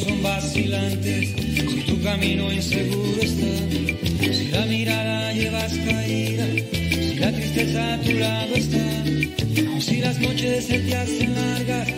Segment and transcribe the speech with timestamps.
[0.00, 7.94] son vacilantes, si tu camino inseguro está, si la mirada llevas caída, si la tristeza
[7.94, 9.04] a tu lado está,
[9.80, 11.88] si las noches se te hacen largas,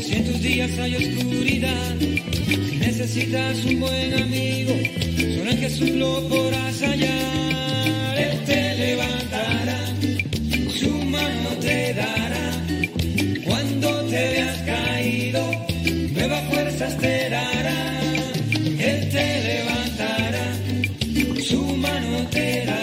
[0.00, 4.74] si en tus días hay oscuridad, si necesitas un buen amigo,
[5.36, 7.71] solo en Jesús lo podrás hallar,
[22.34, 22.81] mano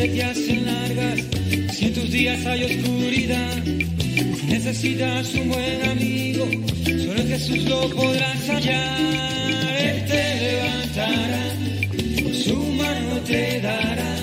[0.00, 1.24] hacen largas,
[1.72, 6.46] si en tus días hay oscuridad, si necesitas un buen amigo,
[6.84, 11.44] solo en Jesús lo podrás hallar, Él te levantará,
[12.32, 14.14] su mano te dará,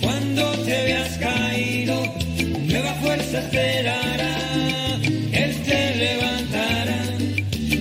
[0.00, 2.14] cuando te veas caído,
[2.68, 5.00] nuevas fuerzas te dará,
[5.32, 6.98] Él te levantará,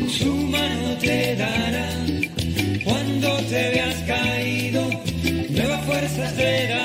[0.10, 1.88] su mano te dará,
[2.84, 4.90] cuando te veas caído,
[5.52, 6.85] nuevas fuerzas te dará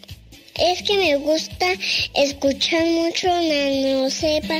[0.55, 1.67] es que me gusta
[2.15, 4.59] escuchar mucho Nano Sepa.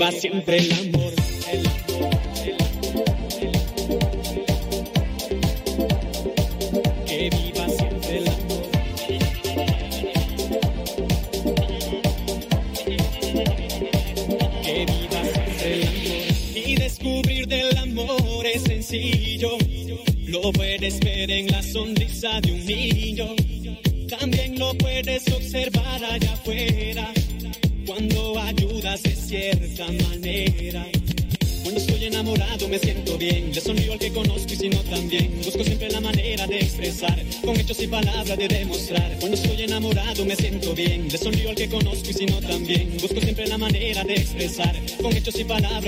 [0.00, 0.89] Que viva siempre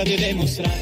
[0.04, 0.81] y palabras de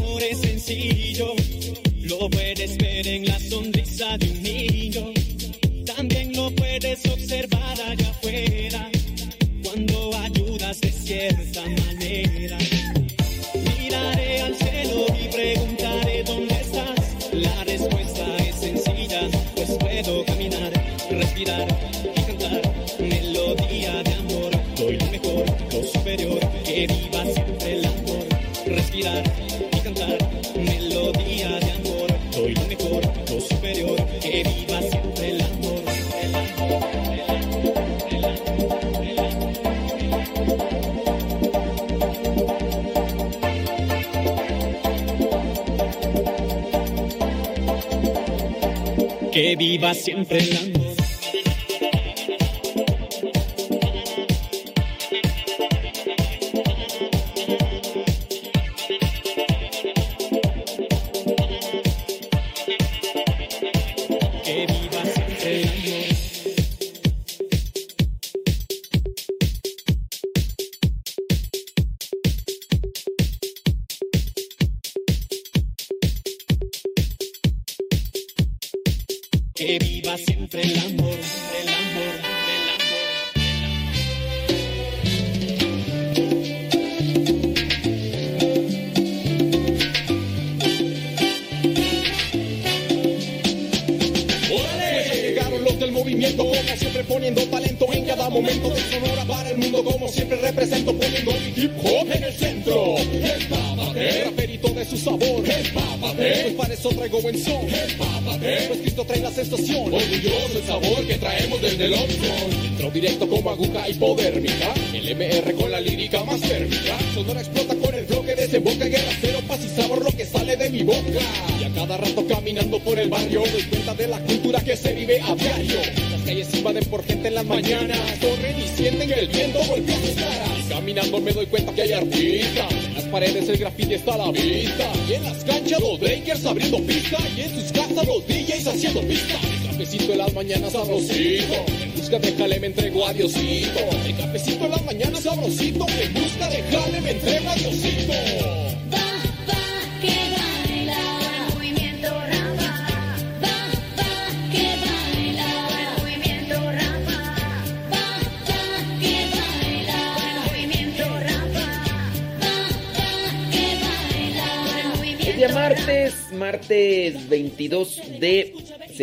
[50.01, 50.50] siempre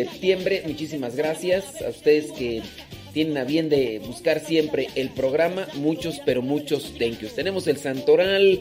[0.05, 0.63] septiembre.
[0.65, 2.63] Muchísimas gracias a ustedes que
[3.13, 5.67] tienen a bien de buscar siempre el programa.
[5.75, 7.35] Muchos, pero muchos thank yous.
[7.35, 8.61] Tenemos el Santoral,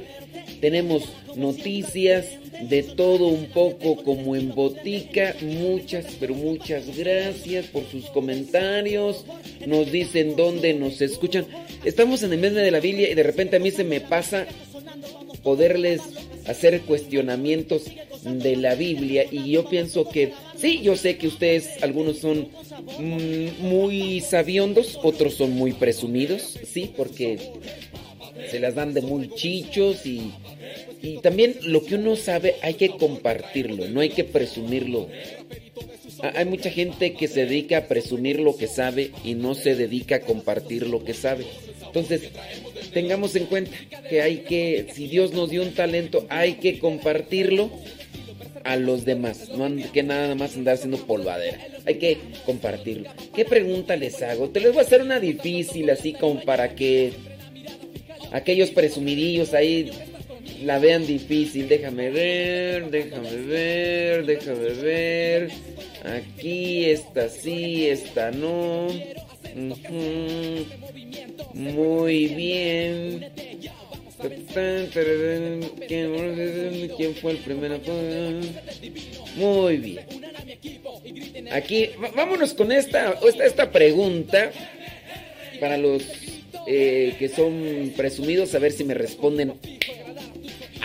[0.62, 1.04] tenemos
[1.36, 2.26] noticias,
[2.60, 5.36] de todo un poco como en botica.
[5.42, 9.24] Muchas, pero muchas gracias por sus comentarios.
[9.68, 11.46] Nos dicen dónde nos escuchan.
[11.86, 14.48] Estamos en el mes de la Biblia y de repente a mí se me pasa
[15.44, 16.02] poderles
[16.48, 17.84] hacer cuestionamientos
[18.24, 22.50] de la Biblia y yo pienso que sí, yo sé que ustedes algunos son
[23.00, 27.38] mm, muy sabiondos, otros son muy presumidos, sí, porque
[28.50, 30.32] se las dan de muy chichos y,
[31.02, 35.08] y también lo que uno sabe hay que compartirlo, no hay que presumirlo.
[36.22, 39.76] Ha- Hay mucha gente que se dedica a presumir lo que sabe y no se
[39.76, 41.46] dedica a compartir lo que sabe.
[41.86, 42.22] Entonces,
[42.94, 43.72] tengamos en cuenta
[44.10, 47.70] que hay que, si Dios nos dio un talento, hay que compartirlo
[48.68, 49.50] a los demás.
[49.50, 51.58] No hay que nada más andar haciendo polvadera.
[51.86, 53.10] Hay que compartirlo.
[53.34, 54.50] ¿Qué pregunta les hago?
[54.50, 57.14] Te les voy a hacer una difícil, así como para que
[58.34, 59.90] aquellos presumidillos ahí
[60.66, 61.70] la vean difícil.
[61.70, 65.52] Déjame ver, déjame ver, déjame ver.
[66.04, 68.88] Aquí, esta sí, esta no.
[71.54, 73.32] Muy bien.
[76.98, 77.80] ¿Quién fue el primero?
[79.36, 80.06] Muy bien.
[81.52, 84.52] Aquí, vámonos con esta, esta, esta pregunta
[85.60, 86.04] para los
[86.66, 89.54] eh, que son presumidos, a ver si me responden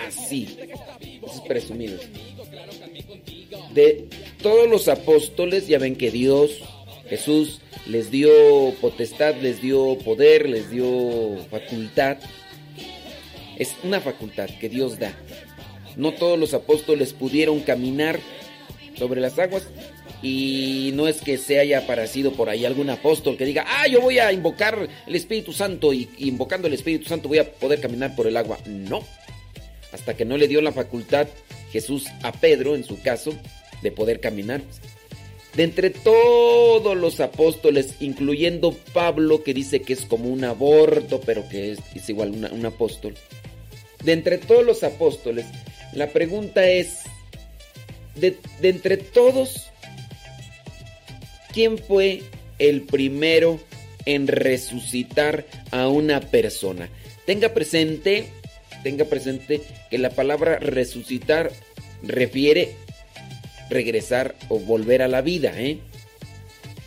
[0.07, 0.57] así.
[1.01, 2.03] Esos presumidos.
[3.75, 4.07] De
[4.43, 6.61] todos los apóstoles, ya ven que Dios,
[7.09, 8.31] Jesús, les dio
[8.81, 12.19] potestad, les dio poder, les dio facultad.
[13.63, 15.13] Es una facultad que Dios da.
[15.97, 18.19] No todos los apóstoles pudieron caminar
[18.97, 19.69] sobre las aguas
[20.21, 24.01] y no es que se haya aparecido por ahí algún apóstol que diga, ah, yo
[24.01, 28.17] voy a invocar el Espíritu Santo y invocando el Espíritu Santo voy a poder caminar
[28.17, 28.59] por el agua.
[28.67, 29.05] No.
[29.93, 31.29] Hasta que no le dio la facultad
[31.71, 33.33] Jesús a Pedro, en su caso,
[33.81, 34.61] de poder caminar.
[35.55, 41.49] De entre todos los apóstoles, incluyendo Pablo, que dice que es como un aborto, pero
[41.49, 43.15] que es, igual un apóstol.
[44.05, 45.47] De entre todos los apóstoles,
[45.93, 47.01] la pregunta es,
[48.15, 49.71] de, de entre todos,
[51.53, 52.23] ¿quién fue
[52.59, 53.61] el primero
[54.05, 56.89] en resucitar a una persona?
[57.27, 58.27] Tenga presente,
[58.83, 61.53] tenga presente que la palabra resucitar
[62.03, 62.75] refiere
[63.71, 65.79] regresar o volver a la vida, ¿eh?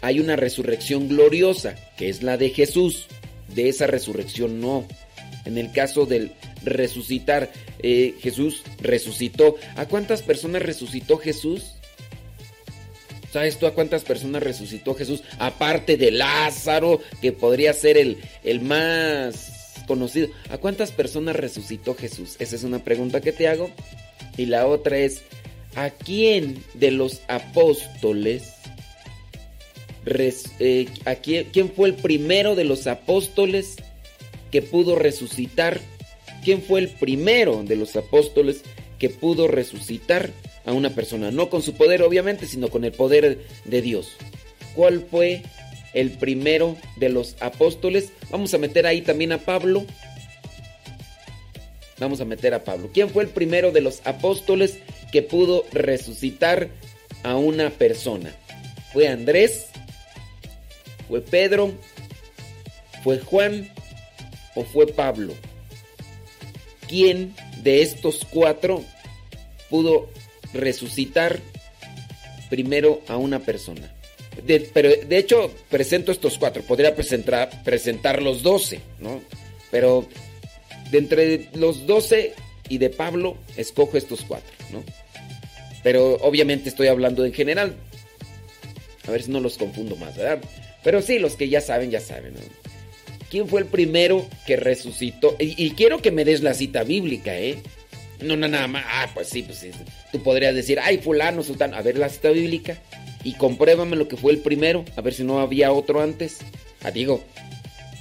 [0.02, 3.08] Hay una resurrección gloriosa, que es la de Jesús.
[3.56, 4.88] De esa resurrección no.
[5.46, 6.32] En el caso del
[6.66, 9.56] resucitar, eh, Jesús resucitó.
[9.76, 11.76] ¿A cuántas personas resucitó Jesús?
[13.32, 15.22] ¿Sabes tú a cuántas personas resucitó Jesús?
[15.40, 19.52] Aparte de Lázaro, que podría ser el, el más
[19.86, 20.30] conocido.
[20.50, 22.38] ¿A cuántas personas resucitó Jesús?
[22.40, 23.70] Esa es una pregunta que te hago.
[24.38, 25.22] Y la otra es,
[25.76, 28.54] ¿a quién de los apóstoles,
[30.60, 33.76] eh, a quién, quién fue el primero de los apóstoles
[34.52, 35.82] que pudo resucitar?
[36.46, 38.62] ¿Quién fue el primero de los apóstoles
[39.00, 40.30] que pudo resucitar
[40.64, 41.32] a una persona?
[41.32, 44.12] No con su poder, obviamente, sino con el poder de Dios.
[44.75, 45.42] ¿Cuál fue
[45.96, 48.12] el primero de los apóstoles?
[48.30, 49.88] Vamos a meter ahí también a Pablo.
[51.98, 52.92] Vamos a meter a Pablo.
[52.94, 54.78] ¿Quién fue el primero de los apóstoles
[55.12, 56.70] que pudo resucitar
[57.24, 58.36] a una persona?
[58.94, 59.70] ¿Fue Andrés?
[61.08, 61.74] ¿Fue Pedro?
[63.04, 63.74] ¿Fue Juan?
[64.54, 65.34] ¿O fue Pablo?
[66.88, 68.84] ¿Quién de estos cuatro
[69.70, 70.10] pudo
[70.54, 71.39] resucitar
[72.50, 73.92] primero a una persona?
[74.46, 76.63] De- pero de hecho presento estos cuatro.
[76.63, 79.22] Podría presentar, presentar los doce, ¿no?
[79.72, 80.08] Pero
[80.92, 82.34] de entre los doce
[82.70, 84.84] y de Pablo escojo estos cuatro, ¿no?
[85.84, 87.75] Pero obviamente estoy hablando en general.
[89.08, 90.42] A ver si no los confundo más, ¿verdad?
[90.84, 92.39] Pero sí, los que ya saben, ya saben, ¿no?
[93.36, 95.36] ¿Quién fue el primero que resucitó?
[95.39, 97.58] Y, quiero que me des la cita bíblica, ¿eh?
[98.22, 98.86] No, no, nada más.
[98.88, 99.72] Ah, pues sí, pues sí.
[100.13, 101.75] Tú podrías decir, ay, fulano, sultano.
[101.75, 102.77] A ver la cita bíblica.
[103.25, 104.86] Y compruébame lo que fue el primero.
[104.96, 106.38] A ver si no había otro antes.
[106.81, 107.25] Ah, digo,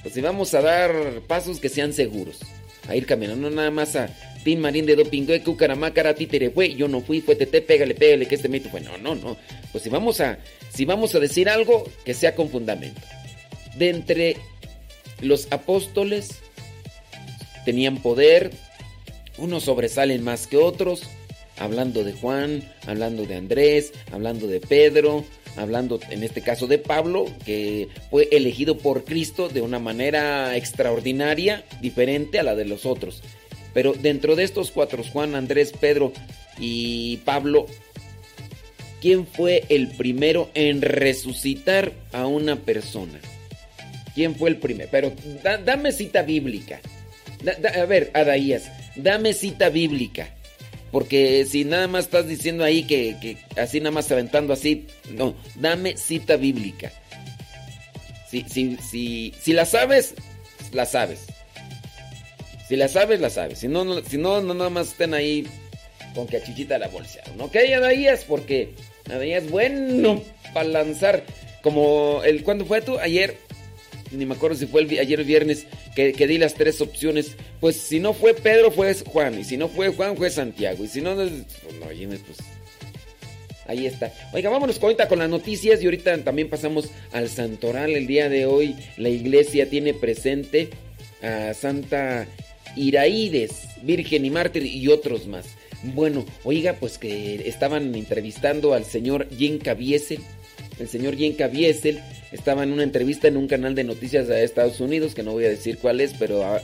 [0.03, 0.93] pues si vamos a dar
[1.27, 2.39] pasos que sean seguros.
[2.87, 4.11] A ir caminando nada más a
[4.45, 6.77] Tin Marín de Dopingüe, Cucaramácara, Títere fue.
[6.77, 8.83] Yo no fui, fue Tete, pégale, pégale, que este mito fue.
[8.83, 9.37] No, no, no.
[9.73, 10.39] Pues si vamos a,
[10.73, 13.01] si vamos a decir algo, que sea con fundamento.
[13.77, 14.37] De entre
[15.21, 16.41] los apóstoles
[17.65, 18.53] tenían poder,
[19.39, 21.03] unos sobresalen más que otros,
[21.59, 25.25] hablando de Juan, hablando de Andrés, hablando de Pedro,
[25.57, 31.65] hablando en este caso de Pablo, que fue elegido por Cristo de una manera extraordinaria,
[31.81, 33.23] diferente a la de los otros.
[33.73, 36.13] Pero dentro de estos cuatro, Juan, Andrés, Pedro
[36.59, 37.67] y Pablo,
[39.01, 43.21] ¿quién fue el primero en resucitar a una persona?
[44.15, 44.89] ¿Quién fue el primero?
[44.91, 46.81] Pero da- dame cita bíblica.
[47.43, 50.29] Da- da- a ver, Adaías, dame cita bíblica.
[50.93, 55.35] Porque si nada más estás diciendo ahí que, que así nada más aventando así, no,
[55.57, 56.93] dame cita bíblica.
[58.31, 60.15] Si, si, si, si la sabes,
[60.73, 61.21] la sabes.
[62.69, 63.59] Si la sabes, la sabes.
[63.59, 65.47] Si no, no, si no, no nada más estén ahí
[66.15, 67.41] con que a Chichita la bolsearon.
[67.41, 68.25] ¿Ok, Adaías?
[68.25, 68.71] Porque
[69.11, 70.23] Adaías bueno
[70.55, 71.25] para lanzar.
[71.63, 72.99] Como el, ¿cuándo fue tú?
[72.99, 73.37] Ayer,
[74.15, 77.37] ni me acuerdo si fue el, ayer viernes, que, que di las tres opciones.
[77.61, 79.39] Pues si no fue Pedro, fue Juan.
[79.39, 80.85] Y si no fue Juan, fue Santiago.
[80.85, 82.39] Y si no, pues, no, pues
[83.67, 84.13] Ahí está.
[84.33, 87.91] Oiga, vámonos ahorita con las noticias y ahorita también pasamos al Santoral.
[87.91, 90.69] El día de hoy la iglesia tiene presente
[91.23, 92.27] a Santa
[92.77, 95.47] Iraídes, Virgen y Mártir y otros más.
[95.83, 100.21] Bueno, oiga, pues que estaban entrevistando al señor Jen Cabiesel.
[100.79, 102.01] El señor Jen Cabiesel
[102.35, 105.45] estaba en una entrevista en un canal de noticias de Estados Unidos, que no voy
[105.45, 106.61] a decir cuál es, pero ah,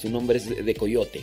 [0.00, 1.22] su nombre es de Coyote.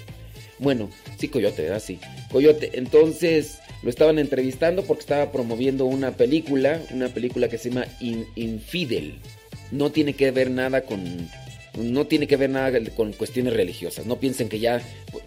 [0.59, 1.81] Bueno, sí, Coyote, ¿verdad?
[1.83, 1.99] Sí,
[2.31, 2.71] Coyote.
[2.73, 8.27] Entonces lo estaban entrevistando porque estaba promoviendo una película, una película que se llama In-
[8.35, 9.15] Infidel.
[9.71, 11.29] No tiene que ver nada con...
[11.75, 14.05] No tiene que ver nada con cuestiones religiosas.
[14.05, 14.79] No piensen que ya,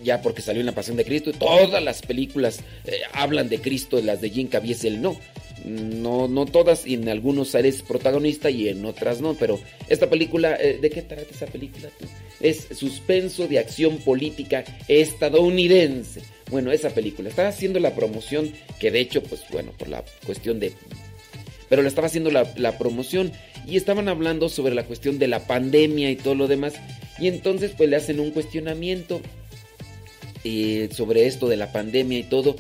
[0.02, 4.00] ya porque salió en la Pasión de Cristo, todas las películas eh, hablan de Cristo,
[4.00, 5.18] las de Jim Caviezel, no.
[5.64, 9.34] No, no todas, y en algunos eres protagonista y en otras no.
[9.34, 11.88] Pero esta película, eh, ¿de qué trata esa película?
[12.40, 16.22] Es suspenso de acción política estadounidense.
[16.50, 17.28] Bueno, esa película.
[17.28, 20.72] Estaba haciendo la promoción, que de hecho, pues bueno, por la cuestión de...
[21.68, 23.32] Pero le estaba haciendo la, la promoción
[23.66, 26.74] y estaban hablando sobre la cuestión de la pandemia y todo lo demás.
[27.18, 29.20] Y entonces pues le hacen un cuestionamiento
[30.44, 32.54] eh, sobre esto de la pandemia y todo.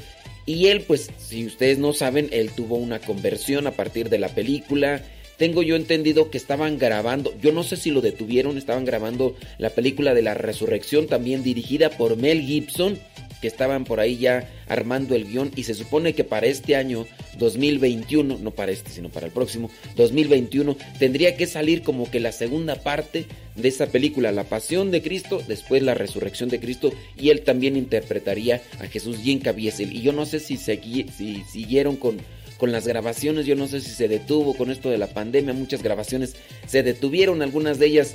[0.46, 4.28] Y él, pues, si ustedes no saben, él tuvo una conversión a partir de la
[4.28, 5.02] película.
[5.36, 9.70] Tengo yo entendido que estaban grabando, yo no sé si lo detuvieron, estaban grabando la
[9.70, 12.98] película de la resurrección, también dirigida por Mel Gibson.
[13.40, 17.06] Que estaban por ahí ya armando el guion y se supone que para este año
[17.38, 22.32] 2021, no para este, sino para el próximo 2021, tendría que salir como que la
[22.32, 27.30] segunda parte de esa película, La Pasión de Cristo, después la Resurrección de Cristo y
[27.30, 29.92] él también interpretaría a Jesús Jim Caviezel.
[29.94, 32.18] Y yo no sé si, segui- si siguieron con,
[32.58, 35.82] con las grabaciones, yo no sé si se detuvo con esto de la pandemia, muchas
[35.82, 36.34] grabaciones
[36.66, 38.14] se detuvieron, algunas de ellas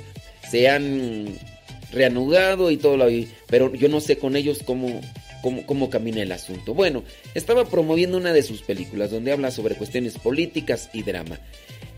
[0.50, 1.26] se han
[1.92, 3.06] reanudado y todo lo
[3.46, 5.00] pero yo no sé con ellos cómo,
[5.42, 6.74] cómo, cómo camina el asunto.
[6.74, 11.38] Bueno, estaba promoviendo una de sus películas donde habla sobre cuestiones políticas y drama.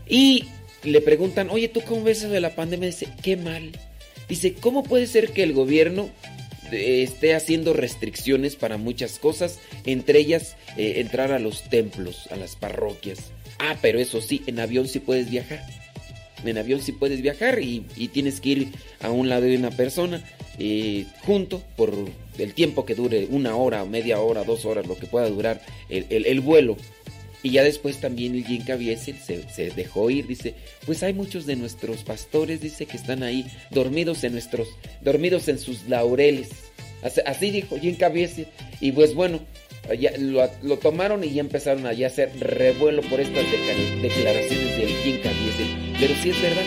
[0.07, 0.45] Y
[0.83, 2.87] le preguntan, oye, ¿tú cómo ves eso de la pandemia?
[2.87, 3.71] Dice, qué mal.
[4.27, 6.09] Dice, ¿cómo puede ser que el gobierno
[6.71, 12.35] eh, esté haciendo restricciones para muchas cosas, entre ellas eh, entrar a los templos, a
[12.35, 13.31] las parroquias?
[13.59, 15.63] Ah, pero eso sí, en avión sí puedes viajar.
[16.47, 17.81] En avión sí puedes viajar y,
[18.13, 18.67] tienes que ir
[19.01, 20.21] a un lado de una persona
[20.59, 21.93] eh, junto por
[22.37, 26.05] el tiempo que dure, una hora, media hora, dos horas, lo que pueda durar el,
[26.09, 26.77] el- el vuelo.
[27.43, 30.55] Y ya después también el Jim Caviezel se, dejó ir, dice,
[30.87, 34.67] pues hay muchos de nuestros pastores, dice, que están ahí dormidos en nuestros,
[35.01, 36.49] dormidos en sus laureles.
[37.03, 38.47] Así, dijo Jim Caviezel.
[38.81, 39.41] Y pues bueno,
[39.99, 43.45] ya lo, tomaron y ya empezaron a ya hacer revuelo por estas
[44.01, 45.84] declaraciones del Jim Caviezel.
[45.99, 46.65] Pero sí es verdad.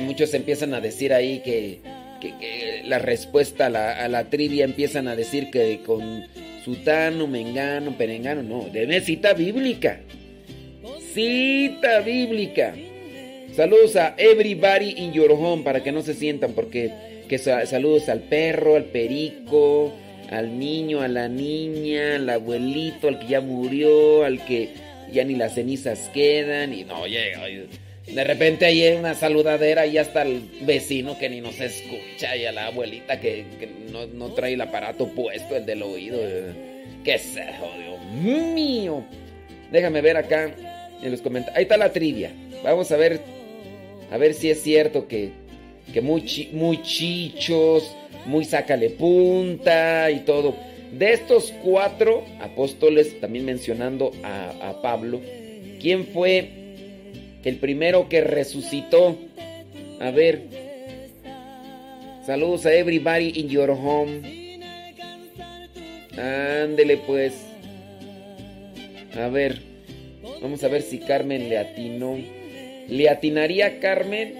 [0.00, 1.80] Muchos empiezan a decir ahí que,
[2.84, 6.24] la respuesta a la, trivia empiezan a decir que con
[6.64, 10.00] sutano, mengano, perengano, no, de cita bíblica.
[11.14, 12.74] Cita bíblica.
[13.54, 16.92] Saludos a everybody in your home para que no se sientan porque
[17.28, 19.92] que sa- saludos al perro, al perico,
[20.30, 24.70] al niño, a la niña, al abuelito, al que ya murió, al que
[25.12, 27.40] ya ni las cenizas quedan y no llega.
[28.14, 32.46] De repente ahí hay una saludadera y hasta el vecino que ni nos escucha y
[32.46, 33.44] a la abuelita que,
[33.90, 36.18] no, no trae el aparato puesto, el del oído.
[37.04, 37.40] ¿Qué eso,
[37.78, 39.04] Dios mío?
[39.70, 40.50] Déjame ver acá
[41.02, 41.56] en los comentarios.
[41.56, 42.32] Ahí está la trivia.
[42.64, 43.20] Vamos a ver
[44.10, 45.30] a ver si es cierto que,
[45.92, 47.94] que muy, muy chichos,
[48.24, 50.54] muy sácale punta y todo.
[50.92, 55.20] De estos cuatro apóstoles, también mencionando a, a Pablo,
[55.80, 56.57] ¿quién fue
[57.44, 59.16] el primero que resucitó?
[60.00, 60.42] A ver.
[62.26, 64.20] Saludos a everybody in your home.
[66.16, 67.34] Ándele pues.
[69.16, 69.62] A ver.
[70.42, 72.18] Vamos a ver si Carmen le atinó.
[72.88, 74.34] ¿Le atinaría Carmen?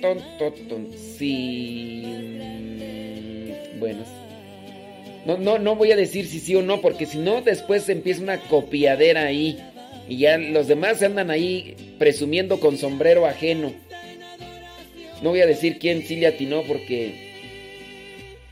[0.00, 0.88] Ton, ton, ton.
[0.92, 2.02] Sí.
[2.04, 4.04] mm, Bueno.
[5.24, 8.22] No, no, no voy a decir si sí o no, porque si no, después empieza
[8.22, 9.58] una copiadera ahí.
[10.08, 13.72] Y ya los demás andan ahí presumiendo con sombrero ajeno.
[15.22, 17.30] No voy a decir quién sí le atinó porque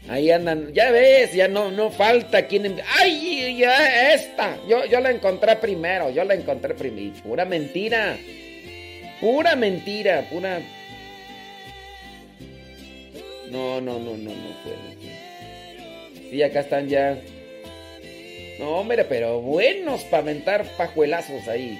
[0.08, 0.72] ahí andan.
[0.72, 2.66] Ya ves, ya no, no falta quien.
[2.66, 3.56] em- ¡Ay!
[3.58, 4.56] Ya esta.
[4.68, 6.10] Yo, yo la encontré primero.
[6.10, 7.14] Yo la encontré primero.
[7.24, 8.16] Pura mentira.
[9.20, 10.26] Pura mentira.
[10.30, 10.60] Pura.
[13.50, 16.30] No, no, no, no, no puede.
[16.30, 17.20] Sí, acá están ya.
[18.60, 21.78] No, hombre, pero buenos para aventar pajuelazos ahí.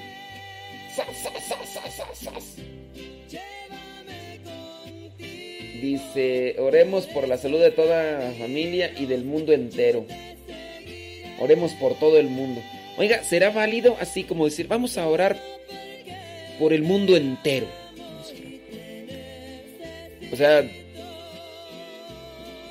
[0.97, 2.57] ¡Sas, sas, sas!
[5.83, 10.07] Dice, oremos por la salud de toda la familia y del mundo entero.
[11.39, 12.63] Oremos por todo el mundo.
[12.97, 15.39] Oiga, ¿será válido así como decir, vamos a orar
[16.59, 17.67] por el mundo entero?
[20.33, 20.67] O sea,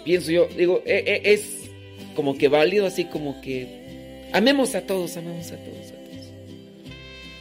[0.04, 1.70] pienso yo, digo, e- e- es
[2.16, 3.79] como que válido así como que
[4.32, 6.10] amemos a todos, amemos a todos, a todos.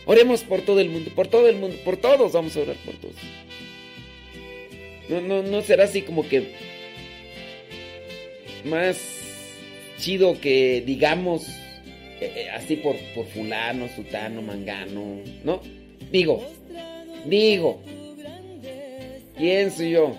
[0.06, 2.94] Oremos por todo el mundo, por todo el mundo, por todos vamos a orar por
[2.96, 3.16] todos.
[5.08, 6.52] No, no, no será así como que
[8.64, 8.98] más
[9.98, 11.48] chido que digamos
[12.20, 15.60] eh, eh, así por, por fulano, sutano, mangano, ¿no?
[16.10, 16.44] Digo,
[17.26, 17.80] digo,
[19.36, 20.16] pienso yo.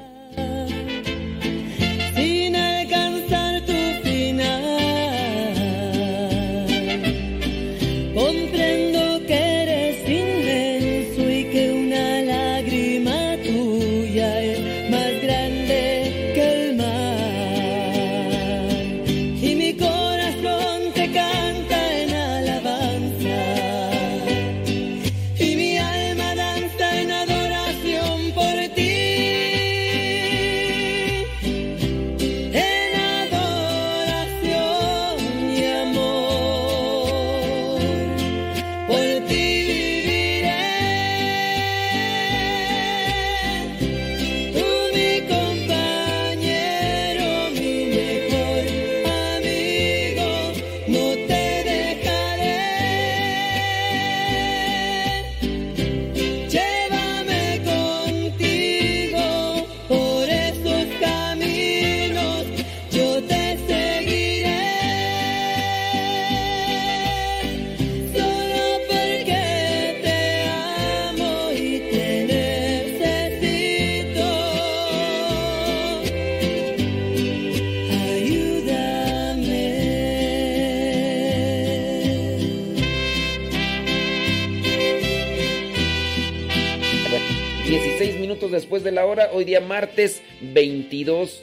[88.70, 91.42] Después de la hora, hoy día martes 22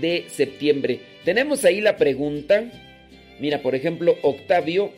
[0.00, 1.00] de septiembre.
[1.24, 2.70] Tenemos ahí la pregunta.
[3.40, 4.92] Mira, por ejemplo, Octavio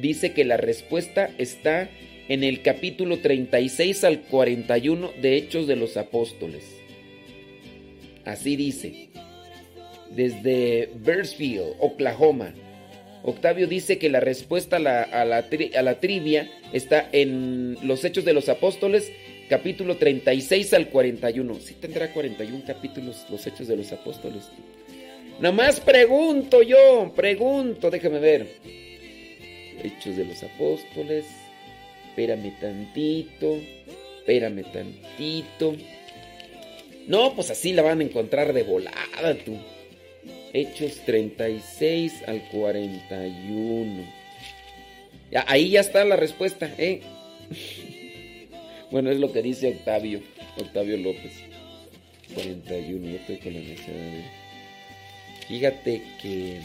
[0.00, 1.90] dice que la respuesta está
[2.28, 6.64] en el capítulo 36 al 41 de Hechos de los Apóstoles.
[8.24, 9.10] Así dice.
[10.10, 12.54] Desde Burnsville, Oklahoma.
[13.24, 17.76] Octavio dice que la respuesta a la, a la tri- a la trivia está en
[17.82, 19.12] los Hechos de los Apóstoles,
[19.48, 21.54] capítulo 36 al 41.
[21.60, 24.44] Sí tendrá 41 capítulos los Hechos de los Apóstoles.
[25.40, 28.48] Nomás pregunto yo, pregunto, déjame ver.
[29.82, 31.26] Hechos de los Apóstoles.
[32.08, 33.58] Espérame tantito.
[34.18, 35.74] Espérame tantito.
[37.06, 39.58] No, pues así la van a encontrar de volada tú.
[40.52, 44.04] Hechos 36 al 41.
[45.30, 47.02] Ya, ahí ya está la respuesta, ¿eh?
[48.90, 50.20] Bueno, es lo que dice Octavio,
[50.58, 51.32] Octavio López.
[52.34, 54.24] 41, yo estoy con la necesidad de...
[55.48, 56.60] Fíjate que...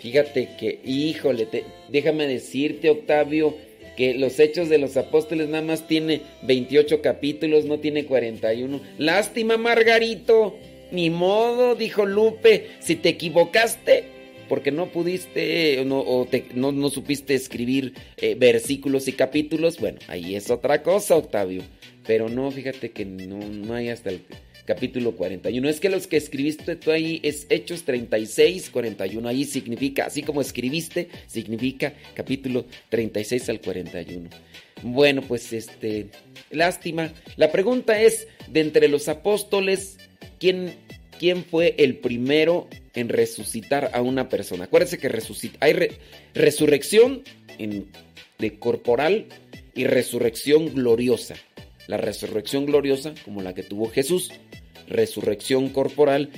[0.00, 3.54] Fíjate que, híjole, te- déjame decirte, Octavio,
[3.96, 8.80] que los Hechos de los Apóstoles nada más tiene 28 capítulos, no tiene 41.
[8.98, 10.56] Lástima, Margarito.
[10.90, 14.04] Ni modo, dijo Lupe, si te equivocaste,
[14.50, 20.50] porque no pudiste no, o no supiste escribir eh, versículos y capítulos, bueno, ahí es
[20.50, 21.62] otra cosa, Octavio.
[22.04, 24.22] Pero no, fíjate que no, no hay hasta el
[24.64, 25.68] capítulo 41.
[25.68, 29.28] Es que los que escribiste tú ahí es Hechos 36, 41.
[29.28, 34.30] Ahí significa, así como escribiste, significa capítulo 36 al 41.
[34.82, 36.08] Bueno, pues este,
[36.50, 37.12] lástima.
[37.36, 39.98] La pregunta es, de entre los apóstoles,
[40.40, 40.74] ¿quién,
[41.20, 44.64] quién fue el primero en resucitar a una persona?
[44.64, 45.92] Acuérdense que resucita, hay re-
[46.32, 47.22] resurrección
[48.38, 49.26] de corporal
[49.74, 51.34] y resurrección gloriosa.
[51.88, 54.32] La resurrección gloriosa, como la que tuvo Jesús,
[54.88, 56.30] resurrección corporal,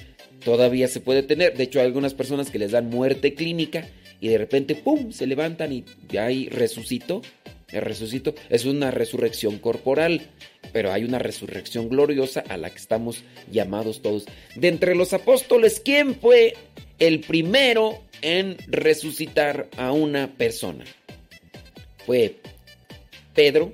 [0.45, 1.57] todavía se puede tener.
[1.57, 3.87] De hecho, hay algunas personas que les dan muerte clínica
[4.21, 5.85] y de repente, ¡pum!, se levantan y
[6.17, 7.23] ahí resucitó.
[7.73, 10.21] El resucito es una resurrección corporal,
[10.73, 14.27] pero hay una resurrección gloriosa a la que estamos llamados todos.
[14.55, 16.55] De entre los apóstoles, ¿quién fue
[16.99, 20.85] el primero en resucitar a una persona?
[22.07, 22.37] Fue
[23.35, 23.73] Pedro,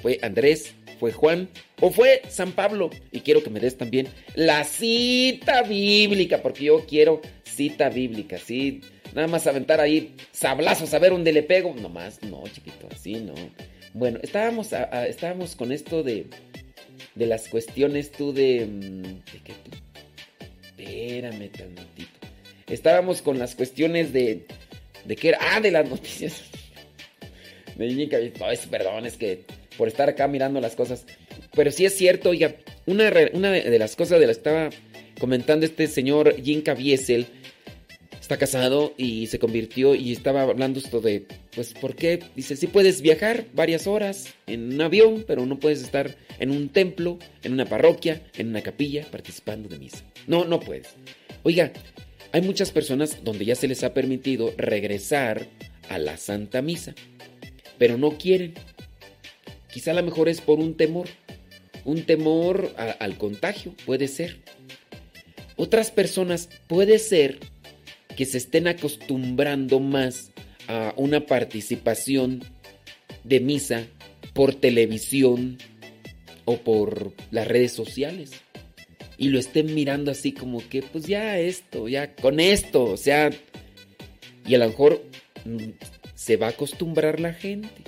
[0.00, 1.48] fue Andrés, fue Juan
[1.80, 2.90] o fue San Pablo.
[3.10, 8.82] Y quiero que me des también la cita bíblica, porque yo quiero cita bíblica, sí.
[9.14, 11.74] Nada más aventar ahí sablazos a ver dónde le pego.
[11.74, 13.34] No más, no, chiquito, así no.
[13.94, 16.26] Bueno, estábamos, a- estábamos con esto de,
[17.14, 18.66] de las cuestiones tú de...
[18.66, 19.70] mm, ¿De qué tú?
[20.62, 22.10] Espérame tantito.
[22.68, 24.46] Estábamos con las cuestiones de...
[25.04, 25.38] ¿De qué era?
[25.40, 26.42] Ah, de las noticias.
[27.76, 28.38] Jimmy Caviezel.
[28.40, 29.44] No, perdón, es que
[29.76, 31.04] por estar acá mirando las cosas.
[31.54, 32.54] Pero sí es cierto, oiga,
[32.86, 34.70] una, una de de las cosas de las que estaba
[35.18, 37.26] comentando este señor Jim Caviezel,
[38.32, 42.18] está casado y se convirtió y estaba hablando esto de, pues, ¿por qué?
[42.34, 46.70] Dice, sí puedes viajar varias horas en un avión, pero no puedes estar en un
[46.70, 50.02] templo, en una parroquia, en una capilla, participando de misa.
[50.26, 50.88] No, no puedes.
[51.42, 51.72] Oiga,
[52.32, 55.46] hay muchas personas donde ya se les ha permitido regresar
[55.90, 56.94] a la Santa Misa,
[57.76, 58.54] pero no quieren.
[59.70, 61.08] Quizá a lo mejor es por un temor,
[61.84, 64.38] un temor al contagio, puede ser.
[65.56, 67.51] Otras personas puede ser
[68.16, 70.32] que se estén acostumbrando más
[70.68, 72.44] a una participación
[73.24, 73.86] de misa
[74.32, 75.58] por televisión
[76.44, 78.32] o por las redes sociales
[79.22, 83.30] y lo estén mirando así como que pues ya esto, ya con esto, o sea,
[84.44, 85.04] y a lo mejor
[85.44, 85.70] mm,
[86.14, 87.82] se va a acostumbrar la gente.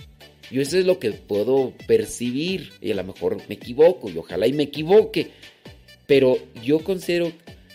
[0.50, 4.46] Yo eso es lo que puedo percibir y a lo mejor me equivoco y ojalá
[4.46, 5.30] y me equivoque,
[6.06, 7.32] pero yo considero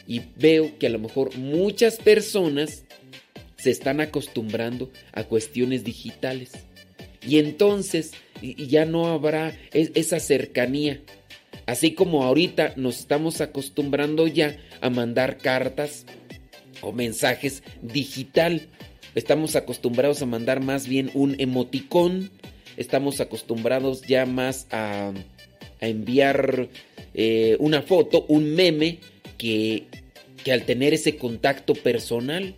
[0.10, 2.84] y veo que a lo mejor muchas personas
[3.58, 6.52] se están acostumbrando a cuestiones digitales.
[7.26, 11.00] Y entonces ya no habrá es- esa cercanía.
[11.68, 16.06] Así como ahorita nos estamos acostumbrando ya a mandar cartas
[16.82, 18.62] o mensajes digital.
[19.14, 22.32] Estamos acostumbrados a mandar más bien un emoticón.
[22.78, 25.12] Estamos acostumbrados ya más a,
[25.82, 26.68] a enviar
[27.14, 28.98] eh, una foto, un meme,
[29.38, 29.84] que,
[30.44, 32.56] que al tener ese contacto personal,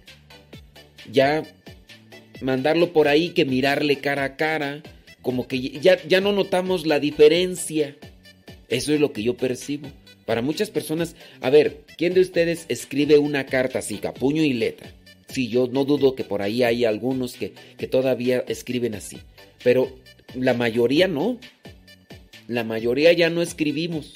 [1.12, 1.44] ya
[2.42, 4.82] mandarlo por ahí que mirarle cara a cara,
[5.22, 7.96] como que ya, ya no notamos la diferencia.
[8.70, 9.90] Eso es lo que yo percibo.
[10.26, 14.54] Para muchas personas, a ver, ¿quién de ustedes escribe una carta así, a puño y
[14.54, 14.92] letra?
[15.28, 19.18] Sí, yo no dudo que por ahí hay algunos que, que todavía escriben así.
[19.64, 19.98] Pero
[20.36, 21.40] la mayoría no.
[22.48, 24.14] La mayoría ya no escribimos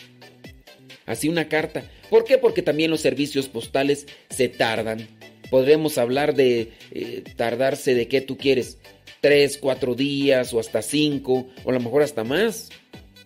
[1.06, 1.84] así una carta.
[2.16, 2.38] ¿Por qué?
[2.38, 5.06] Porque también los servicios postales se tardan.
[5.50, 8.78] Podremos hablar de eh, tardarse de qué tú quieres.
[9.20, 12.70] Tres, cuatro días o hasta cinco o a lo mejor hasta más.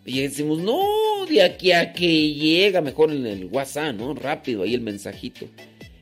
[0.06, 0.84] Y decimos, no,
[1.30, 4.16] de aquí a que llega, mejor en el WhatsApp, ¿no?
[4.16, 5.46] Rápido, ahí el mensajito.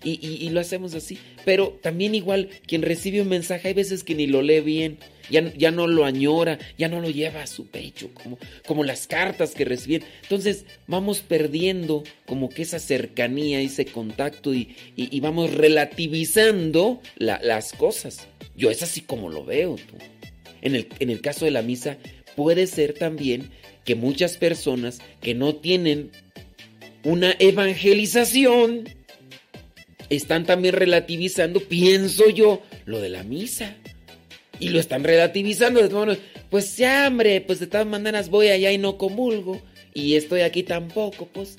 [0.03, 1.17] Y, lo hacemos así.
[1.43, 4.97] Pero también igual, quien recibe un mensaje, hay veces que ni lo lee bien,
[5.29, 9.07] ya, ya no lo añora, ya no lo lleva a su pecho, como, como las
[9.07, 10.03] cartas que reciben.
[10.23, 14.75] Entonces vamos perdiendo como que esa cercanía, ese contacto y,
[15.19, 18.27] vamos relativizando la- las cosas.
[18.55, 19.75] Yo es así como lo veo.
[19.75, 19.95] tú.
[20.61, 21.97] En el, en el caso de la misa,
[22.35, 23.49] puede ser también
[23.83, 26.11] que muchas personas que no tienen
[27.03, 28.83] una evangelización
[30.09, 33.75] están también relativizando, pienso yo, lo de la misa.
[34.59, 35.81] Y lo están relativizando.
[36.49, 39.61] Pues ya, hombre, pues de todas maneras voy allá y no comulgo.
[39.93, 41.57] Y estoy aquí tampoco, pues.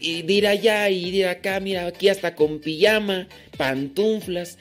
[0.00, 4.58] Y de ir allá y de ir acá, mira, aquí hasta con pijama, pantuflas,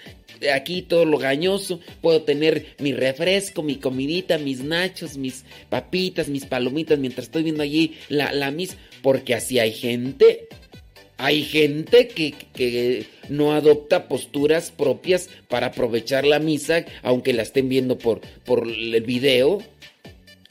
[0.54, 1.82] aquí todo lo gañoso.
[2.02, 7.63] Puedo tener mi refresco, mi comidita, mis nachos, mis papitas, mis palomitas, mientras estoy viendo
[7.63, 8.78] allí la, la misa.
[9.02, 10.48] Porque así hay gente
[11.23, 17.69] hay gente que, que no adopta posturas propias para aprovechar la misa, aunque la estén
[17.69, 19.63] viendo por, por el video.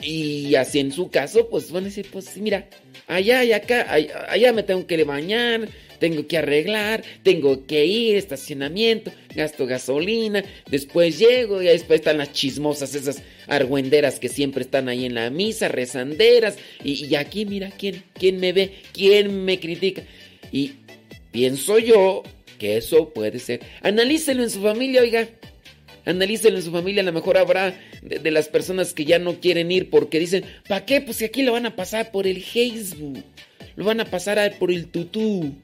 [0.00, 2.70] Y así en su caso, pues van a decir, pues mira,
[3.06, 8.16] allá y acá, allá, allá me tengo que bañar, tengo que arreglar, tengo que ir,
[8.16, 14.88] estacionamiento, gasto gasolina, después llego y después están las chismosas, esas argüenderas que siempre están
[14.88, 18.72] ahí en la misa, rezanderas, y, y aquí mira, ¿quién, ¿quién me ve?
[18.92, 20.02] ¿Quién me critica?
[20.52, 20.74] Y
[21.32, 22.22] pienso yo
[22.58, 23.60] que eso puede ser.
[23.82, 25.28] Analícelo en su familia, oiga.
[26.04, 27.02] Analícelo en su familia.
[27.02, 30.84] A lo mejor habrá de, las personas que ya no quieren ir porque dicen, ¿para
[30.84, 31.00] qué?
[31.00, 33.22] Pues si aquí lo van a pasar por el Facebook.
[33.76, 35.54] Lo van a pasar por el tutú.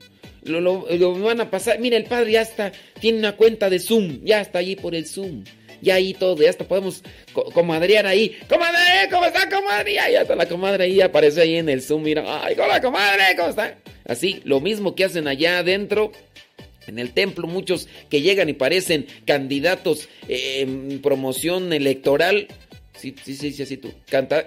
[0.44, 1.79] Lo, lo- lo van a pasar.
[1.81, 2.72] Mira, el padre ya está.
[3.01, 4.20] Tiene una cuenta de Zoom.
[4.24, 5.44] Ya está allí por el Zoom.
[5.81, 6.41] Ya ahí todo.
[6.43, 8.37] Ya hasta podemos co- comadrear ahí.
[8.49, 9.09] ¡Comadre!
[9.11, 9.95] ¿Cómo está, comadre?
[9.95, 11.01] Ya está la comadre ahí.
[11.01, 12.03] Aparece ahí en el Zoom.
[12.03, 12.45] Mira.
[12.45, 13.23] ¡Ay, hola, comadre!
[13.37, 13.77] ¿Cómo está?
[14.07, 16.12] Así, lo mismo que hacen allá adentro.
[16.87, 22.49] En el templo muchos que llegan y parecen candidatos eh, en promoción electoral.
[22.99, 23.93] Sí, sí, sí, sí, así tú.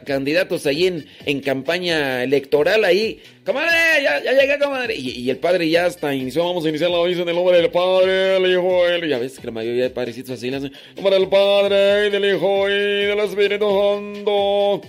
[0.06, 0.88] Candidatos ahí
[1.26, 3.22] en, campaña electoral ahí.
[3.46, 3.72] Comadre,
[4.04, 4.94] ya, ya llegué, comadre.
[4.96, 6.44] Y, y el padre ya está inició.
[6.44, 9.10] Vamos a iniciar la misa en el nombre del Padre, del Hijo y del...
[9.10, 10.74] Ya ves que la mayoría de padrecitos así hacen.
[10.90, 14.82] En nombre del Padre, y del Hijo y del Espíritu Santo.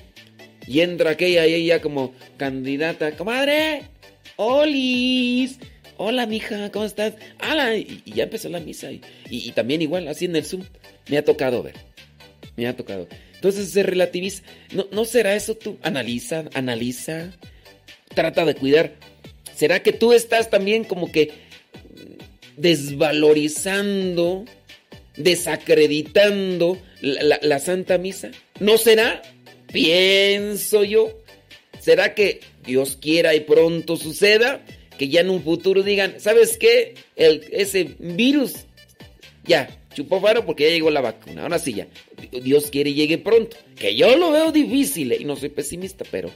[0.67, 3.13] Y entra aquella y ella como candidata.
[3.13, 3.83] Comadre,
[4.37, 5.59] Olis.
[5.99, 7.15] Hola, mija, ¿cómo estás?
[7.49, 7.77] Hola.
[7.77, 8.91] Y, y ya empezó la misa.
[8.91, 10.65] Y, y- y también igual, así en el Zoom.
[11.09, 11.75] Me ha tocado ver.
[12.57, 13.07] Me ha tocado.
[13.43, 14.45] Entonces se relativiza.
[14.73, 15.77] ¿No, ¿No será eso tú?
[15.83, 17.33] Analiza, analiza.
[18.15, 18.93] Trata de cuidar.
[19.57, 21.33] ¿Será que tú estás también como que
[22.57, 24.45] desvalorizando,
[25.17, 28.31] desacreditando la, la- la Santa Misa?
[28.61, 29.21] ¿No será?
[29.73, 31.11] Pienso yo.
[31.81, 34.65] ¿Será que Dios quiera y pronto suceda?
[34.99, 36.95] Que ya en un futuro digan, ¿sabes qué?
[37.17, 38.53] El, ese virus
[39.45, 41.43] ya, chupó faro porque ya llegó la vacuna.
[41.43, 41.89] Ahora sí ya.
[42.43, 43.57] Dios quiere llegue pronto.
[43.77, 46.31] Que yo lo veo difícil, eh, y no soy pesimista, pero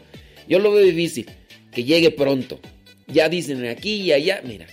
[0.48, 1.26] yo lo veo difícil.
[1.72, 2.60] Que llegue pronto.
[3.06, 4.66] Ya dicen aquí y allá, mira.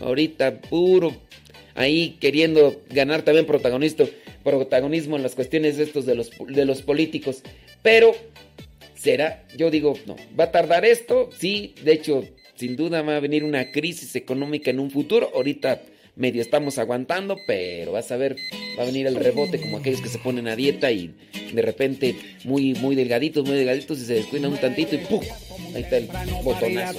[0.00, 1.28] Ahorita puro
[1.74, 7.42] ahí queriendo ganar también protagonismo en las cuestiones estos de los, de los políticos.
[7.82, 8.14] Pero,
[8.94, 9.44] ¿será?
[9.56, 10.16] Yo digo, no.
[10.38, 11.30] ¿Va a tardar esto?
[11.38, 12.24] Sí, de hecho,
[12.56, 15.30] sin duda va a venir una crisis económica en un futuro.
[15.34, 15.82] Ahorita
[16.18, 18.36] medio estamos aguantando, pero vas a ver,
[18.78, 21.14] va a venir el rebote como aquellos que se ponen a dieta y
[21.52, 25.22] de repente muy, muy delgaditos, muy delgaditos y se descuidan un tantito y ¡pum!
[25.74, 26.08] Ahí está el
[26.42, 26.98] botonazo.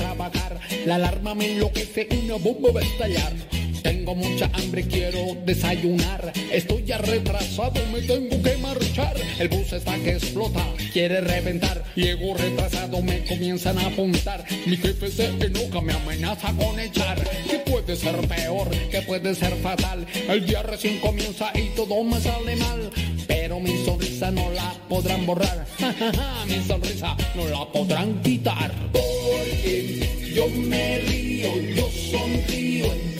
[0.86, 3.59] La alarma me enloquece, una bomba va a estallar.
[3.82, 6.34] Tengo mucha hambre, quiero desayunar.
[6.52, 9.16] Estoy ya retrasado, me tengo que marchar.
[9.40, 11.84] El bus está que explota, quiere reventar.
[11.96, 14.44] Llego retrasado, me comienzan a apuntar.
[14.66, 17.18] Mi jefe se enoja, me amenaza con echar.
[17.50, 18.70] ¿Qué puede ser peor?
[18.92, 20.06] ¿Qué puede ser fatal?
[20.28, 22.90] El día recién comienza y todo me sale mal.
[23.28, 25.66] Pero mi sonrisa no la podrán borrar.
[26.48, 28.72] mi sonrisa no la podrán quitar.
[28.92, 33.19] Porque yo me río, yo sonrío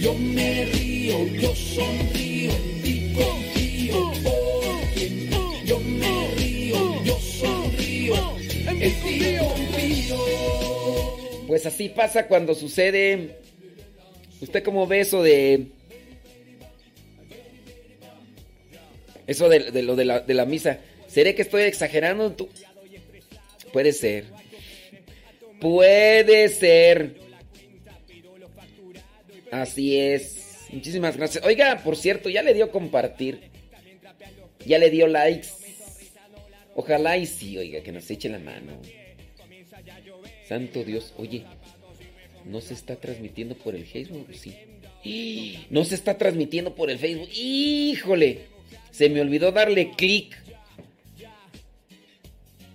[0.00, 0.14] yo.
[0.14, 2.52] Me río, yo sonrío.
[11.46, 13.38] Pues así pasa cuando sucede.
[14.40, 15.68] ¿Usted cómo ve eso de.
[19.26, 20.78] Eso de, de lo de la, de la misa?
[21.08, 22.32] ¿Seré que estoy exagerando?
[22.32, 22.48] Tú?
[23.72, 24.24] Puede ser.
[25.60, 27.25] Puede ser.
[29.50, 30.66] Así es.
[30.70, 31.44] Muchísimas gracias.
[31.44, 33.50] Oiga, por cierto, ya le dio compartir.
[34.64, 35.48] Ya le dio likes.
[36.74, 38.80] Ojalá y sí, oiga, que nos eche la mano.
[40.46, 41.44] Santo Dios, oye,
[42.44, 44.28] ¿no se está transmitiendo por el Facebook?
[44.34, 44.54] Sí.
[45.70, 47.28] No se está transmitiendo por el Facebook.
[47.32, 48.46] Híjole,
[48.90, 50.36] se me olvidó darle clic.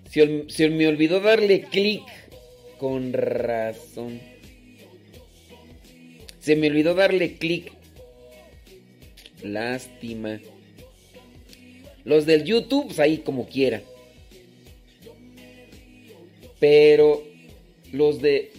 [0.10, 2.04] Se, se me olvidó darle clic.
[2.78, 4.22] Con razón.
[6.42, 7.72] Se me olvidó darle clic.
[9.44, 10.40] Lástima.
[12.04, 13.82] Los del YouTube, pues ahí como quiera.
[16.60, 17.24] Pero
[17.92, 18.52] los de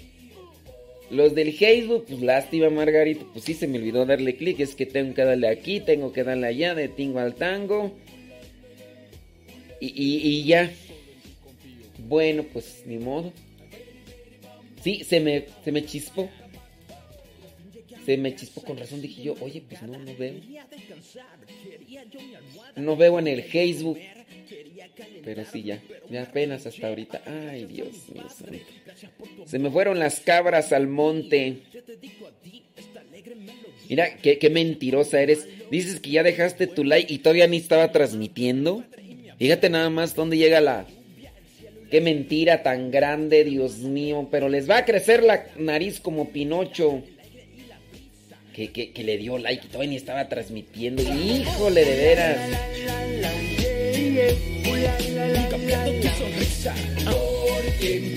[1.10, 4.86] los del Facebook, pues lástima Margarito, pues sí se me olvidó darle clic, es que
[4.86, 7.92] tengo que darle aquí, tengo que darle allá, de tingo al tango.
[9.78, 10.72] Y, y- y ya.
[12.08, 13.32] Bueno, pues ni modo.
[14.82, 16.30] Sí, se me, se me chispó.
[18.04, 20.34] Se me chispó con razón, dije yo, oye, pues no, no veo.
[22.76, 23.98] No veo en el Facebook.
[25.24, 25.80] Pero sí, ya.
[26.10, 27.22] Ya apenas hasta ahorita.
[27.26, 28.24] Ay, Dios mío.
[29.46, 31.58] Se me fueron las cabras al monte.
[33.88, 35.46] Mira, qué, qué mentirosa eres.
[35.70, 38.84] Dices que ya dejaste tu like y todavía ni estaba transmitiendo.
[39.38, 40.86] Fíjate nada más dónde llega la...
[41.90, 44.28] Qué mentira tan grande, Dios mío.
[44.30, 47.02] Pero les va a crecer la nariz como Pinocho.
[48.54, 51.02] Que, que- le dio like y todavía ni estaba transmitiendo.
[51.02, 52.38] Híjole, de veras.
[57.04, 58.14] Porque.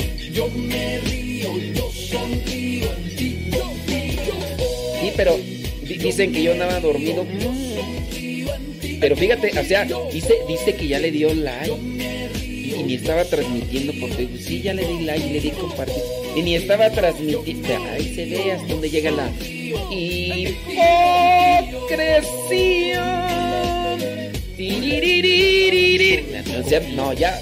[5.02, 5.38] Sí, pero
[5.84, 7.26] di- dicen que yo andaba dormido.
[9.00, 11.72] Pero fíjate, o sea, dice, dice que ya le dio like.
[12.44, 14.40] Y, ni estaba transmitiendo por Facebook.
[14.40, 16.02] Sí, ya le di like, le di compartir.
[16.36, 17.44] Y ni estaba transmitiendo.
[17.92, 19.30] Ahí se ve hasta dónde llega la
[19.92, 21.56] hipocresía.
[26.96, 27.40] No, ya,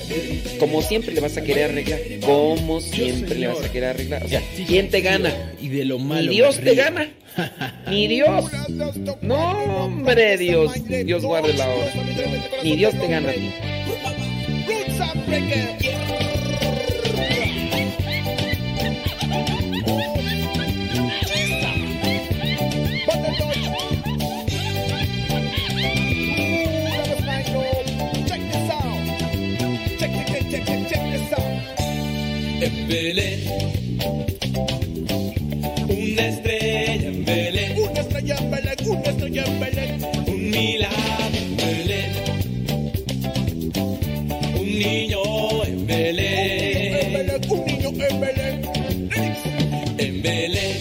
[0.59, 1.99] como siempre le vas a querer arreglar.
[2.21, 4.24] Como siempre le vas a querer arreglar.
[4.24, 5.53] O sea, ¿quién te gana?
[5.61, 6.30] Y de lo malo.
[6.30, 7.09] Ni Dios te gana.
[7.89, 8.51] Ni Dios.
[9.21, 10.74] No, hombre, Dios.
[10.88, 11.93] Dios guarde la hora.
[12.63, 13.51] Ni Dios te gana a ti.
[32.66, 33.41] En Belén,
[35.89, 40.05] una estrella en Belén, Una estrella en Belén, una estrella en Belén.
[40.28, 42.11] un milagro en Belén,
[44.55, 45.20] un niño
[45.66, 48.61] en Belén, un niño en Belén.
[49.97, 50.78] en Belén,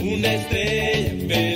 [0.00, 1.53] una estrella en Belén,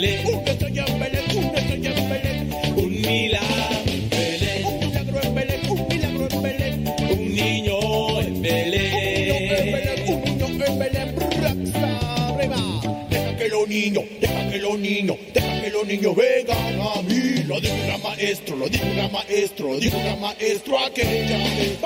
[15.89, 17.43] niños vengan a mí.
[17.47, 20.79] Lo dijo un gran maestro, lo dijo un gran maestro, lo dijo un gran maestro
[20.79, 21.79] aquella vez.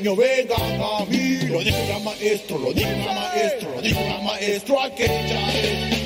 [0.00, 1.38] Niños vengan a mí.
[1.48, 5.99] Lo dijo la maestro, lo dijo la maestro, lo dijo la maestro aquella vez.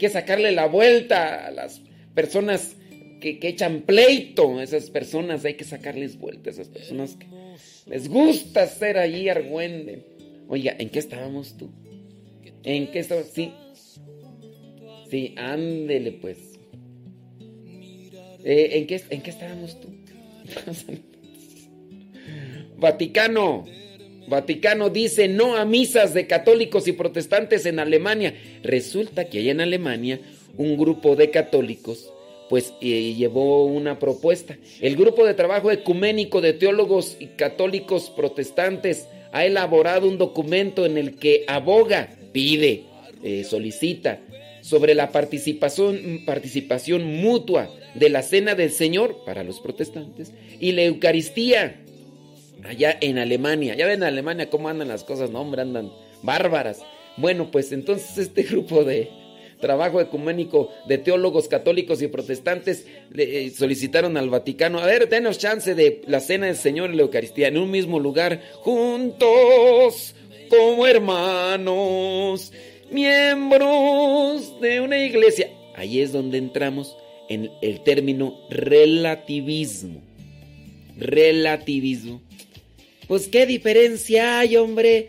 [0.00, 1.82] Hay que sacarle la vuelta a las
[2.14, 2.74] personas
[3.20, 4.62] que, que echan pleito.
[4.62, 6.48] Esas personas hay que sacarles vuelta.
[6.48, 7.26] Esas personas que
[7.84, 10.06] les gusta ser allí argüende.
[10.48, 11.70] Oiga, ¿en qué estábamos tú?
[12.64, 13.26] ¿En qué estabas?
[13.26, 13.52] Sí.
[15.10, 16.38] Sí, ándele pues.
[18.42, 19.88] Eh, ¿en, qué, ¿En qué estábamos tú?
[22.78, 23.66] Vaticano.
[24.30, 28.32] Vaticano dice no a misas de católicos y protestantes en Alemania.
[28.62, 30.20] Resulta que hay en Alemania
[30.56, 32.10] un grupo de católicos
[32.48, 34.56] pues eh, llevó una propuesta.
[34.80, 40.98] El grupo de trabajo ecuménico de teólogos y católicos protestantes ha elaborado un documento en
[40.98, 42.86] el que aboga, pide,
[43.22, 44.18] eh, solicita
[44.62, 51.76] sobre la participación mutua de la cena del Señor para los protestantes y la Eucaristía
[52.64, 53.74] allá en Alemania.
[53.74, 55.92] Ya ven en Alemania cómo andan las cosas, no, hombre, andan
[56.22, 56.80] bárbaras.
[57.16, 59.10] Bueno, pues entonces este grupo de
[59.60, 65.74] trabajo ecuménico de teólogos católicos y protestantes eh, solicitaron al Vaticano, a ver, denos chance
[65.74, 70.14] de la cena del Señor y la Eucaristía en un mismo lugar, juntos
[70.48, 72.52] como hermanos,
[72.90, 75.50] miembros de una iglesia.
[75.76, 76.96] Ahí es donde entramos
[77.28, 80.02] en el término relativismo.
[80.98, 82.20] Relativismo.
[83.10, 85.08] Pues qué diferencia hay, hombre.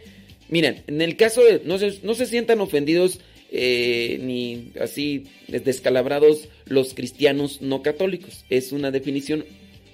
[0.50, 1.62] Miren, en el caso de...
[1.66, 3.20] No se, no se sientan ofendidos
[3.52, 8.44] eh, ni así descalabrados los cristianos no católicos.
[8.50, 9.46] Es una definición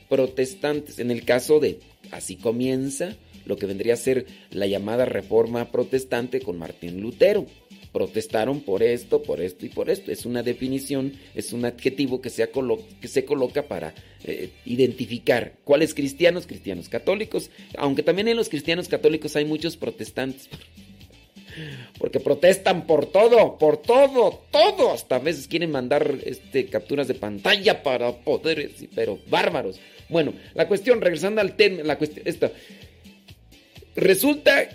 [0.08, 1.00] protestantes.
[1.00, 1.80] En el caso de...
[2.12, 7.46] Así comienza lo que vendría a ser la llamada reforma protestante con Martín Lutero.
[7.98, 10.12] Protestaron por esto, por esto y por esto.
[10.12, 16.90] Es una definición, es un adjetivo que se, coloca para eh, identificar cuáles cristianos, cristianos
[16.90, 20.48] católicos, aunque también en los cristianos católicos hay muchos protestantes.
[21.98, 24.92] Porque protestan por todo, por todo, todo.
[24.92, 29.80] Hasta a veces quieren mandar este, capturas de pantalla para poder, pero bárbaros.
[30.08, 32.52] Bueno, la cuestión, regresando al tema, la cuestión, esta.
[33.96, 34.70] Resulta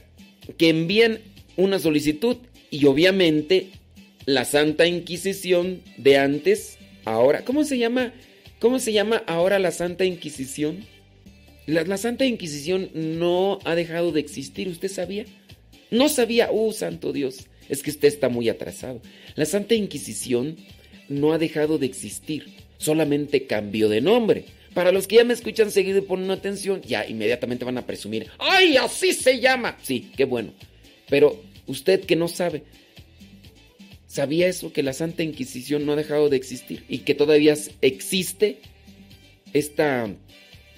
[0.58, 1.20] que envían
[1.56, 2.38] una solicitud
[2.72, 3.68] y obviamente
[4.24, 8.14] la Santa Inquisición de antes, ahora, ¿cómo se llama?
[8.58, 10.86] ¿Cómo se llama ahora la Santa Inquisición?
[11.66, 15.26] La, Santa Inquisición no ha dejado de existir, ¿usted sabía?
[15.90, 19.02] No sabía, uh, santo Dios, es que usted está muy atrasado.
[19.34, 20.56] La Santa Inquisición
[21.10, 24.46] no ha dejado de existir, solamente cambió de nombre.
[24.72, 28.28] Para los que ya me escuchan seguido y ponen atención, ya inmediatamente van a presumir,
[28.38, 29.76] ¡ay, así se llama!
[29.82, 30.54] Sí, qué bueno.
[31.10, 32.62] Pero usted que no sabe,
[34.06, 34.72] ¿sabía eso?
[34.72, 38.58] Que la Santa Inquisición no ha dejado de existir y que todavía existe
[39.52, 40.08] esta,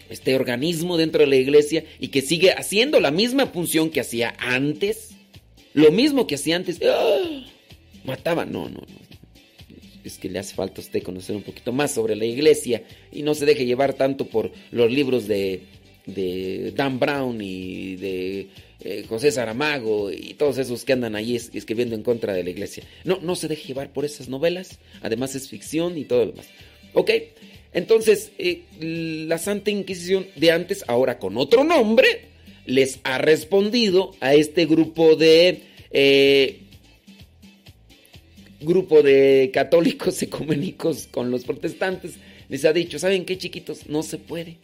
[0.09, 4.35] este organismo dentro de la iglesia y que sigue haciendo la misma función que hacía
[4.39, 5.11] antes.
[5.73, 6.81] Lo mismo que hacía antes.
[6.83, 7.45] ¡Ah!
[8.05, 8.45] Mataba.
[8.45, 9.05] No, no, no.
[10.05, 13.23] Es que le hace falta a usted conocer un poquito más sobre la iglesia y
[13.23, 15.63] no se deje llevar tanto por los libros de,
[16.07, 18.49] de Dan Brown y de
[18.81, 22.51] eh, José Saramago y todos esos que andan ahí es- escribiendo en contra de la
[22.51, 22.85] iglesia.
[23.05, 24.79] No, no se deje llevar por esas novelas.
[25.03, 26.47] Además es ficción y todo lo demás.
[26.93, 27.11] Ok,
[27.73, 28.63] entonces eh,
[29.27, 32.07] la Santa Inquisición de antes, ahora con otro nombre,
[32.67, 35.63] les ha respondido a este grupo de...
[35.91, 36.61] eh,
[38.61, 42.15] grupo de católicos ecuménicos con los protestantes,
[42.49, 43.87] les ha dicho, ¿saben qué chiquitos?
[43.89, 44.57] No se puede.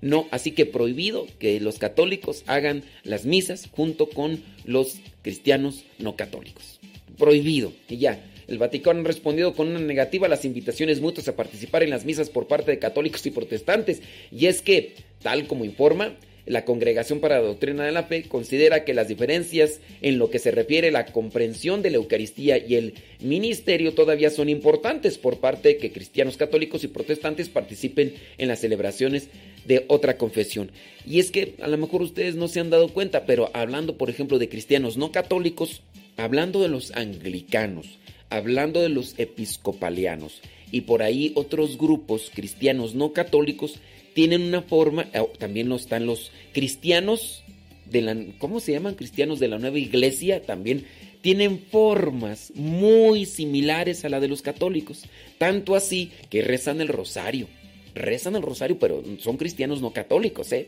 [0.00, 6.14] No, así que prohibido que los católicos hagan las misas junto con los cristianos no
[6.14, 6.78] católicos.
[7.16, 7.72] Prohibido.
[7.88, 11.82] Y ya, el Vaticano ha respondido con una negativa a las invitaciones mutuas a participar
[11.82, 14.00] en las misas por parte de católicos y protestantes.
[14.30, 16.14] Y es que, tal como informa,
[16.48, 20.38] la Congregación para la Doctrina de la Fe considera que las diferencias en lo que
[20.38, 25.38] se refiere a la comprensión de la Eucaristía y el ministerio todavía son importantes por
[25.38, 29.28] parte de que cristianos católicos y protestantes participen en las celebraciones
[29.66, 30.70] de otra confesión.
[31.06, 34.10] Y es que a lo mejor ustedes no se han dado cuenta, pero hablando por
[34.10, 35.82] ejemplo de cristianos no católicos,
[36.16, 37.98] hablando de los anglicanos,
[38.30, 40.40] hablando de los episcopalianos
[40.70, 43.78] y por ahí otros grupos cristianos no católicos,
[44.18, 47.44] tienen una forma, eh, también están los cristianos
[47.84, 48.96] de la, ¿cómo se llaman?
[48.96, 50.86] Cristianos de la nueva iglesia también
[51.20, 55.04] tienen formas muy similares a la de los católicos,
[55.38, 57.46] tanto así que rezan el rosario,
[57.94, 60.66] rezan el rosario, pero son cristianos no católicos, ¿eh?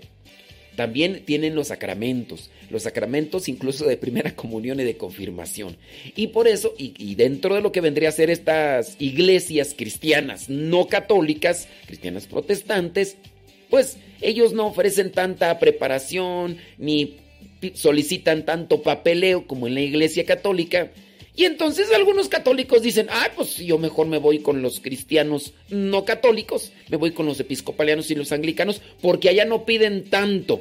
[0.77, 5.77] También tienen los sacramentos, los sacramentos incluso de primera comunión y de confirmación.
[6.15, 10.49] Y por eso, y, y, dentro de lo que vendría a ser estas iglesias cristianas
[10.49, 13.17] no católicas, cristianas protestantes,
[13.71, 17.17] pues ellos no ofrecen tanta preparación ni
[17.75, 20.91] solicitan tanto papeleo como en la iglesia católica.
[21.37, 26.05] Y entonces algunos católicos dicen, ah, pues yo mejor me voy con los cristianos no
[26.05, 30.61] católicos, me voy con los episcopalianos y los anglicanos, porque allá no piden tanto.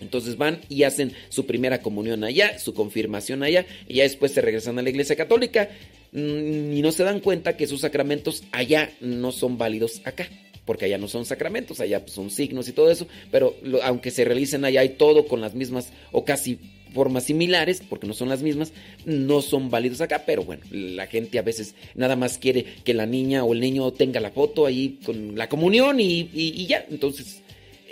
[0.00, 4.42] Entonces van y hacen su primera comunión allá, su confirmación allá, y ya después se
[4.42, 5.70] regresan a la iglesia católica
[6.12, 10.28] y no se dan cuenta que sus sacramentos allá no son válidos acá
[10.66, 14.24] porque allá no son sacramentos, allá pues, son signos y todo eso, pero aunque se
[14.24, 16.58] realicen allá y todo con las mismas o casi
[16.92, 18.72] formas similares, porque no son las mismas,
[19.04, 23.06] no son válidos acá, pero bueno, la gente a veces nada más quiere que la
[23.06, 27.42] niña o el niño tenga la foto ahí con la comunión y, ya, entonces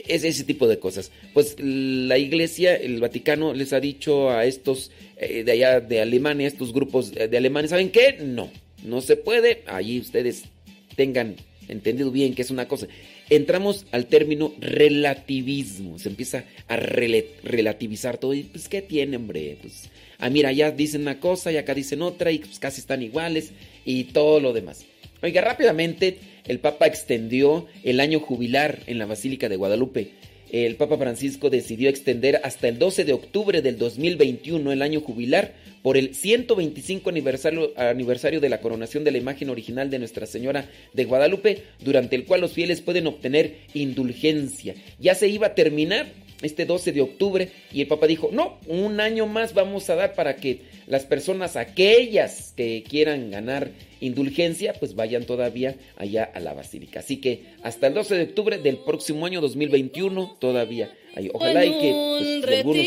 [0.06, 1.12] es ese tipo de cosas.
[1.32, 6.48] Pues la iglesia, el Vaticano les ha dicho a estos eh, de allá de Alemania,
[6.48, 8.18] estos grupos de Alemania, ¿saben qué?
[8.20, 8.50] No,
[8.82, 10.44] no se puede, ahí ustedes
[10.96, 11.36] tengan
[11.68, 12.86] entendido bien que es una cosa.
[13.30, 15.98] Entramos al término relativismo.
[15.98, 18.34] Se empieza a rel relativizar todo.
[18.34, 19.58] Y pues, ¿qué tiene, hombre?
[19.60, 23.02] Pues, ah, mira, ya dicen una cosa y acá dicen otra y pues casi están
[23.02, 23.52] iguales
[23.84, 24.84] y todo lo demás.
[25.22, 30.10] Oiga, rápidamente, el Papa extendió el año jubilar en la Basílica de Guadalupe.
[30.50, 35.52] El Papa Francisco decidió extender hasta el 12 de octubre del 2021 el año jubilar
[35.82, 40.70] por el 125 aniversario, aniversario, de la coronación de la imagen original de Nuestra Señora
[40.92, 44.74] de Guadalupe, durante el cual los fieles pueden obtener indulgencia.
[44.98, 46.06] Ya se iba a terminar
[46.44, 50.14] este 12 de octubre y el Papa dijo, no, un año más vamos a dar
[50.14, 53.70] para que las personas, aquellas que quieran ganar
[54.00, 57.00] indulgencia, pues vayan todavía allá a la basílica.
[57.00, 61.30] Así que hasta el 12 de octubre del próximo año 2021 todavía hay.
[61.32, 62.86] Ojalá y que pues, algunos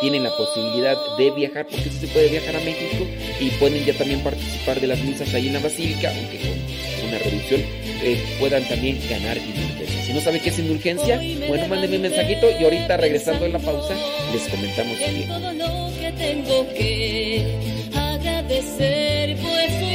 [0.00, 3.06] tienen la posibilidad de viajar, porque sí se puede viajar a México
[3.40, 7.18] y pueden ya también participar de las misas ahí en la basílica, aunque con una
[7.18, 7.60] reducción
[8.02, 9.87] eh, puedan también ganar indulgencia.
[10.08, 13.58] Si no sabe qué es indulgencia, bueno, mándenme un mensajito y ahorita regresando en la
[13.58, 13.94] pausa
[14.32, 15.28] les comentamos bien.
[15.28, 17.44] Todo lo que tengo que
[17.94, 19.87] agradecer, pues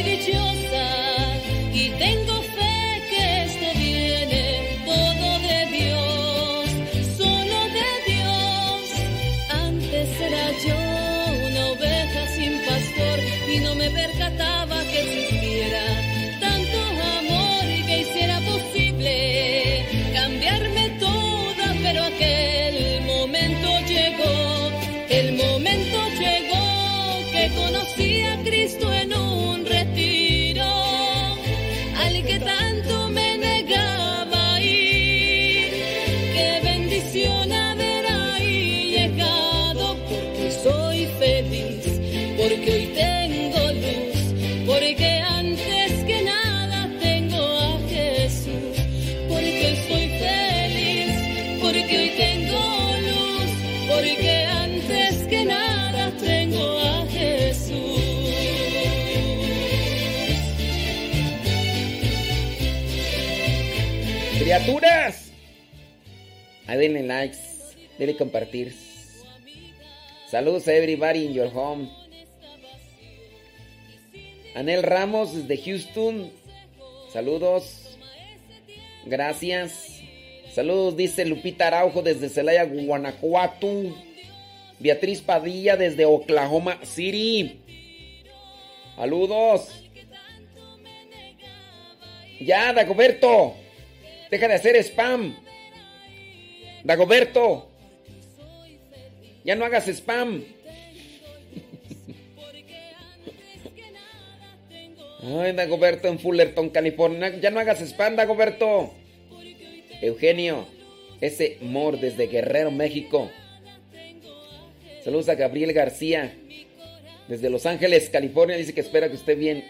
[64.53, 65.31] Criaturas.
[66.67, 67.39] Ahí denle likes.
[67.97, 68.71] Denle compartir.
[70.29, 71.89] Saludos a everybody in your home.
[74.53, 76.31] Anel Ramos desde Houston.
[77.11, 77.97] Saludos.
[79.05, 80.01] Gracias.
[80.53, 83.95] Saludos, dice Lupita Araujo desde Celaya, Guanajuato.
[84.77, 87.59] Beatriz Padilla desde Oklahoma City.
[88.97, 89.83] Saludos.
[92.39, 93.62] Ya, Dagoberto.
[94.33, 95.35] Deja de hacer spam.
[96.83, 97.69] Dagoberto.
[99.45, 100.43] Ya no hagas spam.
[105.21, 107.39] Ay, Dagoberto en Fullerton, California.
[107.39, 108.91] Ya no hagas spam, Dagoberto.
[110.01, 110.65] Eugenio.
[111.21, 113.29] Ese Mor desde Guerrero, México.
[115.03, 116.35] Saludos a Gabriel García.
[117.27, 118.57] Desde Los Ángeles, California.
[118.57, 119.63] Dice que espera que esté bien.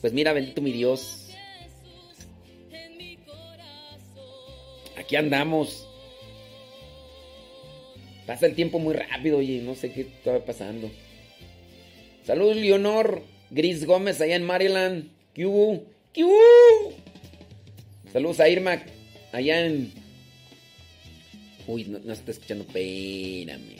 [0.00, 1.19] Pues mira, bendito mi Dios.
[5.00, 5.88] Aquí andamos.
[8.26, 10.90] Pasa el tiempo muy rápido, oye, no sé qué está pasando.
[12.24, 15.08] Saludos, Leonor Gris Gómez, allá en Maryland.
[15.32, 15.82] ¿Qué hubo?
[18.12, 18.82] Saludos a Irma,
[19.32, 19.90] allá en.
[21.66, 22.64] Uy, no, no está escuchando.
[22.64, 23.76] Espérame.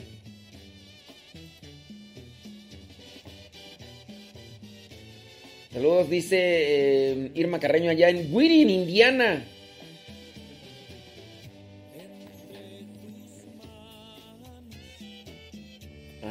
[5.71, 9.45] Saludos, dice eh, Irma Carreño, allá en Whitting, Indiana.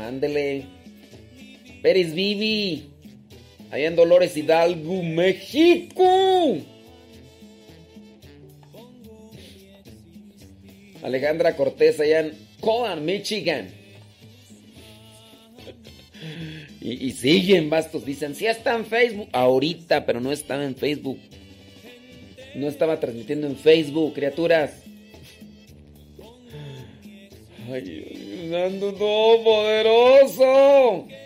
[0.07, 0.65] Ándele.
[1.83, 2.91] Pérez Vivi.
[3.71, 6.59] Allá en Dolores Hidalgo, México.
[11.03, 13.69] Alejandra Cortés allá en Coan, Michigan.
[16.83, 18.07] Y, siguen bastos.
[18.07, 19.29] Dicen, sí está en Facebook.
[19.33, 21.19] Ahorita, pero no estaba en Facebook.
[22.55, 24.83] No estaba transmitiendo en Facebook, criaturas.
[27.71, 31.07] Ay, Dios, Santo Todopoderoso.
[31.07, 31.20] para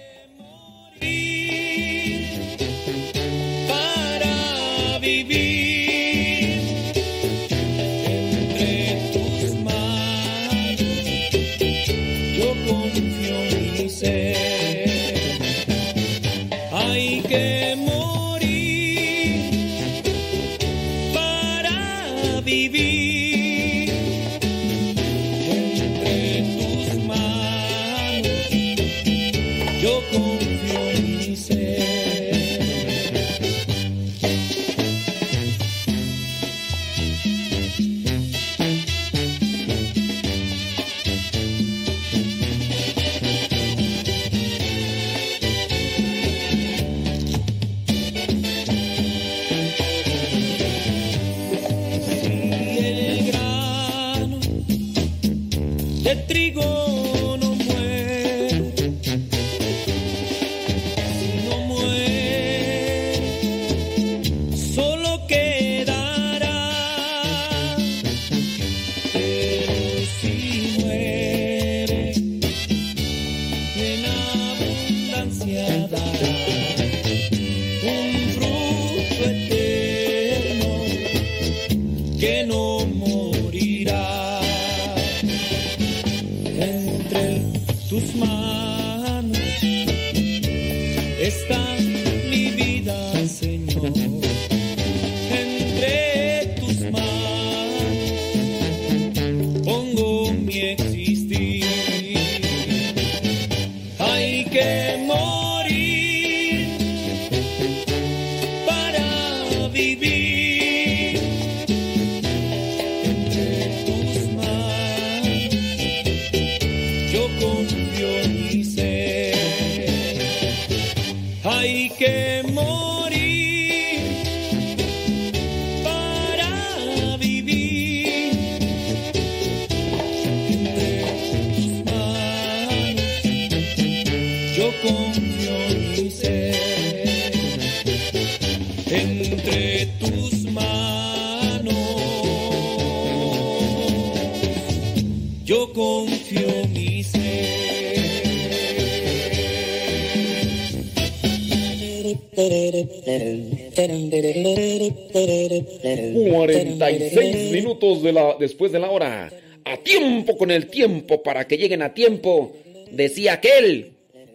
[158.03, 159.31] de la, después de la hora.
[159.65, 162.53] A tiempo con el tiempo para que lleguen a tiempo.
[162.91, 163.93] Decía aquel.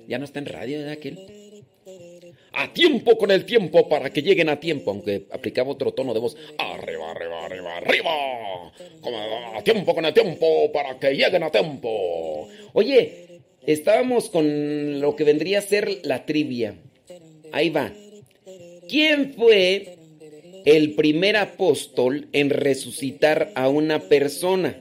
[0.07, 1.19] Ya no está en radio, ¿verdad, aquel?
[2.53, 4.91] A tiempo con el tiempo para que lleguen a tiempo.
[4.91, 6.35] Aunque aplicaba otro tono de voz.
[6.57, 8.11] Arriba, arriba, arriba, arriba.
[9.55, 12.47] A tiempo con el tiempo para que lleguen a tiempo.
[12.73, 16.75] Oye, estábamos con lo que vendría a ser la trivia.
[17.51, 17.93] Ahí va.
[18.89, 19.98] ¿Quién fue
[20.75, 24.77] el primer apóstol en resucitar a una persona?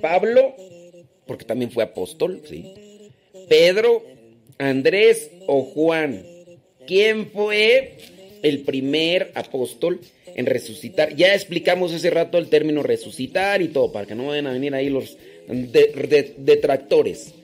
[0.00, 0.56] Pablo,
[1.26, 2.74] porque también fue apóstol, sí.
[3.48, 4.02] Pedro,
[4.58, 6.24] Andrés o Juan.
[6.86, 7.96] ¿Quién fue
[8.42, 11.14] el primer apóstol en resucitar?
[11.14, 14.74] Ya explicamos hace rato el término resucitar y todo, para que no vayan a venir
[14.74, 17.34] ahí los detractores.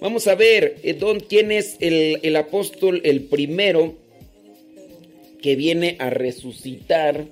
[0.00, 0.98] Vamos a ver, eh,
[1.28, 4.01] ¿quién es el, el apóstol, el primero
[5.42, 7.26] que viene a resucitar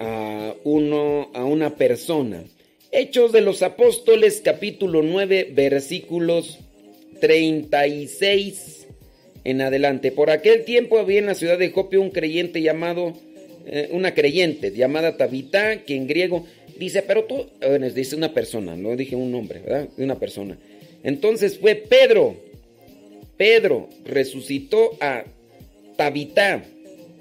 [0.00, 2.44] a, uno, a una persona?
[2.92, 6.60] Hechos de los Apóstoles, capítulo 9, versículos
[7.20, 8.86] 36
[9.44, 10.12] en adelante.
[10.12, 13.12] Por aquel tiempo había en la ciudad de Jope un creyente llamado,
[13.66, 16.46] eh, una creyente llamada Tabitá, que en griego
[16.78, 19.88] dice, pero tú, bueno, dice una persona, no dije un nombre, ¿verdad?
[19.98, 20.56] Una persona.
[21.02, 22.36] Entonces fue Pedro.
[23.36, 25.24] Pedro resucitó a
[25.96, 26.64] Tabitá.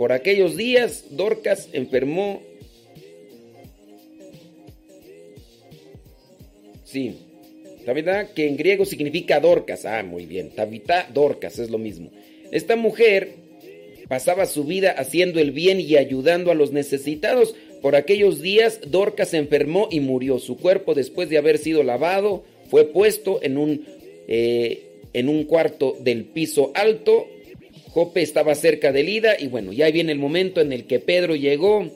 [0.04, 2.42] Por aquellos días, Dorcas enfermó.
[6.84, 7.16] Sí,
[7.86, 9.86] Tabitá, que en griego significa Dorcas.
[9.86, 10.50] Ah, muy bien.
[10.50, 12.12] Tabitá, Dorcas, es lo mismo.
[12.52, 13.30] Esta mujer
[14.10, 17.56] pasaba su vida haciendo el bien y ayudando a los necesitados.
[17.82, 20.38] Por aquellos días, Dorcas se enfermó y murió.
[20.38, 23.86] Su cuerpo, después de haber sido lavado, fue puesto en un,
[24.28, 24.84] eh,
[25.14, 27.26] en un cuarto del piso alto.
[27.94, 31.36] Jope estaba cerca de Lida y bueno, ya viene el momento en el que Pedro
[31.36, 31.92] llegó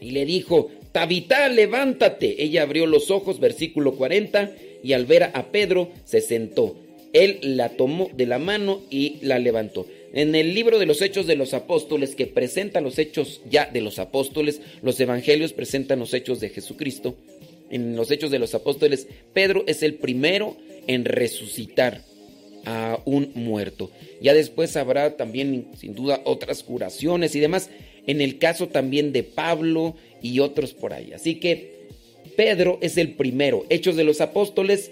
[0.00, 2.44] y le dijo, Tabitá, levántate.
[2.44, 4.52] Ella abrió los ojos, versículo 40
[4.84, 6.76] y al ver a Pedro se sentó.
[7.12, 9.86] Él la tomó de la mano y la levantó.
[10.12, 13.80] En el libro de los Hechos de los Apóstoles, que presenta los hechos ya de
[13.80, 17.16] los apóstoles, los evangelios presentan los hechos de Jesucristo.
[17.70, 22.02] En los Hechos de los Apóstoles, Pedro es el primero en resucitar
[22.64, 23.90] a un muerto.
[24.20, 27.70] Ya después habrá también, sin duda, otras curaciones y demás.
[28.06, 31.12] En el caso también de Pablo y otros por ahí.
[31.12, 31.86] Así que
[32.36, 33.64] Pedro es el primero.
[33.68, 34.90] Hechos de los Apóstoles,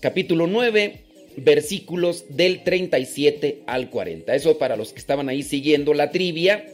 [0.00, 1.00] capítulo 9,
[1.36, 4.34] versículos del 37 al 40.
[4.34, 6.64] Eso para los que estaban ahí siguiendo la trivia.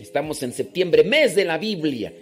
[0.00, 2.12] Estamos en septiembre, mes de la Biblia.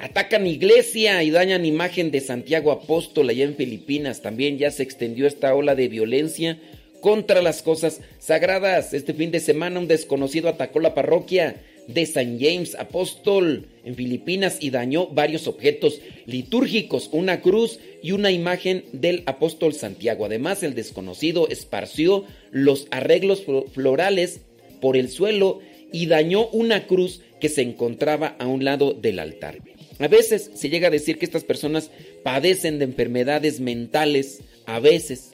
[0.00, 4.22] Atacan iglesia y dañan imagen de Santiago Apóstol allá en Filipinas.
[4.22, 6.58] También ya se extendió esta ola de violencia
[7.00, 8.92] contra las cosas sagradas.
[8.92, 14.58] Este fin de semana un desconocido atacó la parroquia de San James Apóstol en Filipinas
[14.60, 20.24] y dañó varios objetos litúrgicos, una cruz y una imagen del apóstol Santiago.
[20.24, 24.40] Además, el desconocido esparció los arreglos florales
[24.80, 25.60] por el suelo
[25.92, 29.58] y dañó una cruz que se encontraba a un lado del altar.
[30.04, 31.90] A veces se llega a decir que estas personas
[32.22, 35.32] padecen de enfermedades mentales, a veces.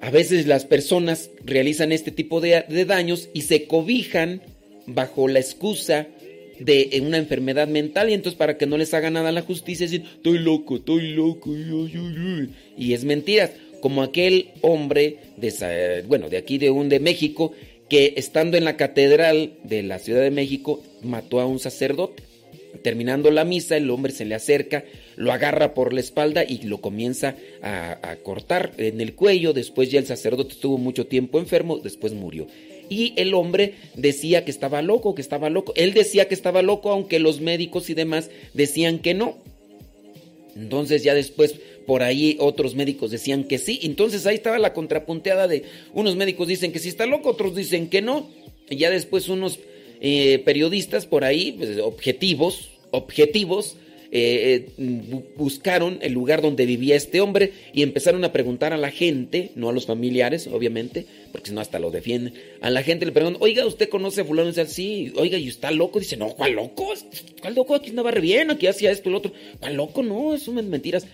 [0.00, 4.40] A veces las personas realizan este tipo de, daños y se cobijan
[4.86, 6.08] bajo la excusa
[6.58, 10.04] de una enfermedad mental y entonces para que no les haga nada la justicia decir,
[10.10, 11.54] estoy loco, estoy loco,
[12.78, 13.50] y es mentira,
[13.82, 17.52] como aquel hombre de, bueno, de aquí de un de México
[17.90, 22.29] que estando en la catedral de la Ciudad de México mató a un sacerdote.
[22.82, 24.84] Terminando la misa, el hombre se le acerca,
[25.16, 29.52] lo agarra por la espalda y lo comienza a, cortar en el cuello.
[29.52, 32.46] Después ya el sacerdote estuvo mucho tiempo enfermo, después murió
[32.88, 35.72] y el hombre decía que estaba loco, que estaba loco.
[35.76, 39.38] Él decía que estaba loco, aunque los médicos y demás decían que no.
[40.56, 41.54] Entonces ya después
[41.86, 43.80] por ahí otros médicos decían que sí.
[43.82, 45.64] Entonces ahí estaba la contrapunteada de
[45.94, 48.28] unos médicos dicen que sí está loco, otros dicen que no.
[48.68, 49.60] Y ya después unos
[50.00, 53.76] eh, periodistas por ahí, pues, objetivos, objetivos,
[54.12, 58.90] eh, eh, buscaron el lugar donde vivía este hombre y empezaron a preguntar a la
[58.90, 62.34] gente, no a los familiares, obviamente, porque si no hasta lo defienden.
[62.60, 64.48] A la gente le preguntan, oiga, ¿usted conoce a fulano?
[64.48, 66.00] Dice, sí, oiga, ¿y está loco?
[66.00, 66.92] Dice, no, ¿cuál loco?
[67.40, 67.76] ¿Cuál loco?
[67.76, 69.32] Aquí andaba re bien, aquí hacía esto y lo otro.
[69.60, 70.02] ¿Cuál loco?
[70.02, 71.06] No, eso son mentiras.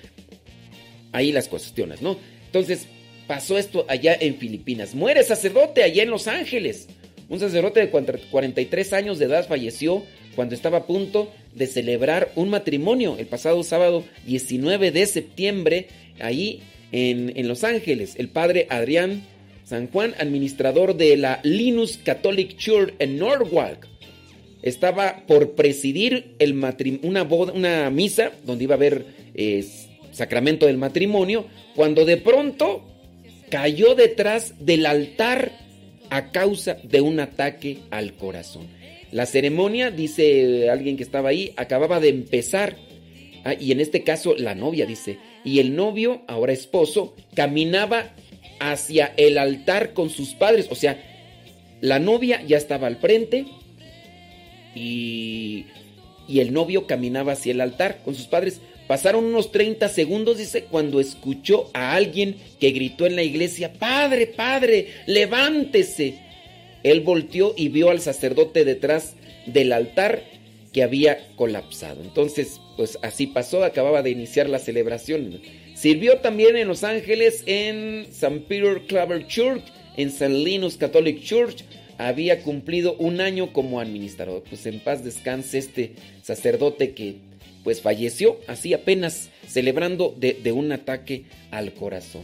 [1.12, 2.16] Ahí las cuestiones, ¿no?
[2.46, 2.86] Entonces,
[3.26, 4.94] pasó esto allá en Filipinas.
[4.94, 6.88] Muere sacerdote allá en Los Ángeles.
[7.28, 10.04] Un sacerdote de 43 años de edad falleció
[10.34, 15.88] cuando estaba a punto de celebrar un matrimonio el pasado sábado 19 de septiembre,
[16.20, 16.62] ahí
[16.92, 18.14] en, en Los Ángeles.
[18.16, 19.22] El padre Adrián
[19.66, 23.88] San Juan, administrador de la Linus Catholic Church en Norwalk,
[24.62, 26.52] estaba por presidir el
[27.02, 29.04] una, una misa donde iba a haber
[29.34, 29.66] eh,
[30.12, 32.84] sacramento del matrimonio, cuando de pronto
[33.50, 35.50] cayó detrás del altar
[36.10, 38.66] a causa de un ataque al corazón.
[39.12, 42.76] La ceremonia, dice alguien que estaba ahí, acababa de empezar.
[43.44, 48.14] Ah, y en este caso la novia dice, y el novio, ahora esposo, caminaba
[48.58, 50.66] hacia el altar con sus padres.
[50.70, 51.00] O sea,
[51.80, 53.46] la novia ya estaba al frente
[54.74, 55.66] y,
[56.26, 58.60] y el novio caminaba hacia el altar con sus padres.
[58.86, 64.26] Pasaron unos 30 segundos, dice, cuando escuchó a alguien que gritó en la iglesia, Padre,
[64.28, 66.20] Padre, levántese.
[66.84, 69.14] Él volteó y vio al sacerdote detrás
[69.46, 70.22] del altar
[70.72, 72.02] que había colapsado.
[72.02, 75.40] Entonces, pues así pasó, acababa de iniciar la celebración.
[75.74, 78.44] Sirvió también en Los Ángeles en St.
[78.48, 79.64] Peter Claver Church,
[79.96, 80.28] en St.
[80.28, 81.64] Linus Catholic Church.
[81.98, 84.44] Había cumplido un año como administrador.
[84.48, 87.16] Pues en paz descanse este sacerdote que
[87.66, 92.22] pues falleció así apenas celebrando de, un ataque al corazón.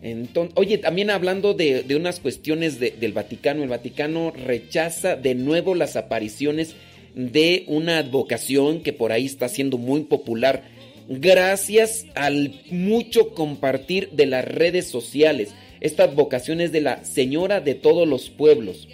[0.00, 5.96] Entonces, oye, también hablando de, unas cuestiones del Vaticano, el Vaticano rechaza de nuevo las
[5.96, 6.74] apariciones
[7.14, 10.62] de una advocación que por ahí está siendo muy popular
[11.06, 15.50] gracias al mucho compartir de las redes sociales.
[15.82, 18.88] Esta advocación es de la Señora de todos los pueblos.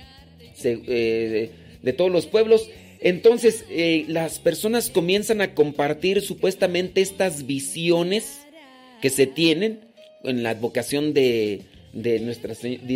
[0.65, 1.51] Eh,
[1.83, 2.69] de todos los pueblos
[3.05, 8.41] entonces, eh, las personas comienzan a compartir supuestamente estas visiones
[9.03, 9.81] que se tienen
[10.23, 12.55] en la advocación de, nuestra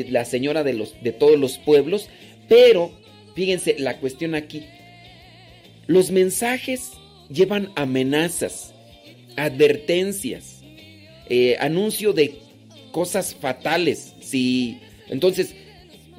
[0.09, 2.09] la señora de, los, de todos los pueblos,
[2.49, 2.91] pero
[3.35, 4.65] fíjense la cuestión aquí.
[5.87, 6.93] Los mensajes
[7.29, 8.73] llevan amenazas,
[9.37, 10.63] advertencias,
[11.29, 12.39] eh, anuncio de
[12.93, 14.15] cosas fatales.
[14.21, 14.79] Si,
[15.11, 15.55] entonces,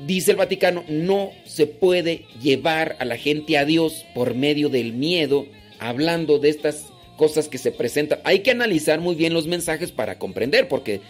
[0.06, 4.94] dice el Vaticano, no se puede llevar a la gente a Dios por medio del
[4.94, 5.46] miedo,
[5.80, 6.88] hablando de estas
[7.18, 8.20] cosas que se presentan.
[8.24, 11.02] Hay que analizar muy bien los mensajes para comprender, porque eh,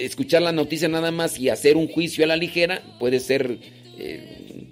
[0.00, 3.58] escuchar la noticia nada más y hacer un juicio a la ligera puede ser
[3.98, 4.68] eh,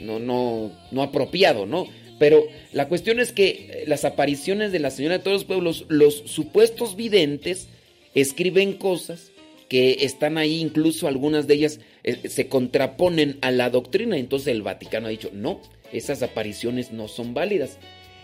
[0.00, 1.88] no, no, no apropiado, ¿no?
[2.18, 5.84] Pero la cuestión es que eh, las apariciones de la Señora de todos los pueblos,
[5.88, 7.68] los supuestos videntes,
[8.14, 9.32] escriben cosas
[9.68, 14.16] que están ahí, incluso algunas de ellas eh, se contraponen a la doctrina.
[14.16, 15.60] Entonces el Vaticano ha dicho, no,
[15.92, 17.78] esas apariciones no son válidas.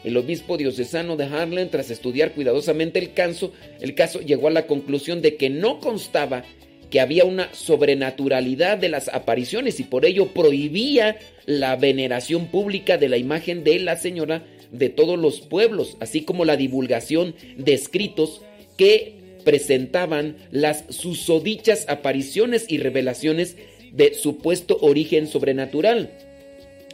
[0.04, 4.66] El obispo diocesano de Harlem, tras estudiar cuidadosamente el caso, el caso llegó a la
[4.66, 6.44] conclusión de que no constaba
[6.90, 13.08] que había una sobrenaturalidad de las apariciones y por ello prohibía la veneración pública de
[13.08, 18.42] la imagen de la Señora de todos los pueblos, así como la divulgación de escritos
[18.76, 23.56] que presentaban las susodichas apariciones y revelaciones
[23.92, 26.10] de supuesto origen sobrenatural.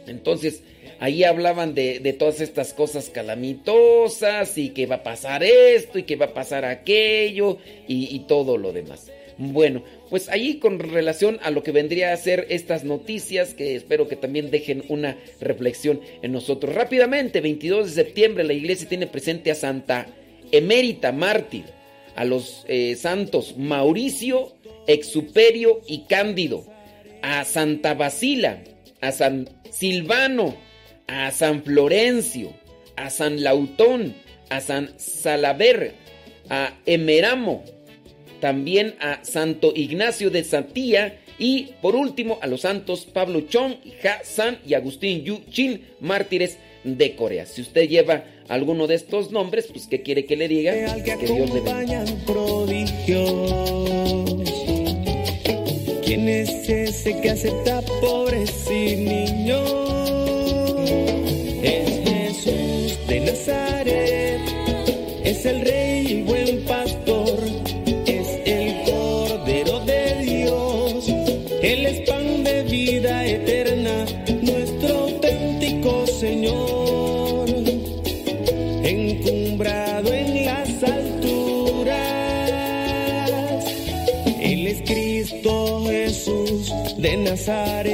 [0.07, 0.63] Entonces,
[0.99, 6.15] ahí hablaban de, todas estas cosas calamitosas y que va a pasar esto y que
[6.15, 9.11] va a pasar aquello y, y todo lo demás.
[9.37, 14.09] Bueno, pues ahí con relación a lo que vendría a ser estas noticias, que espero
[14.09, 16.75] que también dejen una reflexión en nosotros.
[16.75, 20.07] Rápidamente, 22 de septiembre, la iglesia tiene presente a Santa
[20.51, 21.78] Emérita Mártir
[22.15, 24.53] a los eh, santos Mauricio,
[24.87, 26.65] Exuperio y Cándido,
[27.21, 28.63] a Santa Basila,
[29.01, 30.55] a San Silvano,
[31.07, 32.53] a San Florencio,
[32.95, 34.15] a San Lautón,
[34.49, 35.93] a San Salaver,
[36.49, 37.63] a Emeramo,
[38.39, 44.19] también a Santo Ignacio de Santía y por último a los santos Pablo Chong, Ja
[44.23, 47.45] San y Agustín Yu Chin, mártires de Corea.
[47.45, 50.73] Si usted lleva alguno de estos nombres, pues ¿qué quiere que le diga?
[51.03, 52.03] Que, Dios le bendiga.
[56.03, 59.69] ¿Quién es ese que acepta pobres y niños?
[61.61, 64.41] Es Jesús de Nazaret,
[65.23, 66.23] es el rey y
[87.29, 87.89] Nazaret.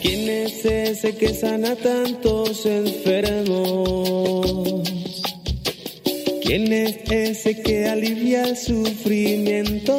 [0.00, 4.47] ¿Quién es ese que sana tantos enfermos?
[6.58, 9.94] ¿Quién es ese que alivia el sufrimiento?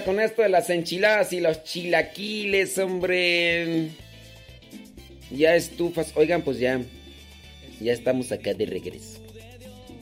[0.00, 3.90] Con esto de las enchiladas y los chilaquiles, hombre?
[5.30, 6.12] Ya estufas.
[6.14, 6.80] Oigan, pues ya.
[7.80, 9.20] Ya estamos acá de regreso.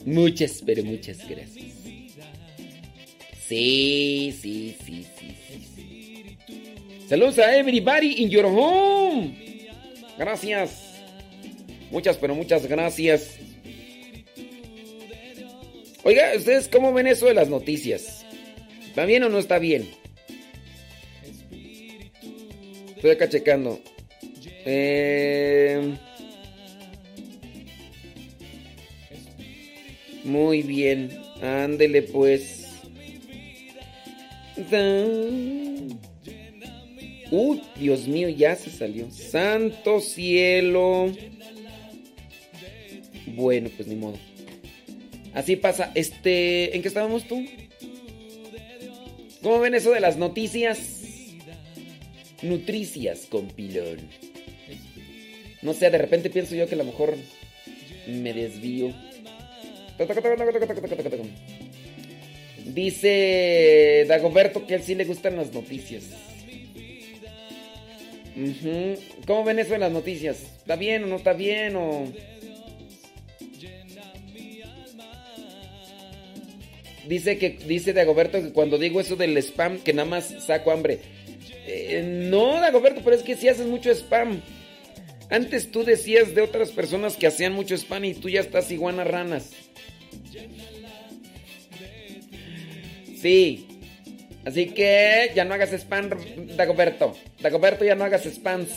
[0.05, 1.73] Muchas, pero muchas gracias.
[3.47, 5.35] Sí, sí, sí, sí,
[5.75, 6.37] sí.
[7.07, 9.35] Saludos a everybody in your home.
[10.17, 10.71] Gracias.
[11.91, 13.35] Muchas, pero muchas gracias.
[16.03, 18.20] Oiga, ¿ustedes cómo ven eso de las noticias?
[18.91, 19.89] ¿Está bien o no está bien?
[22.93, 23.79] Estoy acá checando.
[24.65, 25.95] Eh...
[30.25, 31.17] Muy bien.
[31.41, 32.67] Ándele pues.
[37.31, 39.09] Uy, Dios mío, ya se salió.
[39.09, 41.13] Santo cielo.
[43.27, 44.17] Bueno, pues ni modo.
[45.33, 45.93] Así pasa.
[45.95, 47.41] Este, ¿en qué estábamos tú?
[49.41, 51.01] ¿Cómo ven eso de las noticias?
[52.41, 53.97] Nutricias con pilón.
[55.61, 57.15] No sé, de repente pienso yo que a lo mejor
[58.07, 58.93] me desvío.
[62.65, 66.05] Dice Dagoberto que a él sí le gustan las noticias.
[69.27, 70.41] ¿Cómo ven eso en las noticias?
[70.57, 72.11] ¿Está bien o no está bien o...?
[77.11, 80.99] Dice que dice Dagoberto que cuando digo eso del spam que nada más saco hambre.
[81.67, 84.41] Eh, no, Dagoberto, pero es que si haces mucho spam.
[85.29, 89.03] Antes tú decías de otras personas que hacían mucho spam y tú ya estás iguana
[89.03, 89.49] ranas.
[93.17, 93.67] Sí.
[94.45, 96.11] Así que ya no hagas spam,
[96.55, 97.17] Dagoberto.
[97.41, 98.69] Dagoberto, ya no hagas spams.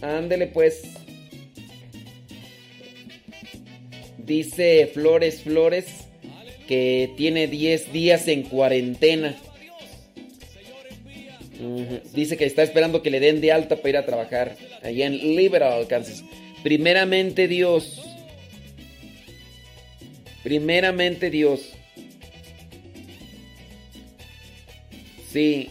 [0.00, 1.01] Ándele pues.
[4.24, 5.86] Dice Flores Flores
[6.68, 9.36] que tiene 10 días en cuarentena.
[12.12, 15.36] Dice que está esperando que le den de alta para ir a trabajar allá en
[15.36, 16.24] Liberal, Kansas.
[16.62, 18.00] Primeramente Dios.
[20.42, 21.72] Primeramente Dios.
[25.30, 25.70] Sí.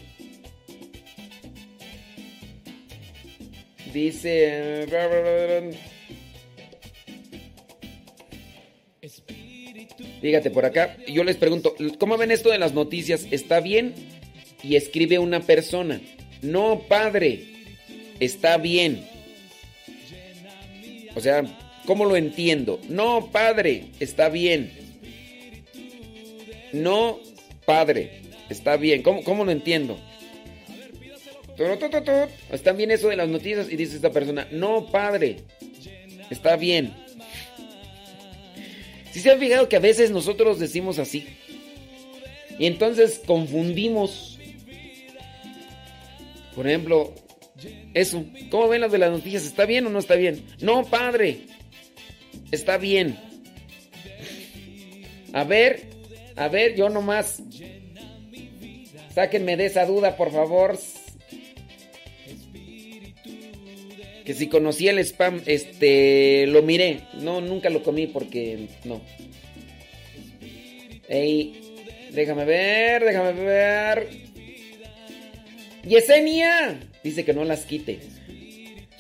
[3.94, 4.88] Dice...
[10.22, 13.26] Fíjate por acá, yo les pregunto, ¿cómo ven esto de las noticias?
[13.32, 13.96] ¿Está bien?
[14.64, 16.00] Y escribe una persona,
[16.44, 17.44] no padre,
[18.20, 19.04] está bien.
[21.16, 21.44] O sea,
[21.86, 22.80] ¿cómo lo entiendo?
[22.88, 24.72] No padre, está bien.
[26.72, 27.20] No
[27.66, 29.02] padre, está bien.
[29.02, 30.00] ¿Cómo, cómo lo entiendo?
[32.52, 35.38] Están bien eso de las noticias y dice esta persona, no padre,
[36.30, 36.94] está bien.
[39.12, 41.28] Si se han fijado que a veces nosotros decimos así.
[42.58, 44.40] Y entonces confundimos.
[46.56, 47.14] Por ejemplo,
[47.94, 48.26] eso.
[48.50, 49.46] ¿Cómo ven las de las noticias?
[49.46, 50.44] ¿Está bien o no está bien?
[50.62, 51.42] No, padre.
[52.52, 53.18] Está bien.
[55.34, 55.90] A ver,
[56.36, 57.42] a ver, yo nomás.
[59.14, 60.78] Sáquenme de esa duda, por favor.
[64.32, 67.02] Que si conocí el spam, este, lo miré.
[67.16, 69.02] No, nunca lo comí porque no.
[71.10, 71.60] Ey,
[72.14, 74.08] déjame ver, déjame ver.
[75.84, 78.00] Yesenia, dice que no las quite.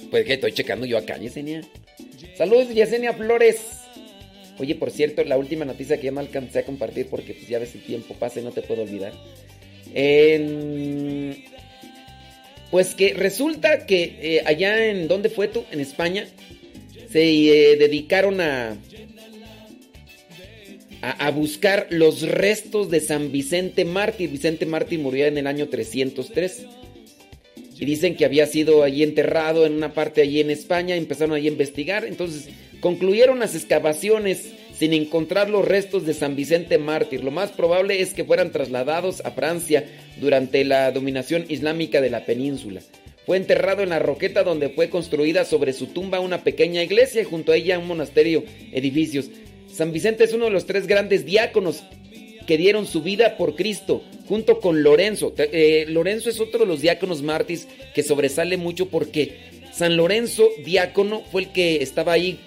[0.09, 1.61] Pues que estoy checando yo acá, Yesenia.
[2.35, 3.61] Saludos, Yesenia Flores.
[4.59, 7.57] Oye, por cierto, la última noticia que ya no alcancé a compartir porque pues ya
[7.57, 9.13] ves el tiempo pasa y no te puedo olvidar.
[9.93, 11.41] En...
[12.71, 16.25] Pues que resulta que eh, allá en donde fue tú, en España,
[17.11, 18.77] se eh, dedicaron a,
[21.01, 24.29] a, buscar los restos de San Vicente Mártir.
[24.29, 26.65] Vicente Mártir murió en el año 303.
[27.77, 30.95] Y dicen que había sido allí enterrado en una parte allí en España.
[30.95, 32.05] Empezaron allí a investigar.
[32.05, 32.47] Entonces
[32.79, 37.23] concluyeron las excavaciones sin encontrar los restos de San Vicente Mártir.
[37.23, 39.85] Lo más probable es que fueran trasladados a Francia
[40.19, 42.81] durante la dominación islámica de la península.
[43.27, 47.25] Fue enterrado en la roqueta donde fue construida sobre su tumba una pequeña iglesia y
[47.25, 49.29] junto a ella un monasterio, edificios.
[49.71, 51.83] San Vicente es uno de los tres grandes diáconos
[52.47, 55.31] que dieron su vida por Cristo, junto con Lorenzo.
[55.37, 59.37] Eh, Lorenzo es otro de los diáconos mártires que sobresale mucho porque
[59.71, 62.39] San Lorenzo, diácono, fue el que estaba ahí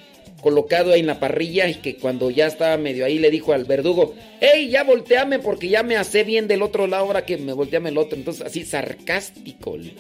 [0.45, 3.65] colocado ahí en la parrilla y que cuando ya estaba medio ahí le dijo al
[3.65, 7.55] verdugo, hey, ya volteame porque ya me hace bien del otro lado ahora que me
[7.55, 8.19] volteame el otro.
[8.19, 9.95] Entonces así sarcástico el,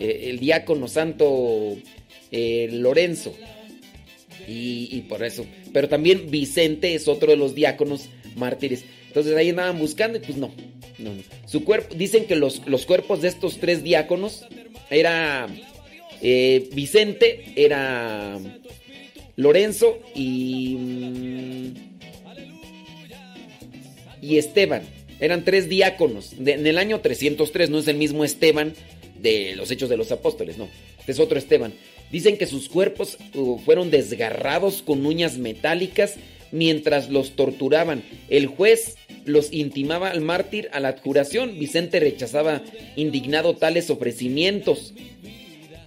[0.00, 1.76] eh, diácono santo
[2.32, 3.32] eh, Lorenzo.
[4.48, 5.46] Y, y, por eso.
[5.72, 8.84] Pero también Vicente es otro de los diáconos mártires.
[9.06, 10.50] Entonces ahí andaban buscando y pues no.
[10.98, 11.22] no, no.
[11.46, 14.46] Su cuerpo, dicen que los, los cuerpos de estos tres diáconos
[14.90, 15.46] era
[16.22, 18.36] eh, Vicente, era
[19.36, 21.74] Lorenzo y,
[24.20, 24.82] y Esteban.
[25.20, 26.34] Eran tres diáconos.
[26.38, 28.74] En el año 303 no es el mismo Esteban
[29.20, 30.68] de los Hechos de los Apóstoles, no.
[30.98, 31.72] Este es otro Esteban.
[32.10, 36.14] Dicen que sus cuerpos uh, fueron desgarrados con uñas metálicas
[36.52, 38.02] mientras los torturaban.
[38.28, 41.58] El juez los intimaba al mártir a la adjuración.
[41.58, 42.62] Vicente rechazaba
[42.94, 44.94] indignado tales ofrecimientos.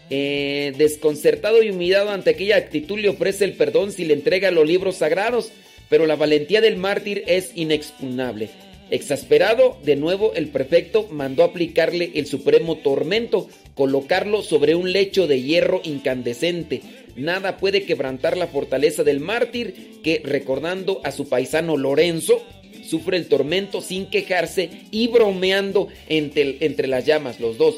[0.10, 4.68] Eh, desconcertado y humillado ante aquella actitud le ofrece el perdón si le entrega los
[4.68, 5.52] libros sagrados,
[5.88, 8.50] pero la valentía del mártir es inexpugnable.
[8.92, 15.44] Exasperado, de nuevo el prefecto mandó aplicarle el supremo tormento, colocarlo sobre un lecho de
[15.44, 16.82] hierro incandescente.
[17.16, 22.42] Nada puede quebrantar la fortaleza del mártir que, recordando a su paisano Lorenzo,
[22.84, 27.76] sufre el tormento sin quejarse y bromeando entre, entre las llamas, los dos.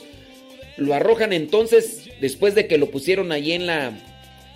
[0.77, 3.91] Lo arrojan entonces, después de que lo pusieron ahí en la,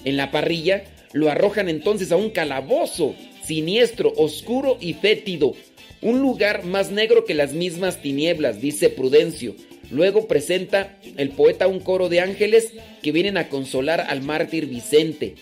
[0.03, 0.83] en la parrilla,
[1.13, 3.15] lo arrojan entonces a un calabozo
[3.45, 5.53] siniestro, oscuro y fétido.
[6.01, 9.55] Un lugar más negro que las mismas tinieblas, dice Prudencio.
[9.91, 15.35] Luego presenta el poeta un coro de ángeles que vienen a consolar al mártir Vicente.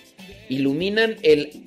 [0.50, 1.64] Iluminan el,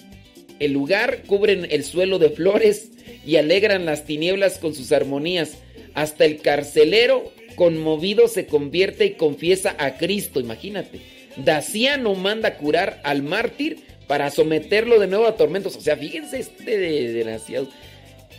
[0.59, 2.91] el lugar, cubren el suelo de flores
[3.27, 5.59] y alegran las tinieblas con sus armonías.
[5.95, 11.01] Hasta el carcelero conmovido se convierte y confiesa a Cristo, imagínate.
[11.37, 15.74] Daciano manda curar al mártir para someterlo de nuevo a tormentos.
[15.77, 17.69] O sea, fíjense este de- desgraciado.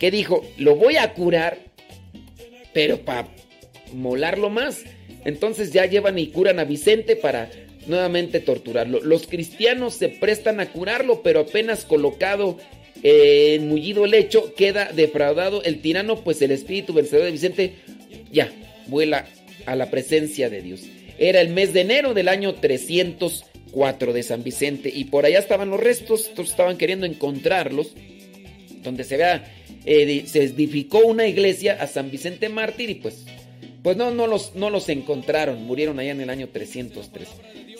[0.00, 0.44] que dijo?
[0.56, 1.58] Lo voy a curar,
[2.72, 3.28] pero para
[3.92, 4.84] molarlo más.
[5.24, 7.50] Entonces ya llevan y curan a Vicente para
[7.86, 9.00] nuevamente torturarlo.
[9.00, 12.58] Los cristianos se prestan a curarlo, pero apenas colocado
[13.02, 17.74] eh, en mullido el hecho, queda defraudado el tirano, pues el espíritu vencedor de Vicente
[18.30, 18.50] ya
[18.88, 19.26] vuela
[19.66, 20.82] a la presencia de Dios.
[21.18, 25.70] Era el mes de enero del año 304 de San Vicente y por allá estaban
[25.70, 27.92] los restos, estos estaban queriendo encontrarlos,
[28.82, 29.44] donde se vea,
[29.84, 33.26] eh, se edificó una iglesia a San Vicente Mártir y pues,
[33.82, 37.28] pues no, no los, no los encontraron, murieron allá en el año 303.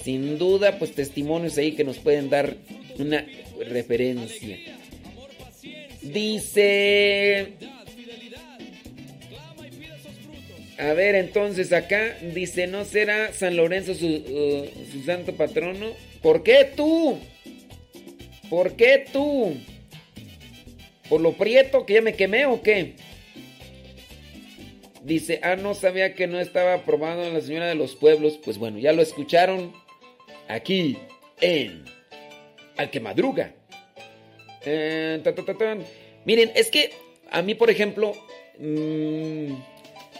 [0.02, 2.56] Sin duda, pues testimonios ahí que nos pueden dar
[2.98, 3.26] una
[3.68, 4.58] referencia.
[6.02, 7.54] Dice...
[10.78, 15.92] A ver, entonces acá dice, ¿no será San Lorenzo su, uh, su santo patrono?
[16.22, 17.18] ¿Por qué tú?
[18.48, 19.56] ¿Por qué tú?
[21.08, 22.94] ¿Por lo prieto que ya me quemé o qué?
[25.02, 28.38] Dice, ah, no sabía que no estaba aprobado la señora de los pueblos.
[28.44, 29.72] Pues bueno, ya lo escucharon
[30.48, 30.98] aquí
[31.40, 31.84] en
[32.76, 33.52] Al que madruga.
[34.64, 35.22] Eh.
[36.24, 36.90] Miren, es que
[37.30, 38.12] a mí, por ejemplo,
[38.58, 39.54] mm,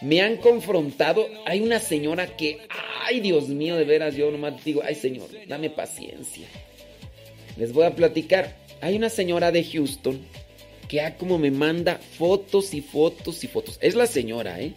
[0.01, 1.27] me han confrontado.
[1.45, 2.59] Hay una señora que,
[3.05, 6.47] ay Dios mío, de veras, yo nomás digo, ay Señor, dame paciencia.
[7.57, 8.55] Les voy a platicar.
[8.81, 10.19] Hay una señora de Houston
[10.87, 13.77] que ah, como me manda fotos y fotos y fotos.
[13.81, 14.73] Es la señora, ¿eh?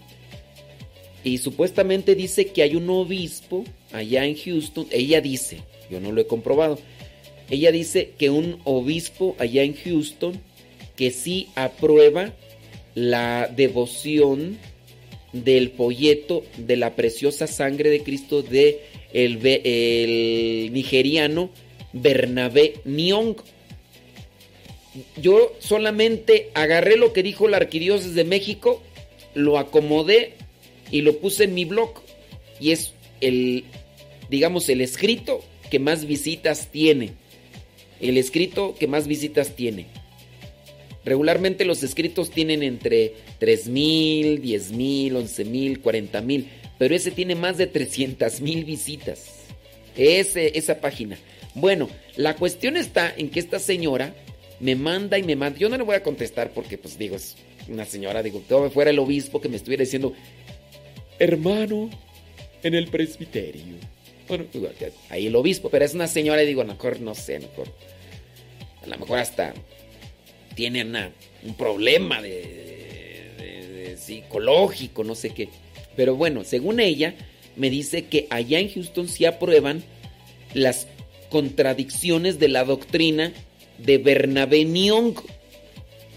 [1.25, 4.87] Y supuestamente dice que hay un obispo allá en Houston.
[4.91, 6.79] Ella dice, yo no lo he comprobado.
[7.49, 10.41] Ella dice que un obispo allá en Houston
[10.97, 12.33] que sí aprueba
[12.95, 14.59] la devoción
[15.33, 18.81] del folleto de la preciosa sangre de Cristo de
[19.13, 21.51] el, el nigeriano
[21.93, 23.37] Bernabé Nyong.
[25.17, 28.83] Yo solamente agarré lo que dijo la arquidiócesis de México,
[29.35, 30.35] lo acomodé
[30.91, 32.03] y lo puse en mi blog.
[32.61, 33.65] Y es el,
[34.29, 37.13] digamos, el escrito que más visitas tiene.
[38.01, 39.87] El escrito que más visitas tiene.
[41.05, 46.47] Regularmente los escritos tienen entre 3.000, 10.000, 11.000, 40.000,
[46.79, 49.47] pero ese tiene más de 300.000 visitas.
[49.97, 51.19] Ese, esa página.
[51.55, 54.15] Bueno, la cuestión está en que esta señora
[54.61, 55.59] me manda y me manda.
[55.59, 57.37] Yo no le voy a contestar porque, pues digo, es
[57.69, 60.15] una señora, digo, todo fuera el obispo que me estuviera diciendo,
[61.19, 61.91] hermano,
[62.63, 63.77] en el presbiterio.
[64.29, 64.47] Bueno,
[65.11, 67.69] ahí el obispo, pero es una señora y digo, lo mejor, no sé, mejor,
[68.83, 69.53] a lo mejor hasta
[70.55, 70.85] tiene
[71.45, 75.49] un problema de, psicológico, no sé qué.
[75.97, 77.15] Pero bueno, según ella,
[77.57, 79.83] me dice que allá en Houston sí aprueban
[80.55, 80.87] las
[81.31, 83.33] contradicciones de la doctrina
[83.79, 84.67] de Bernabé.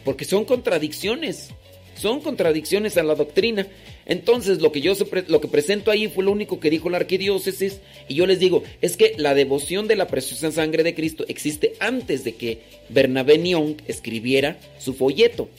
[0.04, 1.50] Porque son contradicciones.
[1.96, 3.68] Son contradicciones a la doctrina.
[4.06, 4.94] Entonces, lo que yo
[5.28, 7.80] lo que presento ahí fue lo único que dijo la arquidiócesis.
[8.08, 11.74] Y yo les digo, es que la devoción de la preciosa sangre de Cristo existe
[11.80, 12.60] antes de que
[12.90, 15.50] Bernabé Nyong escribiera su folleto.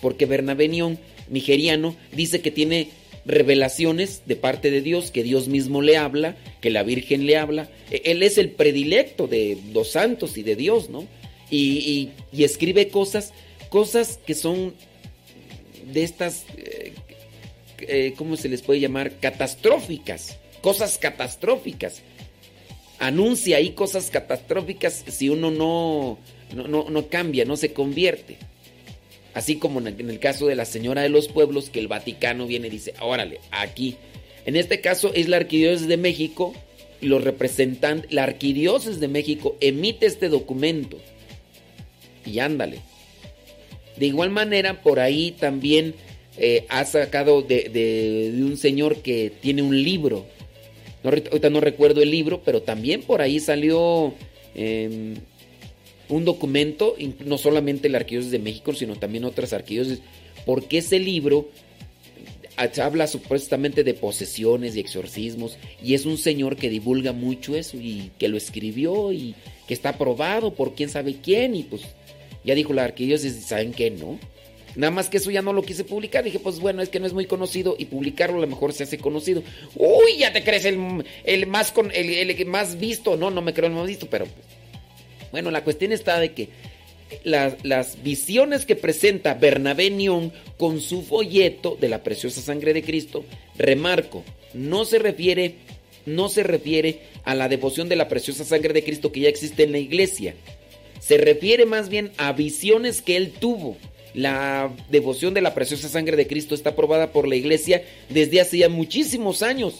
[0.00, 0.98] porque Bernabé Nión,
[1.28, 2.88] nigeriano, dice que tiene
[3.26, 7.68] revelaciones de parte de Dios, que Dios mismo le habla, que la Virgen le habla.
[7.90, 11.06] E- Él es el predilecto de los santos y de Dios, ¿no?
[11.50, 13.34] Y escribe cosas,
[13.68, 14.72] cosas que son
[15.92, 16.92] de estas, eh,
[17.88, 19.12] eh, ¿cómo se les puede llamar?
[19.20, 22.02] Catastróficas, cosas catastróficas.
[22.98, 26.18] Anuncia ahí cosas catastróficas si uno no,
[26.54, 28.36] no, no- no cambia, no se convierte.
[29.32, 32.66] Así como en el, caso de la Señora de los Pueblos, que el Vaticano viene
[32.66, 33.96] y dice, órale, aquí.
[34.44, 36.52] En este caso es la Arquidiócesis de México,
[37.00, 40.98] los representantes, la Arquidiócesis de México emite este documento.
[42.26, 42.80] Y ándale.
[43.96, 45.94] De igual manera, por ahí también
[46.36, 50.26] eh, ha sacado de, un señor que tiene un libro.
[51.02, 54.14] No, ahorita no recuerdo el libro, pero también por ahí salió
[54.54, 55.14] em,
[56.08, 56.94] un documento,
[57.24, 60.02] no solamente la Arquidiócesis de México, sino también otras arquidiócesis,
[60.44, 61.48] porque ese libro
[62.56, 67.76] ha- habla supuestamente de posesiones y exorcismos, y es un señor que divulga mucho eso,
[67.78, 69.34] y que lo escribió, y
[69.66, 71.82] que está aprobado por quién sabe quién, y pues
[72.44, 73.90] ya dijo la arquidiócesis, ¿saben qué?
[73.90, 74.18] No.
[74.76, 76.22] Nada más que eso ya no lo quise publicar.
[76.24, 78.84] Dije, pues bueno, es que no es muy conocido y publicarlo a lo mejor se
[78.84, 79.42] hace conocido.
[79.74, 83.16] Uy, ya te crees el, el más con el, el más visto.
[83.16, 84.26] No, no me creo el más visto, pero
[85.32, 86.48] bueno, la cuestión está de que
[87.24, 92.82] la- las visiones que presenta Bernabé Nión con su folleto de la preciosa sangre de
[92.82, 93.24] Cristo,
[93.58, 94.24] remarco,
[94.54, 95.56] no se refiere,
[96.06, 99.64] no se refiere a la devoción de la preciosa sangre de Cristo que ya existe
[99.64, 100.34] en la iglesia.
[101.00, 103.76] Se refiere más bien a visiones que él tuvo.
[104.14, 108.58] La devoción de la preciosa sangre de Cristo está aprobada por la iglesia desde hace
[108.58, 109.74] ya muchísimos años.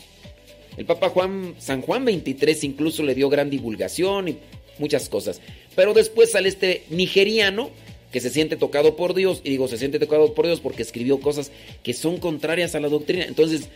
[0.76, 4.36] El Papa Juan, San Juan 23 incluso le dio gran divulgación y
[4.78, 5.40] muchas cosas.
[5.74, 7.70] Pero después sale este nigeriano
[8.12, 11.20] que se siente tocado por Dios, y digo se siente tocado por Dios porque escribió
[11.20, 11.50] cosas
[11.82, 13.24] que son contrarias a la doctrina.
[13.24, 13.68] Entonces,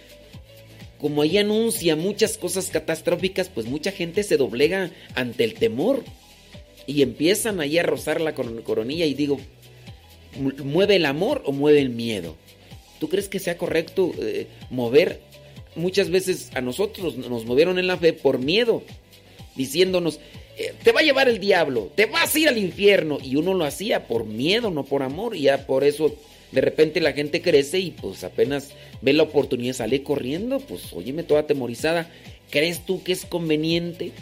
[0.99, 6.03] como ahí anuncia muchas cosas catastróficas, pues mucha gente se doblega ante el temor
[6.87, 9.39] y empiezan ahí a rozar la coron- coronilla y digo,
[10.37, 12.37] ¿mueve el amor o mueve el miedo?
[12.99, 15.21] ¿Tú crees que sea correcto eh, mover?
[15.77, 18.83] Muchas veces a nosotros nos movieron en la fe por miedo,
[19.57, 20.21] diciéndonos,
[20.57, 23.19] eh, te va a llevar el diablo, te vas a ir al infierno.
[23.23, 25.37] Y uno lo hacía por miedo, no por amor.
[25.37, 26.15] Y ya por eso
[26.53, 28.71] de repente la gente crece y pues apenas
[29.01, 30.61] ve la oportunidad, sale corriendo.
[30.61, 32.11] Pues óyeme, toda atemorizada.
[32.51, 34.13] ¿Crees tú que es conveniente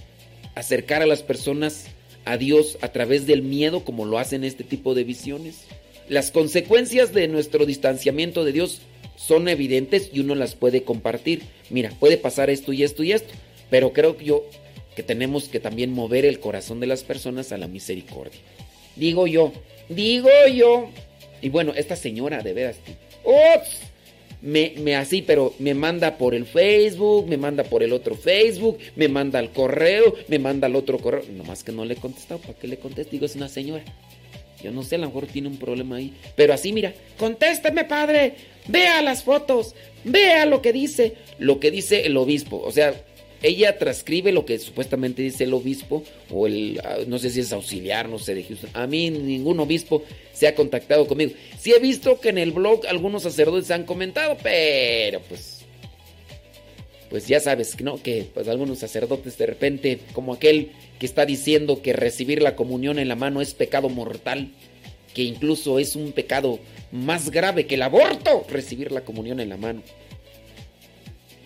[0.54, 1.86] acercar a las personas
[2.24, 5.66] a Dios a través del miedo como lo hacen este tipo de visiones?
[6.08, 8.80] Las consecuencias de nuestro distanciamiento de Dios
[9.16, 11.42] son evidentes y uno las puede compartir.
[11.70, 13.32] Mira, puede pasar esto y esto y esto,
[13.70, 14.44] pero creo yo
[14.96, 18.40] que tenemos que también mover el corazón de las personas a la misericordia.
[18.96, 19.52] Digo yo,
[19.88, 20.90] digo yo.
[21.40, 22.76] Y bueno, esta señora de veras,
[23.24, 23.92] ¡ups!
[24.42, 28.78] me, me así, pero me manda por el Facebook, me manda por el otro Facebook,
[28.96, 31.22] me manda al correo, me manda al otro correo.
[31.32, 33.12] Nomás que no le he contestado, ¿para qué le contesto?
[33.12, 33.84] Digo, es una señora.
[34.62, 36.12] Yo no sé, a lo mejor tiene un problema ahí.
[36.36, 38.34] Pero así, mira, contésteme, padre.
[38.68, 39.74] Vea las fotos.
[40.04, 41.14] Vea lo que dice.
[41.38, 42.62] Lo que dice el obispo.
[42.64, 42.94] O sea,
[43.42, 46.04] ella transcribe lo que supuestamente dice el obispo.
[46.30, 48.70] O el, ah, no sé si es auxiliar, no sé de Houston.
[48.74, 51.32] A mí ningún obispo se ha contactado conmigo.
[51.58, 55.51] Sí he visto que en el blog algunos sacerdotes han comentado, pero pues...
[57.12, 58.02] Pues ya sabes, ¿no?
[58.02, 62.98] Que pues algunos sacerdotes de repente, como aquel que está diciendo que recibir la comunión
[62.98, 64.50] en la mano es pecado mortal,
[65.12, 66.58] que incluso es un pecado
[66.90, 69.82] más grave que el aborto, recibir la comunión en la mano.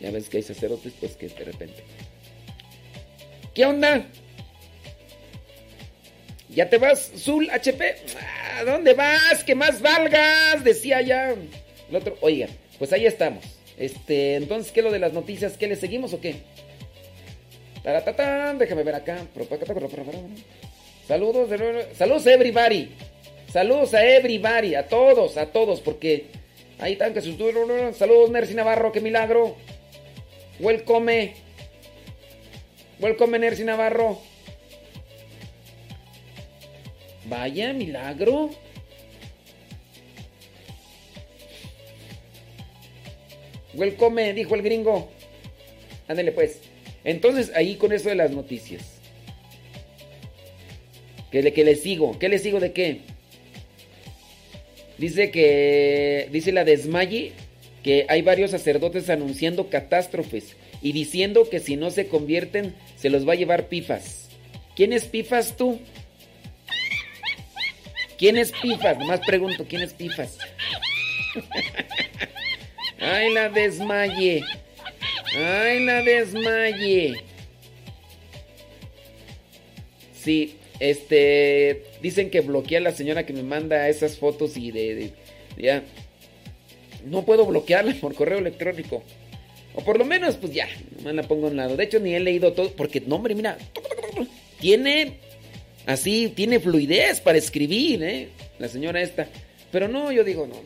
[0.00, 1.82] Ya ves que hay sacerdotes, pues que de repente.
[3.52, 4.06] ¿Qué onda?
[6.48, 7.96] ¿Ya te vas, Zul HP?
[8.56, 9.42] ¿A dónde vas?
[9.42, 12.16] Que más valgas, decía ya el otro.
[12.20, 12.46] Oiga,
[12.78, 13.55] pues ahí estamos.
[13.78, 15.56] Este, entonces, ¿qué es lo de las noticias?
[15.56, 16.36] ¿Qué le seguimos o qué?
[17.82, 19.18] Taratatán, déjame ver acá.
[21.06, 21.48] Saludos,
[21.94, 22.90] saludos a everybody.
[23.52, 26.26] Saludos a everybody, a todos, a todos, porque
[26.78, 27.36] ahí están que sus
[27.96, 29.56] saludos Nercy Navarro, qué milagro.
[30.58, 31.34] Welcome.
[32.98, 34.18] Welcome Nercy Navarro.
[37.26, 38.50] Vaya milagro.
[43.76, 45.08] Welcome, dijo el gringo.
[46.08, 46.60] Ándale pues.
[47.04, 48.82] Entonces, ahí con eso de las noticias.
[51.30, 52.18] ¿Qué le, que le sigo?
[52.18, 53.00] ¿Qué le sigo de qué?
[54.98, 56.28] Dice que.
[56.32, 57.32] Dice la desmaye
[57.82, 63.28] que hay varios sacerdotes anunciando catástrofes y diciendo que si no se convierten, se los
[63.28, 64.28] va a llevar pifas.
[64.74, 65.78] ¿Quién es pifas tú?
[68.18, 68.98] ¿Quién es pifas?
[68.98, 70.38] Nomás pregunto, ¿quién es pifas?
[72.98, 74.42] Ay, la desmaye.
[75.36, 77.14] Ay, la desmaye.
[80.14, 81.84] Sí, este.
[82.02, 85.12] Dicen que bloquea a la señora que me manda esas fotos y de.
[85.56, 85.82] ya.
[87.04, 89.02] No puedo bloquearla por correo electrónico.
[89.74, 90.66] O por lo menos, pues ya,
[90.96, 91.76] nomás la pongo a un lado.
[91.76, 92.72] De hecho, ni he leído todo.
[92.72, 93.58] Porque, no, hombre, mira.
[94.58, 95.18] Tiene.
[95.84, 98.28] Así, tiene fluidez para escribir, ¿eh?
[98.58, 99.28] La señora esta.
[99.70, 100.56] Pero no, yo digo, no.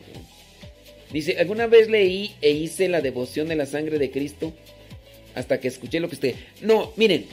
[1.11, 4.53] Dice, alguna vez leí e hice la devoción de la sangre de Cristo
[5.35, 6.35] hasta que escuché lo que usted...
[6.61, 7.25] No, miren,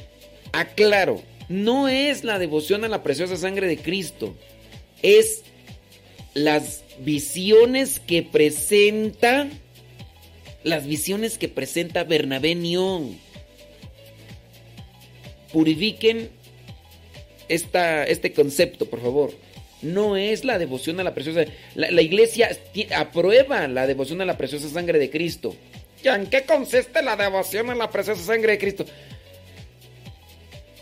[0.53, 4.37] aclaro, no es la devoción a la preciosa sangre de Cristo,
[5.03, 5.43] es
[6.35, 9.49] las visiones que presenta,
[10.65, 13.19] las visiones que presenta Bernabé Nión.
[15.53, 16.31] Purifiquen
[17.49, 19.33] esta, este concepto, por favor.
[19.83, 21.45] No es la devoción a la preciosa.
[21.75, 22.51] La, iglesia
[22.97, 25.55] aprueba la devoción a la preciosa sangre de Cristo.
[26.03, 28.85] ¿Ya en qué consiste la devoción a la preciosa sangre de Cristo?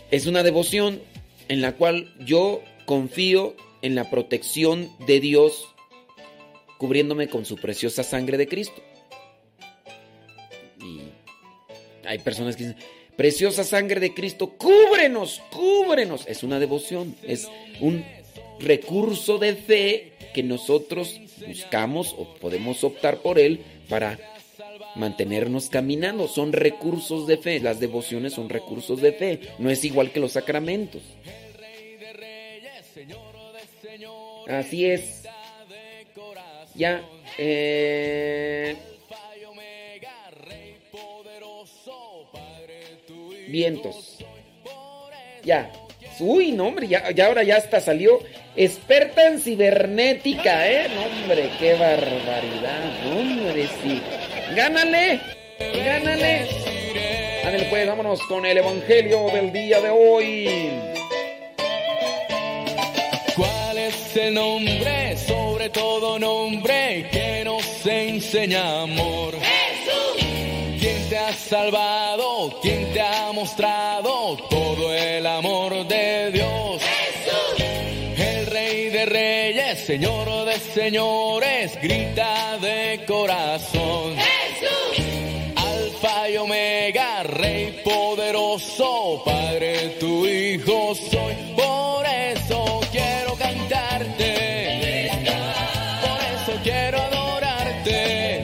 [0.09, 1.01] Es una devoción
[1.47, 5.67] en la cual yo confío en la protección de Dios
[6.77, 8.81] cubriéndome con su preciosa sangre de Cristo.
[10.79, 11.01] Y
[12.05, 12.79] hay personas que dicen,
[13.15, 16.25] preciosa sangre de Cristo, cúbrenos, cúbrenos.
[16.27, 17.47] Es una devoción, es
[17.81, 18.05] un
[18.59, 24.19] recurso de fe que nosotros buscamos o podemos optar por él para
[24.95, 26.27] mantenernos caminando.
[26.27, 30.33] Son recursos de fe, las devociones son recursos de fe, no es igual que los
[30.33, 31.01] sacramentos.
[34.47, 35.23] Así es.
[36.75, 37.03] Ya.
[37.37, 38.75] eh,
[43.47, 44.17] Vientos.
[45.43, 45.71] Ya.
[46.19, 48.19] Uy, no, hombre, ya, ya ahora ya hasta salió
[48.57, 50.89] experta en cibernética, ¿eh?
[50.93, 52.79] No, hombre, qué barbaridad.
[53.05, 54.01] No, hombre, sí.
[54.55, 55.21] ¡Gánale!
[55.59, 56.47] ¡Gánale!
[57.45, 60.69] Ándale, pues, vámonos con el evangelio del día de hoy.
[63.35, 69.35] ¿Cuál es el nombre, sobre todo nombre, que nos enseña amor?
[69.35, 70.25] Jesús.
[70.79, 72.59] ¿Quién te ha salvado?
[72.61, 76.36] ¿Quién te ha mostrado todo el amor de Dios?
[78.97, 84.15] De reyes, señor de señores, grita de corazón.
[84.17, 85.05] Jesús.
[85.55, 91.35] Alfa y Omega, Rey poderoso, Padre, tu Hijo soy.
[91.55, 95.11] Por eso quiero cantarte.
[96.01, 98.41] Por eso quiero adorarte.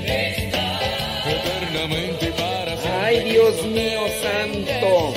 [1.34, 3.02] Eternamente y para siempre.
[3.02, 5.14] Ay, Dios mío santo.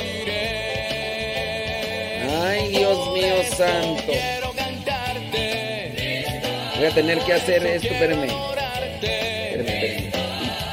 [2.43, 4.36] Ay, Dios mío santo.
[6.77, 7.89] Voy a tener que hacer esto.
[7.89, 10.11] Espérame, espérame.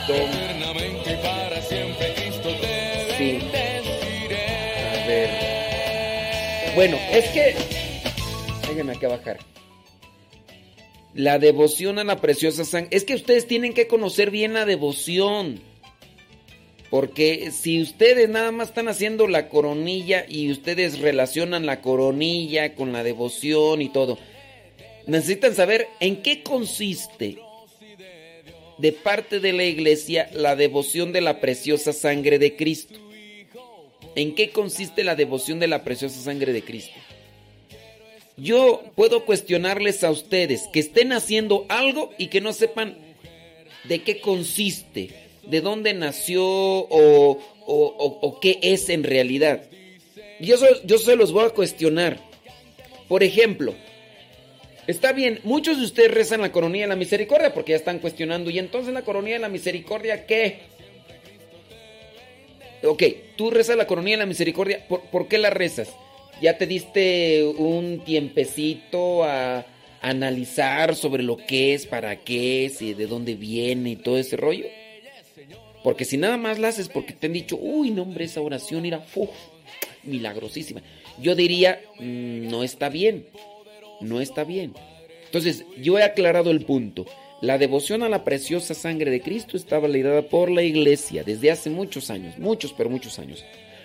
[0.03, 2.49] Eternamente y para siempre Cristo
[3.17, 3.39] Sí.
[4.91, 5.29] A ver.
[6.75, 7.55] Bueno, es que.
[8.67, 9.39] Déjenme acá bajar.
[11.13, 12.89] La devoción a la preciosa sangre.
[12.91, 15.61] Es que ustedes tienen que conocer bien la devoción.
[16.89, 22.91] Porque si ustedes nada más están haciendo la coronilla y ustedes relacionan la coronilla con
[22.91, 24.19] la devoción y todo,
[25.07, 27.37] necesitan saber en qué consiste
[28.77, 32.99] de parte de la iglesia la devoción de la preciosa sangre de Cristo.
[34.15, 36.93] ¿En qué consiste la devoción de la preciosa sangre de Cristo?
[38.35, 42.97] Yo puedo cuestionarles a ustedes que estén haciendo algo y que no sepan
[43.83, 45.09] de qué consiste,
[45.43, 49.63] de dónde nació o, o- o- qué es en realidad.
[50.39, 52.19] Yo, yo se los voy a cuestionar.
[53.07, 53.75] Por ejemplo,
[54.87, 58.49] está bien, muchos de ustedes rezan la coronilla de la misericordia porque ya están cuestionando.
[58.49, 60.59] ¿Y entonces la coronilla de la misericordia qué?
[62.83, 63.03] Ok,
[63.37, 64.85] tú rezas la coronilla de la misericordia.
[64.87, 65.89] ¿Por, qué la rezas?
[66.41, 69.65] ¿Ya te diste un tiempecito a
[70.01, 74.35] analizar sobre lo que es, para qué es y de dónde viene y todo ese
[74.35, 74.65] rollo?
[75.81, 78.85] Porque si nada más la haces porque te han dicho, uy, no, hombre, esa oración
[78.85, 79.29] era uf,
[80.03, 80.81] milagrosísima.
[81.19, 83.27] Yo diría, "Mm, no está bien.
[84.01, 84.73] No está bien.
[85.25, 87.05] Entonces, yo he aclarado el punto.
[87.41, 91.69] La devoción a la preciosa sangre de Cristo está validada por la iglesia desde hace
[91.69, 93.43] muchos años, muchos, pero muchos años.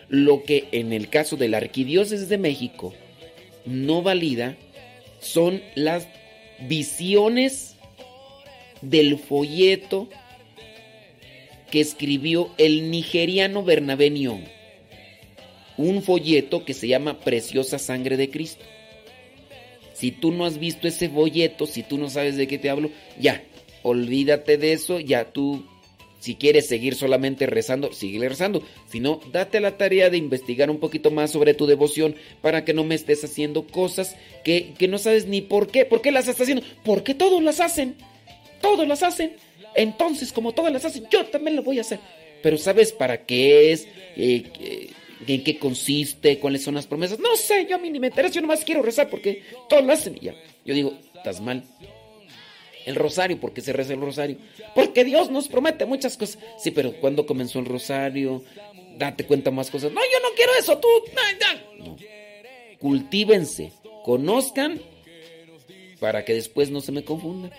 [0.09, 2.94] Lo que en el caso de la Arquidiócesis de México
[3.64, 4.56] no valida
[5.20, 6.06] son las
[6.68, 7.76] visiones
[8.80, 10.09] del folleto
[11.70, 14.44] que escribió el nigeriano Bernabé Nión.
[15.76, 18.64] Un folleto que se llama Preciosa Sangre de Cristo.
[19.99, 22.91] Si tú no has visto ese folleto, si tú no sabes de qué te hablo,
[23.19, 23.43] ya,
[23.83, 25.65] olvídate de eso, ya tú,
[26.20, 28.62] si quieres seguir solamente rezando, sigue rezando.
[28.89, 32.75] Si no, date la tarea de investigar un poquito más sobre tu devoción para que
[32.75, 34.15] no me estés haciendo cosas
[34.45, 35.85] que, que no sabes ni por qué.
[35.85, 36.65] ¿Por qué las estás haciendo?
[36.85, 37.97] Porque todos las hacen.
[38.61, 39.33] Todos las hacen.
[39.75, 41.99] Entonces, como todas las hacen, yo también lo voy a hacer.
[42.41, 43.89] Pero ¿sabes para qué es?
[44.16, 44.91] Eh, eh,
[45.27, 46.39] ¿En qué consiste?
[46.39, 47.19] ¿Cuáles son las promesas?
[47.19, 49.93] No sé, yo a mí ni me interesa, yo nomás quiero rezar porque todos lo
[49.93, 50.35] hacen y ya.
[50.65, 51.65] Yo digo, estás mal.
[52.86, 54.39] El rosario, ¿por qué se reza el rosario?
[54.74, 56.39] Porque Dios nos promete muchas cosas.
[56.59, 58.43] Sí, pero ¿cuándo comenzó el rosario?
[58.97, 59.93] Date cuenta más cosas.
[59.93, 60.89] No, yo no quiero eso, tú.
[61.78, 61.97] No, no.
[62.78, 63.73] Cultívense,
[64.05, 64.81] conozcan
[66.01, 67.53] para que después no se me confundan.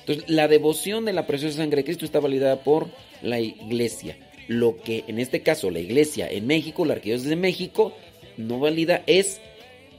[0.00, 2.88] Entonces, la devoción de la preciosa sangre de Cristo está validada por
[3.22, 4.18] la iglesia.
[4.48, 7.94] Lo que en este caso la iglesia en México, la arquidiócesis de México,
[8.36, 9.40] no valida es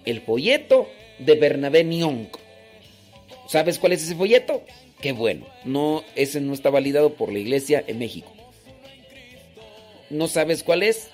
[0.05, 0.87] el folleto
[1.19, 2.27] de Bernabé Niong.
[3.47, 4.63] ¿Sabes cuál es ese folleto?
[5.01, 5.45] Qué bueno.
[5.63, 8.31] No, ese no está validado por la iglesia en México.
[10.09, 11.09] ¿No sabes cuál es?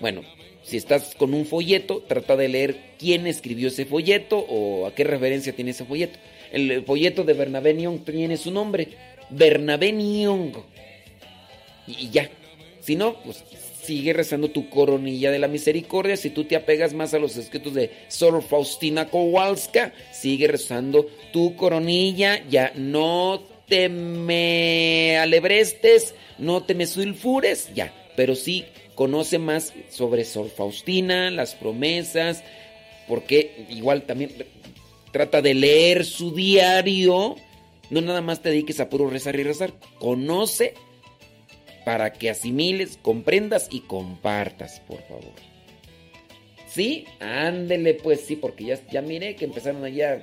[0.00, 0.22] Bueno,
[0.62, 5.04] si estás con un folleto, trata de leer quién escribió ese folleto o a qué
[5.04, 6.18] referencia tiene ese folleto.
[6.52, 8.88] El folleto de Bernabé Niong tiene su nombre,
[9.30, 10.52] Bernabé Niong.
[11.86, 12.30] Y ya.
[12.88, 13.44] Si no, pues
[13.82, 16.16] sigue rezando tu coronilla de la misericordia.
[16.16, 21.54] Si tú te apegas más a los escritos de Sor Faustina Kowalska, sigue rezando tu
[21.54, 22.42] coronilla.
[22.48, 27.92] Ya no te me alebrestes, no te me sulfures, ya.
[28.16, 32.42] Pero sí conoce más sobre Sor Faustina, las promesas,
[33.06, 34.32] porque igual también
[35.12, 37.36] trata de leer su diario.
[37.90, 39.74] No nada más te dediques a puro rezar y rezar.
[39.98, 40.72] Conoce
[41.88, 45.32] para que asimiles, comprendas y compartas, por favor.
[46.68, 47.06] ¿Sí?
[47.18, 50.22] Ándele, pues sí, porque ya, ya que empezaron allá.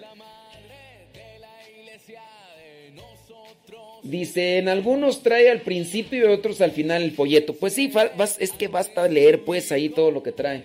[4.03, 7.55] Dice, en algunos trae al principio y otros al final el folleto.
[7.55, 7.91] Pues sí,
[8.37, 10.61] es que basta leer pues ahí todo lo que trae.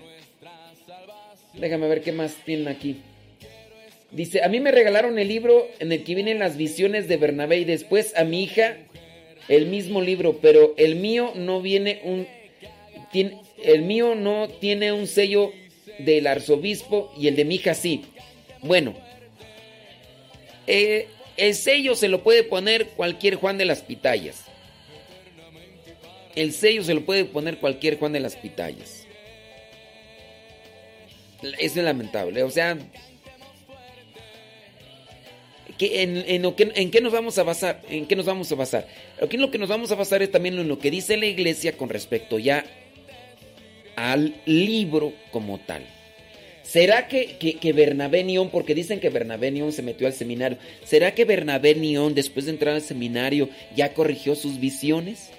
[1.55, 3.01] Déjame ver qué más tienen aquí.
[4.11, 7.57] Dice, a mí me regalaron el libro en el que vienen las visiones de Bernabé
[7.57, 8.77] y después a mi hija
[9.49, 12.27] el mismo libro, pero el mío no viene un
[13.11, 15.53] tiene, el mío no tiene un sello
[15.99, 18.05] del arzobispo y el de mi hija sí.
[18.63, 18.95] Bueno,
[20.67, 24.45] eh, el sello se lo puede poner cualquier Juan de las Pitayas.
[26.37, 29.07] El sello se lo puede poner cualquier Juan de las Pitayas.
[31.59, 32.79] Es lamentable, o sea,
[35.81, 37.83] en, qué nos vamos a basar?
[37.89, 38.87] ¿En qué nos vamos a basar?
[39.23, 41.27] Aquí en lo que nos vamos a basar es también en lo que dice la
[41.27, 42.65] iglesia con respecto ya
[43.97, 45.83] al libro como tal.
[46.63, 51.15] ¿Será que, que, Bernabé Nión, porque dicen que Bernabé Nión se metió al seminario, ¿será
[51.15, 55.31] que Bernabé Nión después de entrar al seminario ya corrigió sus visiones?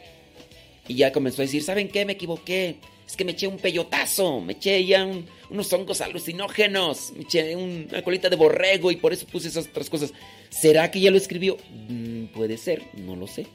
[0.88, 2.03] Y ya comenzó a decir, ¿saben qué?
[2.03, 2.76] Me equivoqué
[3.11, 5.05] es que me eché un peyotazo, me eché ya
[5.49, 9.89] unos hongos alucinógenos, me eché una colita de borrego y por eso puse esas otras
[9.89, 10.13] cosas.
[10.49, 11.57] ¿Será que ya lo escribió?
[11.89, 13.47] Mm, puede ser, no lo sé.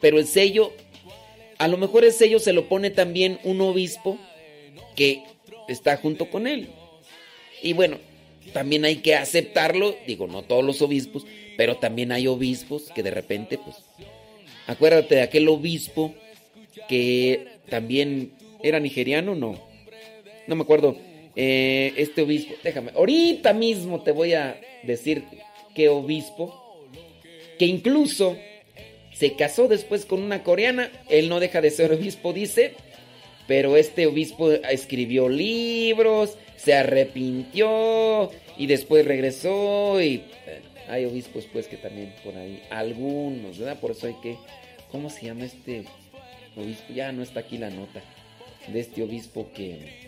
[0.00, 0.72] Pero el sello,
[1.58, 4.16] a lo mejor el sello se lo pone también un obispo
[4.94, 5.24] que
[5.66, 6.68] está junto con él.
[7.64, 7.98] Y bueno,
[8.52, 13.10] también hay que aceptarlo, digo, no todos los obispos, pero también hay obispos que de
[13.10, 13.76] repente, pues,
[14.68, 16.14] acuérdate de aquel obispo
[16.88, 19.58] que también era nigeriano, no.
[20.46, 20.96] No me acuerdo.
[21.38, 25.24] Eh, este obispo, déjame, ahorita mismo te voy a decir
[25.74, 26.88] qué obispo,
[27.58, 28.38] que incluso
[29.12, 32.72] se casó después con una coreana, él no deja de ser obispo, dice,
[33.46, 40.22] pero este obispo escribió libros, se arrepintió y después regresó y
[40.88, 43.78] hay obispos pues que también por ahí, algunos, ¿verdad?
[43.78, 44.36] Por eso hay que,
[44.90, 45.84] ¿cómo se llama este
[46.56, 46.94] obispo?
[46.94, 48.02] Ya no está aquí la nota
[48.68, 50.06] de este obispo que...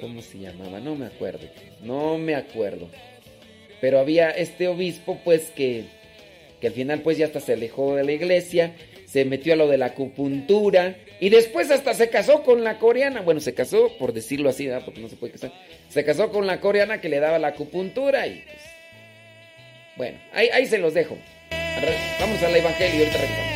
[0.00, 0.78] ¿Cómo se llamaba?
[0.78, 1.48] No me acuerdo.
[1.82, 2.90] No me acuerdo.
[3.80, 5.84] Pero había este obispo pues que,
[6.60, 8.74] que al final pues ya hasta se alejó de la iglesia,
[9.06, 13.22] se metió a lo de la acupuntura y después hasta se casó con la coreana.
[13.22, 14.84] Bueno, se casó, por decirlo así, ¿verdad?
[14.84, 15.52] porque no se puede casar.
[15.88, 18.62] Se casó con la coreana que le daba la acupuntura y pues...
[19.96, 21.16] Bueno, ahí, ahí se los dejo.
[22.20, 23.55] Vamos al evangelio y ahorita.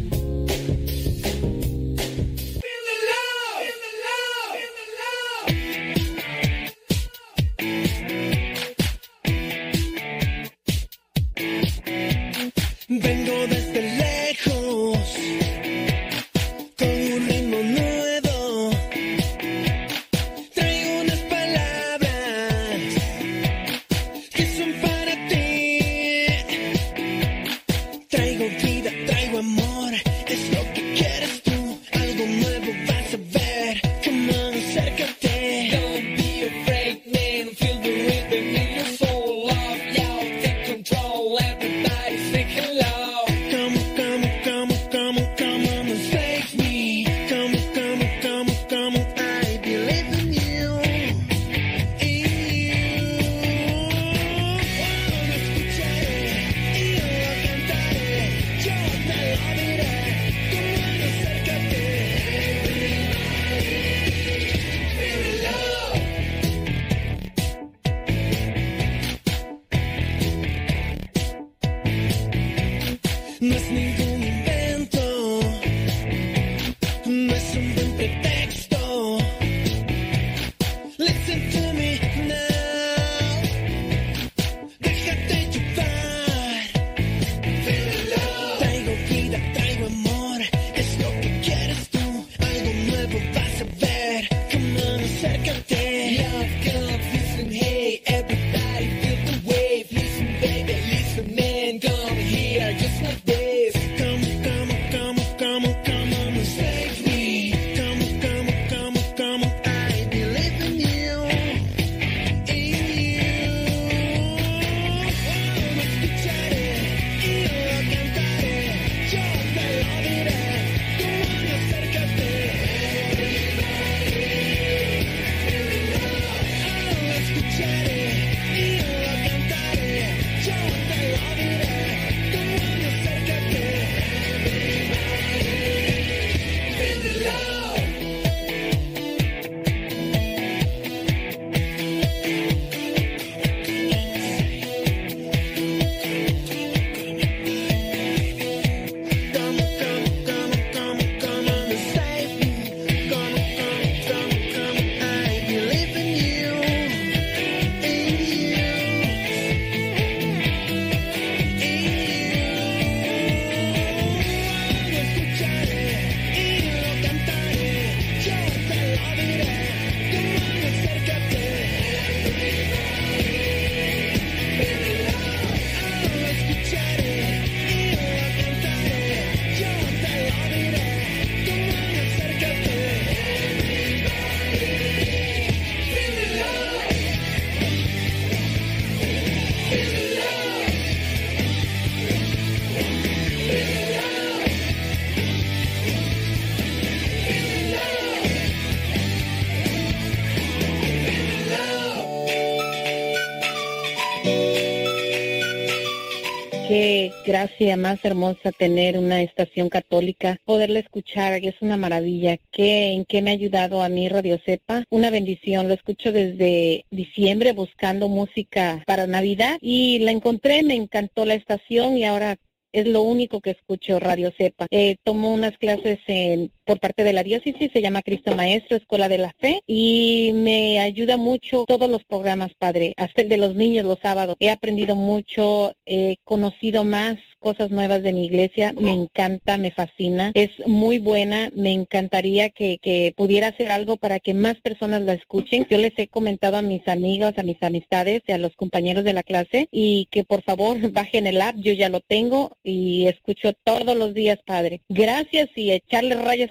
[207.31, 212.37] Gracia más hermosa tener una estación católica, poderla escuchar, es una maravilla.
[212.51, 214.83] ¿Qué, ¿En qué me ha ayudado a mí Radio Cepa?
[214.89, 221.23] Una bendición, lo escucho desde diciembre buscando música para Navidad y la encontré, me encantó
[221.23, 222.37] la estación y ahora
[222.73, 224.67] es lo único que escucho Radio Cepa.
[224.69, 229.09] Eh, tomo unas clases en, por parte de la diócesis, se llama Cristo Maestro, Escuela
[229.09, 233.55] de la Fe, y me ayuda mucho todos los programas, Padre, hasta el de los
[233.55, 234.35] niños los sábados.
[234.39, 240.31] He aprendido mucho, he conocido más cosas nuevas de mi iglesia, me encanta, me fascina,
[240.35, 245.13] es muy buena, me encantaría que, que pudiera hacer algo para que más personas la
[245.13, 245.65] escuchen.
[245.67, 249.23] Yo les he comentado a mis amigos, a mis amistades a los compañeros de la
[249.23, 253.95] clase y que por favor bajen el app, yo ya lo tengo y escucho todos
[253.95, 254.81] los días, Padre.
[254.89, 256.50] Gracias y echarle rayas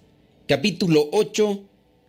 [0.51, 1.63] capítulo 8,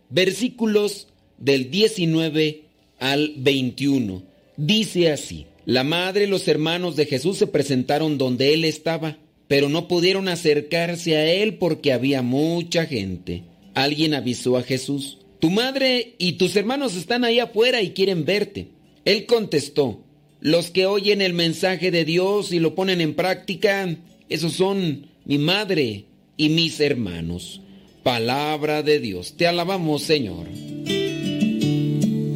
[0.09, 1.07] versículos
[1.37, 2.63] del 19
[2.99, 4.21] al 21.
[4.57, 9.17] Dice así, la madre y los hermanos de Jesús se presentaron donde él estaba,
[9.47, 13.43] pero no pudieron acercarse a él porque había mucha gente.
[13.75, 18.67] Alguien avisó a Jesús, tu madre y tus hermanos están ahí afuera y quieren verte.
[19.05, 20.03] Él contestó,
[20.41, 23.87] los que oyen el mensaje de Dios y lo ponen en práctica,
[24.27, 27.61] esos son mi madre y mis hermanos.
[28.03, 29.33] Palabra de Dios.
[29.37, 30.47] Te alabamos, Señor.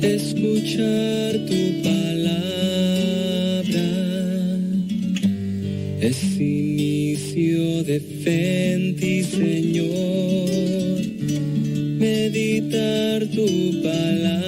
[0.01, 2.07] Escuchar tu palabra
[5.99, 8.47] es inicio de fe
[9.25, 10.47] Señor.
[11.99, 13.45] Meditar tu
[13.83, 14.39] palabra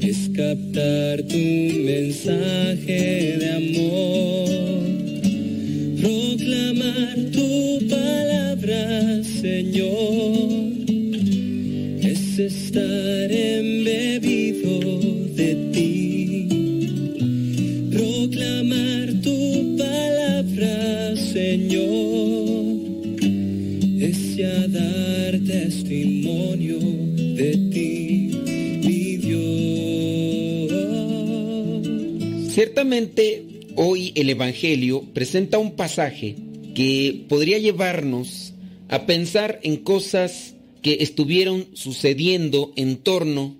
[0.00, 4.47] es captar tu mensaje de amor
[9.40, 10.50] Señor,
[12.02, 14.80] es estar embebido
[15.36, 16.48] de ti.
[17.92, 22.80] Proclamar tu palabra, Señor,
[24.00, 26.80] es ya dar testimonio
[27.36, 28.32] de ti,
[28.82, 30.72] mi Dios.
[32.54, 33.44] Ciertamente,
[33.76, 36.34] hoy el Evangelio presenta un pasaje
[36.74, 38.54] que podría llevarnos
[38.88, 43.56] a pensar en cosas que estuvieron sucediendo en torno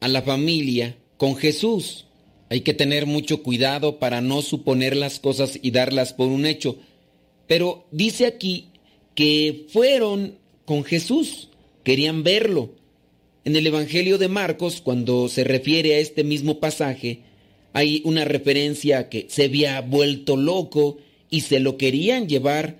[0.00, 2.06] a la familia con Jesús.
[2.48, 6.76] Hay que tener mucho cuidado para no suponer las cosas y darlas por un hecho.
[7.46, 8.68] Pero dice aquí
[9.14, 11.48] que fueron con Jesús,
[11.84, 12.74] querían verlo.
[13.44, 17.20] En el Evangelio de Marcos, cuando se refiere a este mismo pasaje,
[17.72, 20.98] hay una referencia a que se había vuelto loco
[21.30, 22.78] y se lo querían llevar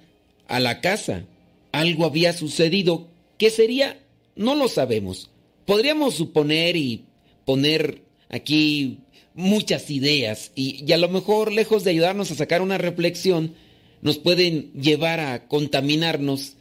[0.49, 1.25] a la casa.
[1.73, 3.09] Algo había sucedido.
[3.39, 3.99] ¿Qué sería?
[4.37, 5.31] No lo sabemos.
[5.67, 7.05] Podríamos suponer y
[7.45, 8.99] poner aquí
[9.35, 13.55] muchas ideas y, y, a lo mejor lejos de ayudarnos a sacar una reflexión,
[14.03, 16.55] nos pueden llevar a contaminarnos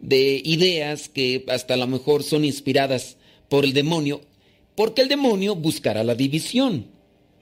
[0.00, 3.16] de ideas que hasta a lo mejor son inspiradas
[3.48, 4.22] por el demonio,
[4.74, 6.96] porque el demonio buscará la división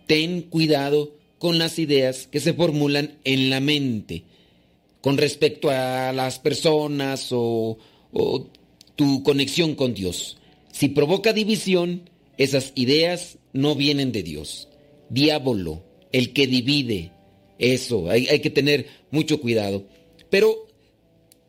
[0.07, 4.25] ten cuidado con las ideas que se formulan en la mente
[5.05, 7.77] con respecto a las personas o,
[8.97, 10.39] tu conexión con Dios.
[10.73, 12.09] Si provoca división,
[12.39, 14.71] esas ideas no vienen de Dios.
[15.11, 17.13] Diablo, el que divide,
[17.59, 19.85] eso, hay, hay que tener mucho cuidado.
[20.31, 20.69] Pero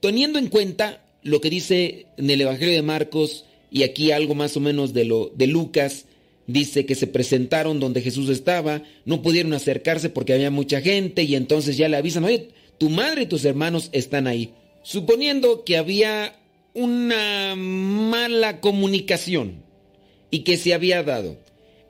[0.02, 4.58] teniendo en cuenta lo que dice en el Evangelio de Marcos y aquí algo más
[4.58, 6.08] o menos de lo de Lucas,
[6.48, 11.36] Dice que se presentaron donde Jesús estaba, no pudieron acercarse porque había mucha gente y
[11.36, 14.54] entonces ya le avisan, oye, tu madre y tus hermanos están ahí.
[14.84, 16.36] Suponiendo que había
[16.74, 19.64] una mala comunicación
[20.30, 21.38] y que se había dado.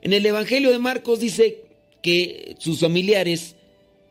[0.02, 1.64] En el Evangelio de Marcos dice
[2.02, 3.56] que sus familiares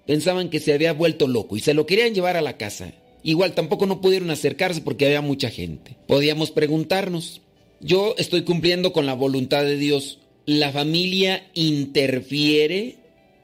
[0.06, 2.94] pensaban que se había vuelto loco y se lo querían llevar a la casa.
[3.24, 5.96] Igual tampoco no pudieron acercarse porque había mucha gente.
[6.08, 7.42] Podíamos preguntarnos,
[7.80, 12.98] yo estoy cumpliendo con la voluntad de Dios la familia interfiere,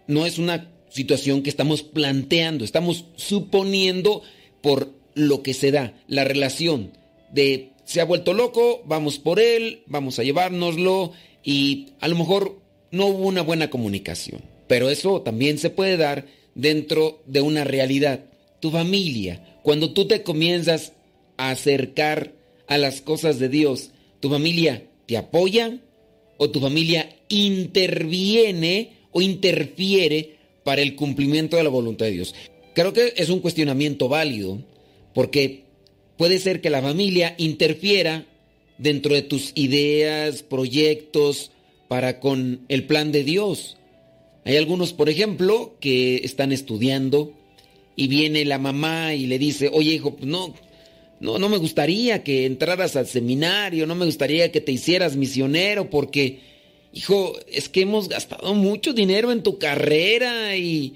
[0.07, 4.21] no es una situación que estamos planteando, estamos suponiendo
[4.61, 6.91] por lo que se da, la relación
[7.33, 11.11] de se ha vuelto loco, vamos por él, vamos a llevárnoslo
[11.43, 12.59] y a lo mejor
[12.91, 14.41] no hubo una buena comunicación.
[14.67, 18.25] Pero eso también se puede dar dentro de una realidad.
[18.61, 20.93] Tu familia, cuando tú te comienzas
[21.37, 22.33] a acercar
[22.67, 25.79] a las cosas de Dios, ¿tu familia te apoya
[26.37, 32.35] o tu familia interviene o interfiere para el cumplimiento de la voluntad de Dios?
[32.73, 34.59] Creo que es un cuestionamiento válido
[35.13, 35.65] porque
[36.17, 38.25] puede ser que la familia interfiera
[38.77, 41.51] dentro de tus ideas, proyectos
[41.87, 43.77] para con el plan de Dios.
[44.43, 47.33] Hay algunos, por ejemplo, que están estudiando
[47.95, 50.53] y viene la mamá y le dice, oye hijo, pues no,
[51.19, 55.89] no, no me gustaría que entraras al seminario, no me gustaría que te hicieras misionero
[55.89, 56.39] porque,
[56.93, 60.95] hijo, es que hemos gastado mucho dinero en tu carrera y,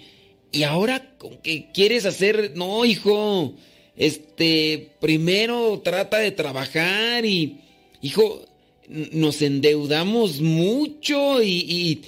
[0.52, 3.54] y ahora con que quieres hacer, no, hijo,
[3.96, 7.62] este, primero trata de trabajar y,
[8.02, 8.46] hijo,
[8.88, 12.02] nos endeudamos mucho y, y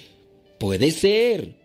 [0.59, 1.55] puede ser,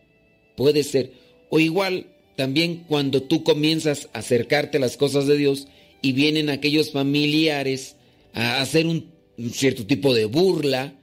[0.57, 1.12] puede ser.
[1.51, 5.69] O igual, también cuando tú comienzas a acercarte a las cosas de Dios
[6.01, 7.97] y vienen aquellos familiares
[8.32, 9.12] a hacer un,
[9.53, 10.94] cierto tipo de burla,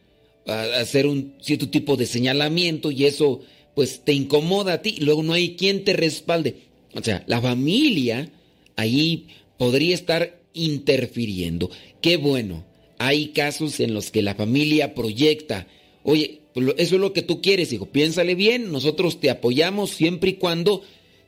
[0.49, 3.41] hacer un cierto tipo de señalamiento y eso
[3.75, 6.55] pues te incomoda a ti y luego no hay quien te respalde.
[6.93, 8.31] O sea, la familia
[8.75, 9.27] ahí
[9.57, 11.69] podría estar interfiriendo.
[12.01, 12.65] Qué bueno,
[12.97, 15.67] hay casos en los que la familia proyecta,
[16.03, 20.31] oye, pues eso es lo que tú quieres, hijo, piénsale bien, nosotros te apoyamos siempre
[20.31, 20.81] y cuando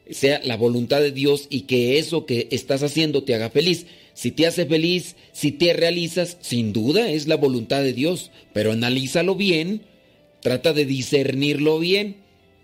[0.09, 3.85] sea la voluntad de Dios y que eso que estás haciendo te haga feliz.
[4.21, 8.71] Si te hace feliz, si te realizas, sin duda es la voluntad de Dios, pero
[8.71, 9.81] analízalo bien,
[10.41, 12.17] trata de discernirlo bien.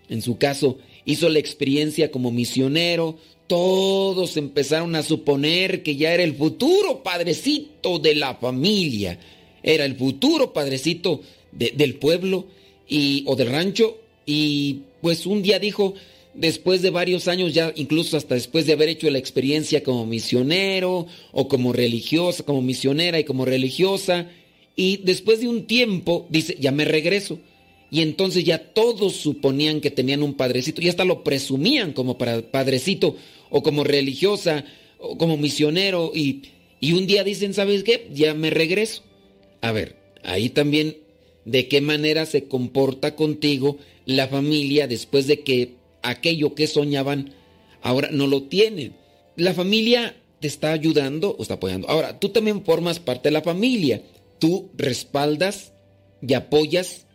[0.08, 3.18] En su caso, hizo la experiencia como misionero,
[3.48, 9.18] todos empezaron a suponer que ya era el futuro padrecito de la familia,
[9.64, 12.46] era el futuro padrecito del pueblo
[12.86, 15.94] y, o del rancho, y pues un día dijo,
[16.38, 21.06] después de varios años, ya incluso hasta después de haber hecho la experiencia como misionero
[21.32, 24.28] o como religiosa, como misionera y como religiosa,
[24.76, 27.40] y después de un tiempo dice, ya me regreso.
[27.90, 33.16] Y entonces ya todos suponían que tenían un padrecito y hasta lo presumían como padrecito
[33.50, 34.64] o como religiosa
[34.98, 36.42] o como misionero y,
[36.80, 38.08] y un día dicen, ¿sabes qué?
[38.12, 39.02] Ya me regreso.
[39.62, 40.98] A ver, ahí también
[41.46, 47.34] de qué manera se comporta contigo la familia después de que aquello que soñaban
[47.82, 48.94] ahora no lo tienen.
[49.36, 51.88] La familia te está ayudando o está apoyando.
[51.88, 54.02] Ahora, tú también formas parte de la familia.
[54.38, 55.72] Tú respaldas
[56.20, 57.06] y apoyas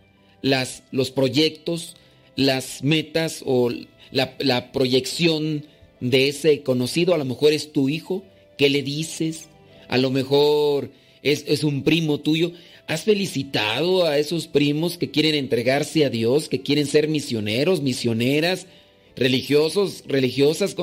[0.42, 1.96] las, los proyectos,
[2.36, 3.72] las metas o
[4.12, 5.66] la, la proyección
[6.00, 7.14] de ese conocido.
[7.14, 8.24] A lo mejor es tu hijo.
[8.58, 9.48] ¿Qué le dices?
[9.88, 10.92] A lo mejor
[11.22, 12.52] es, es un primo tuyo.
[12.88, 18.68] ¿Has felicitado a esos primos que quieren entregarse a Dios, que quieren ser misioneros, misioneras?
[19.16, 20.76] religiosos, religiosas,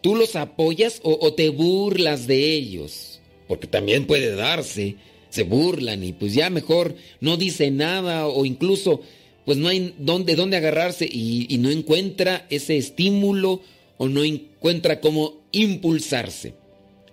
[0.00, 3.20] ¿tú los apoyas o, te burlas de ellos?
[3.48, 4.96] Porque también puede darse,
[5.28, 9.00] se burlan y pues ya mejor no dice nada o incluso
[9.44, 13.60] pues no hay dónde, dónde agarrarse y, y no encuentra ese estímulo
[13.98, 16.54] o no encuentra cómo impulsarse.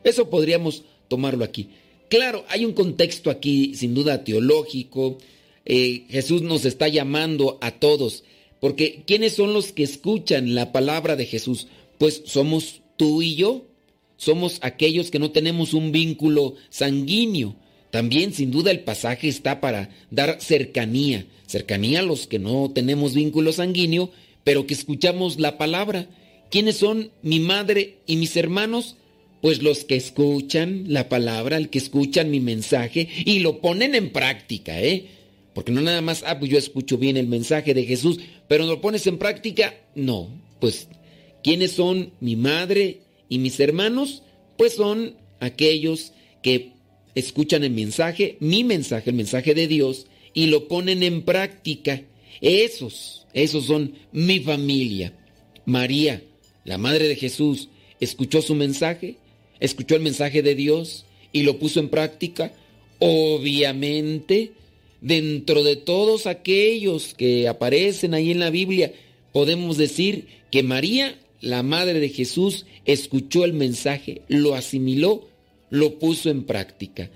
[0.04, 1.70] Eso podríamos tomarlo aquí.
[2.10, 5.18] Claro, hay un contexto aquí sin duda teológico.
[5.66, 8.24] Eh, Jesús nos está llamando a todos
[8.60, 11.68] porque ¿quiénes son los que escuchan la palabra de Jesús?
[11.98, 13.66] Pues somos tú y yo.
[14.18, 17.56] Somos aquellos que no tenemos un vínculo sanguíneo.
[17.90, 21.26] También sin duda el pasaje está para dar cercanía.
[21.48, 24.12] Cercanía a los que no tenemos vínculo sanguíneo,
[24.44, 26.10] pero que escuchamos la palabra.
[26.52, 28.98] ¿Quiénes son mi madre y mis hermanos?
[29.42, 34.12] Pues los que escuchan la palabra, el que escuchan mi mensaje y lo ponen en
[34.12, 35.08] práctica, ¿eh?
[35.54, 38.82] Porque no nada más, ah, pues yo escucho bien el mensaje de Jesús, pero ¿lo
[38.82, 39.76] pones en práctica?
[39.96, 40.30] No.
[40.60, 40.88] Pues,
[41.44, 44.24] ¿quiénes son mi madre y mis hermanos?
[44.58, 46.74] Pues son aquellos que
[47.16, 52.04] escuchan el mensaje, mi mensaje, el mensaje de Dios, y lo ponen en práctica.
[52.42, 55.14] Esos, esos son mi familia.
[55.66, 56.24] María,
[56.64, 59.18] la madre de Jesús, escuchó su mensaje,
[59.60, 62.54] escuchó el mensaje de Dios y lo puso en práctica.
[63.00, 64.52] Obviamente,
[65.02, 68.94] dentro de todos aquellos que aparecen ahí en la Biblia,
[69.32, 75.28] podemos decir que María, la madre de Jesús, escuchó el mensaje, lo asimiló,
[75.70, 77.10] lo puso en práctica.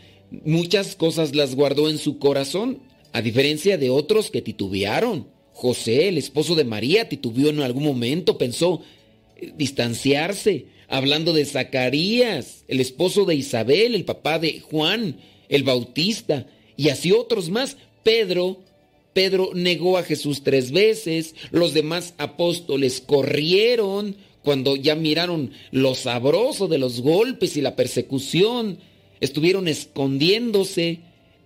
[0.46, 2.80] Muchas cosas las guardó en su corazón,
[3.12, 5.28] a diferencia de otros que titubearon.
[5.54, 8.82] José, el esposo de María, titubeó en algún momento, pensó
[9.36, 15.18] eh, distanciarse, hablando de Zacarías, el esposo de Isabel, el papá de Juan,
[15.50, 16.48] el Bautista,
[16.78, 17.78] y así otros más.
[18.04, 18.60] Pedro,
[19.14, 26.68] Pedro negó a Jesús tres veces, los demás apóstoles corrieron cuando ya miraron lo sabroso
[26.68, 28.78] de los golpes y la persecución,
[29.22, 31.00] estuvieron escondiéndose.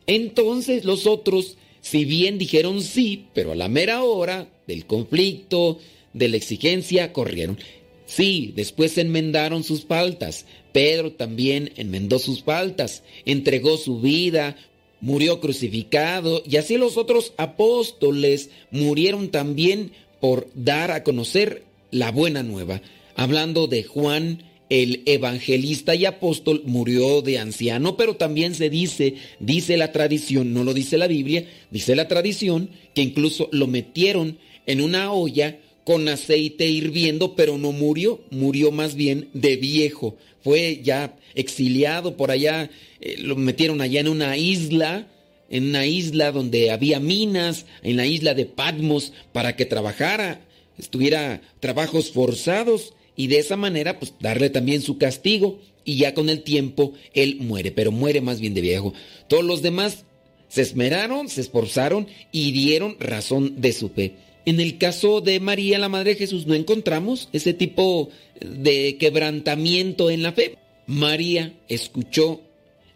[0.07, 5.79] Entonces los otros, si bien dijeron sí, pero a la mera hora del conflicto,
[6.13, 7.59] de la exigencia, corrieron.
[8.07, 10.45] Sí, después enmendaron sus faltas.
[10.71, 14.55] Pedro también enmendó sus faltas, entregó su vida,
[15.01, 22.43] murió crucificado y así los otros apóstoles murieron también por dar a conocer la buena
[22.43, 22.81] nueva.
[23.15, 29.77] Hablando de Juan, el evangelista y apóstol murió de anciano, pero también se dice, dice
[29.77, 34.81] la tradición, no lo dice la Biblia, dice la tradición, que incluso lo metieron en
[34.81, 40.17] una olla con aceite hirviendo, pero no murió, murió más bien de viejo.
[40.43, 42.69] Fue ya exiliado por allá,
[42.99, 45.07] eh, lo metieron allá en una isla,
[45.49, 50.41] en una isla donde había minas, en la isla de Patmos, para que trabajara,
[50.77, 56.27] estuviera trabajos forzados y de esa manera pues darle también su castigo y ya con
[56.27, 58.93] el tiempo él muere, pero muere más bien de viejo.
[59.29, 60.03] Todos los demás
[60.49, 64.26] se esmeraron, se esforzaron y dieron razón de su fe.
[64.47, 68.07] En el caso de María, la Madre de Jesús, no encontramos ese tipo
[68.39, 70.57] de quebrantamiento en la fe.
[70.85, 72.39] María escuchó,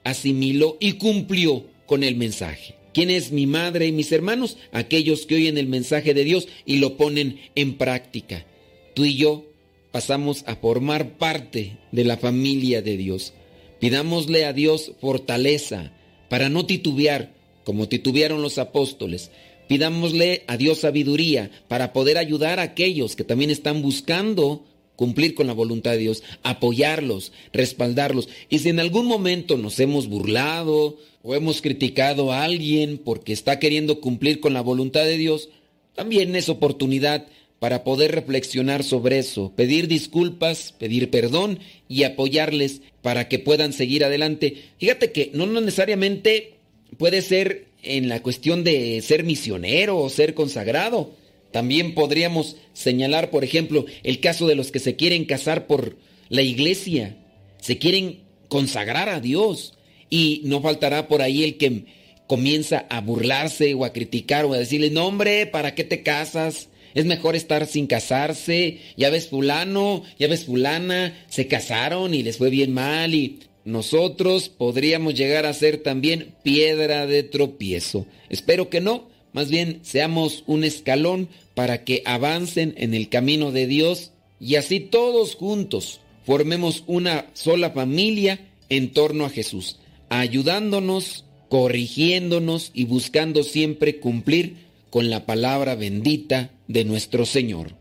[0.05, 2.75] asimiló y cumplió con el mensaje.
[2.93, 4.55] ¿Quién es mi madre y mis hermanos?
[4.71, 8.45] Aquellos que oyen el mensaje de Dios y lo ponen en práctica.
[8.93, 9.43] Tú y yo
[9.91, 13.33] pasamos a formar parte de la familia de Dios.
[13.81, 15.91] Pidámosle a Dios fortaleza
[16.29, 17.33] para no titubear
[17.63, 19.31] como titubearon los apóstoles.
[19.71, 24.65] Pidámosle a Dios sabiduría para poder ayudar a aquellos que también están buscando
[24.97, 28.27] cumplir con la voluntad de Dios, apoyarlos, respaldarlos.
[28.49, 33.59] Y si en algún momento nos hemos burlado o hemos criticado a alguien porque está
[33.59, 35.47] queriendo cumplir con la voluntad de Dios,
[35.95, 37.27] también es oportunidad
[37.59, 44.03] para poder reflexionar sobre eso, pedir disculpas, pedir perdón y apoyarles para que puedan seguir
[44.03, 44.65] adelante.
[44.79, 46.55] Fíjate que no necesariamente
[46.97, 51.15] puede ser en la cuestión de ser misionero o ser consagrado.
[51.51, 55.97] También podríamos señalar, por ejemplo, el caso de los que se quieren casar por
[56.29, 57.17] la iglesia,
[57.59, 59.77] se quieren consagrar a Dios
[60.09, 61.85] y no faltará por ahí el que
[62.27, 66.69] comienza a burlarse o a criticar o a decirle, no hombre, ¿para qué te casas?
[66.93, 68.79] Es mejor estar sin casarse.
[68.97, 74.49] Ya ves fulano, ya ves fulana, se casaron y les fue bien mal y nosotros
[74.49, 78.05] podríamos llegar a ser también piedra de tropiezo.
[78.29, 83.67] Espero que no, más bien seamos un escalón para que avancen en el camino de
[83.67, 88.39] Dios y así todos juntos formemos una sola familia
[88.69, 89.79] en torno a Jesús,
[90.09, 94.55] ayudándonos, corrigiéndonos y buscando siempre cumplir
[94.89, 97.75] con la palabra bendita de nuestro Señor.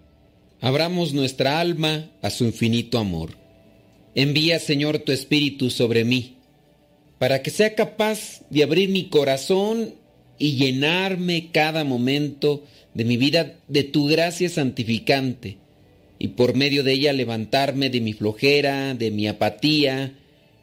[0.60, 3.39] Abramos nuestra alma a su infinito amor.
[4.14, 6.36] Envía, Señor, tu Espíritu sobre mí,
[7.18, 9.94] para que sea capaz de abrir mi corazón
[10.38, 12.64] y llenarme cada momento
[12.94, 15.58] de mi vida de tu gracia santificante,
[16.18, 20.14] y por medio de ella levantarme de mi flojera, de mi apatía,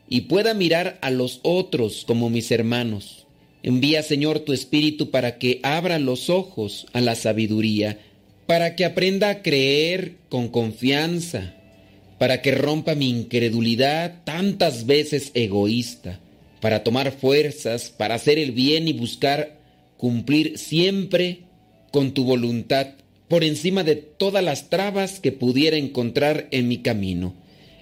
[0.09, 3.27] y pueda mirar a los otros como mis hermanos.
[3.63, 7.99] Envía, Señor, tu Espíritu para que abra los ojos a la sabiduría,
[8.45, 11.56] para que aprenda a creer con confianza,
[12.17, 16.19] para que rompa mi incredulidad tantas veces egoísta,
[16.61, 19.59] para tomar fuerzas, para hacer el bien y buscar
[19.97, 21.41] cumplir siempre
[21.91, 22.87] con tu voluntad
[23.27, 27.35] por encima de todas las trabas que pudiera encontrar en mi camino.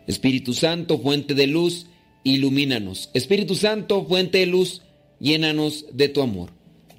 [0.08, 1.88] Espíritu Santo, fuente de luz,
[2.24, 3.10] ilumínanos.
[3.14, 4.82] Espíritu Santo, fuente de luz,
[5.20, 6.52] llénanos de tu amor.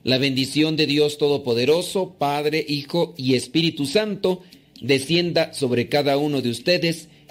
[0.04, 4.42] La bendición de Dios Todopoderoso, Padre, Hijo y Espíritu Santo,
[4.80, 7.08] descienda sobre cada uno de ustedes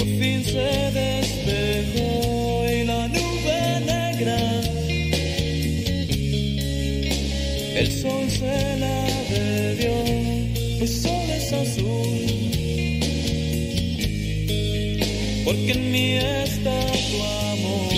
[0.00, 4.38] por fin se despejó y la nube negra.
[7.76, 9.94] El sol se la bebió
[10.80, 12.20] el sol es azul.
[15.44, 17.18] Porque en mí está tu
[17.52, 17.92] amor.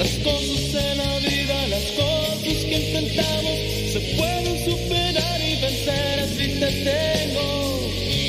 [0.00, 3.69] Las cosas de la vida, las cosas que enfrentamos,
[4.00, 7.80] se pueden superar y vencer así te tengo.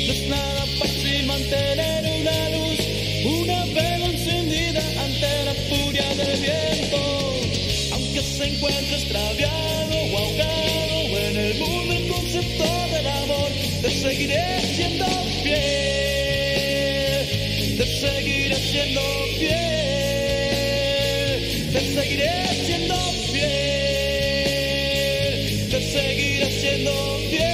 [0.06, 2.80] No es nada fácil mantener una luz,
[3.24, 7.00] una vela encendida ante la furia del viento.
[7.92, 13.50] Aunque se encuentre extraviado o ahogado en el mundo el concepto del amor,
[13.82, 15.06] te seguiré siendo
[15.42, 15.66] fiel,
[17.78, 19.00] te seguiré siendo
[19.38, 19.82] fiel
[21.72, 22.51] te seguiré
[26.84, 27.51] seguiré siendo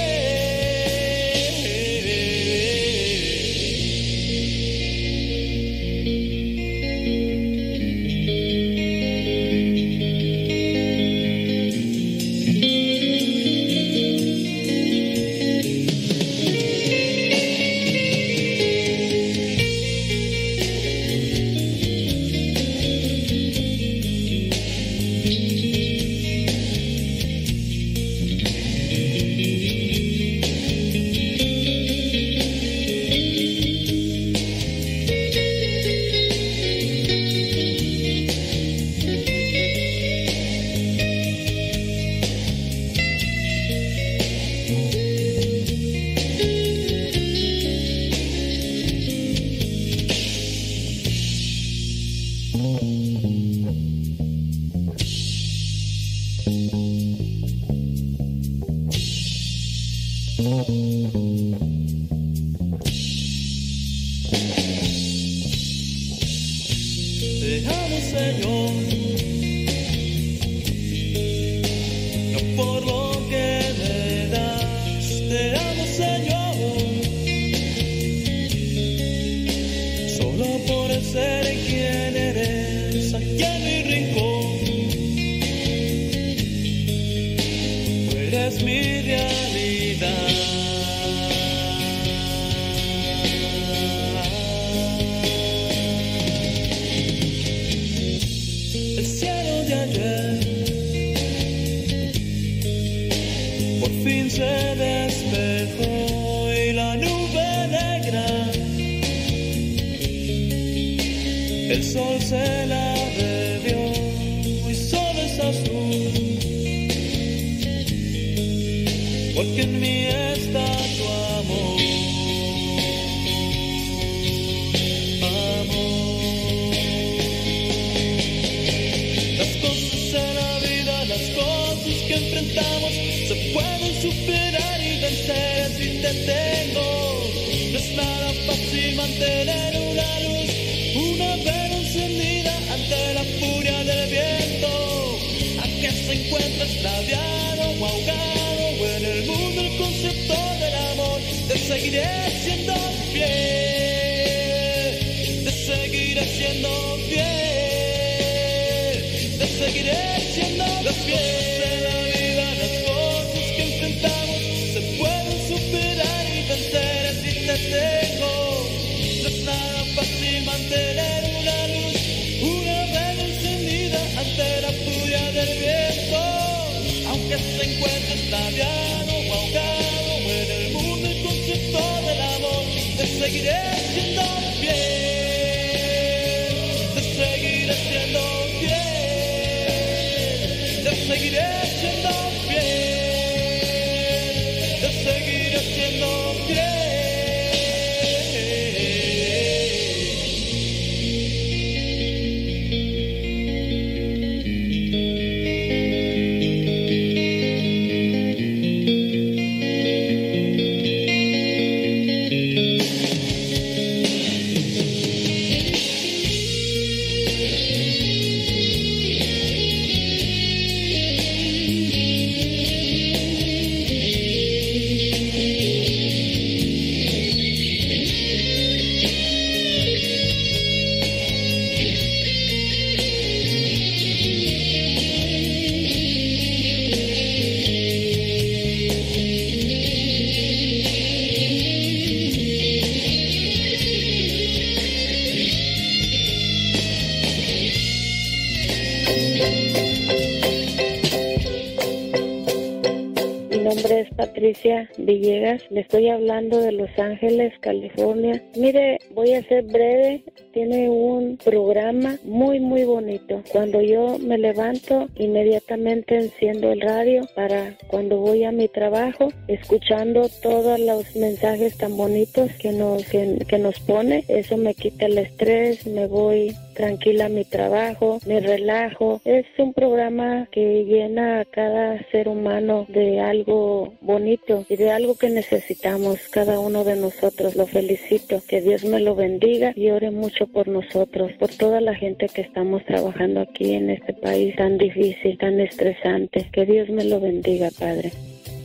[255.05, 255.63] Villegas.
[255.69, 258.41] Le estoy hablando de Los Ángeles, California.
[258.55, 260.23] Mire, voy a ser breve.
[260.53, 263.41] Tiene un programa muy, muy bonito.
[263.51, 270.29] Cuando yo me levanto, inmediatamente enciendo el radio para cuando voy a mi trabajo, escuchando
[270.43, 274.23] todos los mensajes tan bonitos que nos, que, nos pone.
[274.27, 279.21] Eso me quita el estrés, me voy tranquila a mi trabajo, me relajo.
[279.25, 285.15] Es un programa que llena a cada ser humano de algo bonito y de algo
[285.15, 287.55] que necesitamos cada uno de nosotros.
[287.55, 288.41] Lo felicito.
[288.47, 292.41] Que Dios me lo bendiga y ore mucho por nosotros, por toda la gente que
[292.41, 296.49] estamos trabajando aquí en este país tan difícil, tan estresante.
[296.51, 298.11] Que Dios me lo bendiga, Padre.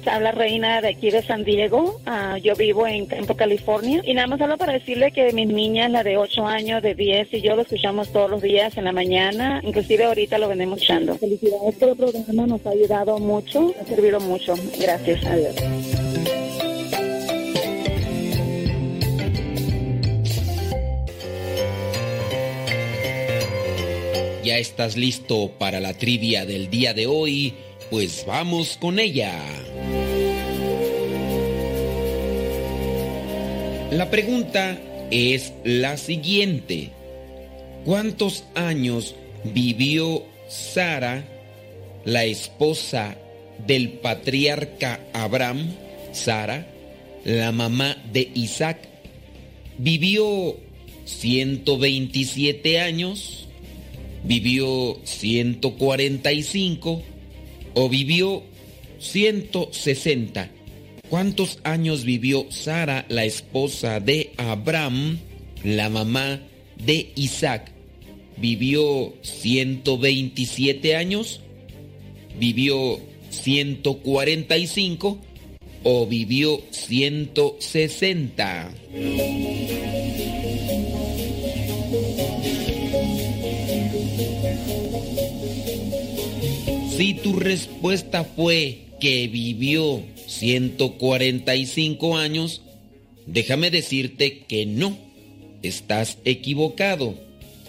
[0.07, 2.01] Habla Reina de aquí de San Diego.
[2.05, 4.03] Ah, yo vivo en Campo, California.
[4.05, 7.33] Y nada más hablo para decirle que mi niña, la de 8 años, de 10,
[7.33, 9.61] y yo lo escuchamos todos los días en la mañana.
[9.65, 11.17] Inclusive ahorita lo venimos escuchando.
[11.17, 12.47] Felicidades por el programa.
[12.47, 13.75] Nos ha ayudado mucho.
[13.81, 14.55] Ha servido mucho.
[14.79, 15.25] Gracias.
[15.25, 15.55] Adiós.
[24.45, 27.55] ¿Ya estás listo para la trivia del día de hoy?
[27.95, 29.41] Pues vamos con ella.
[33.93, 34.77] La pregunta
[35.13, 36.91] es la siguiente.
[37.85, 39.15] ¿Cuántos años
[39.45, 41.23] vivió Sara,
[42.05, 43.17] la esposa
[43.65, 45.73] del patriarca Abraham,
[46.11, 46.67] Sara,
[47.25, 48.79] la mamá de Isaac?
[49.79, 50.57] ¿Vivió
[51.05, 53.47] 127 años?
[54.25, 57.14] ¿Vivió 145?
[57.75, 58.43] ¿O vivió
[59.01, 60.51] 160?
[61.11, 65.19] ¿Cuántos años vivió Sara, la esposa de Abraham,
[65.63, 66.41] la mamá
[66.85, 67.71] de Isaac?
[68.37, 71.41] ¿Vivió 127 años?
[72.39, 75.19] ¿Vivió 145?
[75.83, 78.71] ¿O vivió 160?
[86.97, 92.63] Si tu respuesta fue que vivió 145 años,
[93.27, 94.97] déjame decirte que no,
[95.63, 97.17] estás equivocado.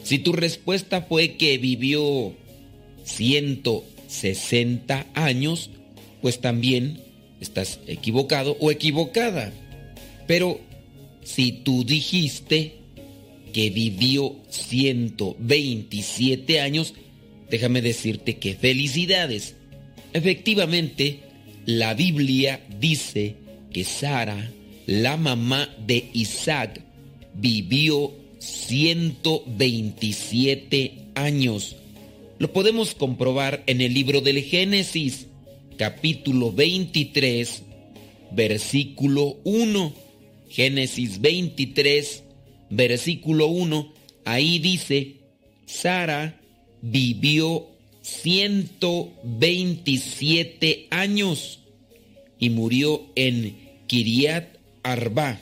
[0.04, 2.36] Si tu respuesta fue que vivió
[3.04, 5.72] 160 años,
[6.22, 7.00] pues también
[7.42, 9.52] estás equivocado o equivocada.
[10.28, 10.62] Pero
[11.24, 12.76] si tú dijiste
[13.54, 16.94] que vivió 127 años,
[17.56, 19.56] déjame decirte que felicidades.
[20.12, 21.22] Efectivamente,
[21.66, 23.38] la Biblia dice
[23.72, 24.52] que Sara,
[24.88, 26.82] la mamá de Isaac,
[27.34, 31.78] vivió 127 años.
[32.40, 35.28] Lo podemos comprobar en el libro del Génesis,
[35.78, 37.64] capítulo 23,
[38.32, 39.94] versículo 1.
[40.50, 42.22] Génesis 23,
[42.70, 43.94] versículo 1.
[44.26, 45.22] Ahí dice,
[45.66, 46.42] Sara
[46.86, 47.68] vivió
[48.02, 51.60] 127 años
[52.38, 53.58] y murió en
[53.88, 55.40] Kiriat Arba,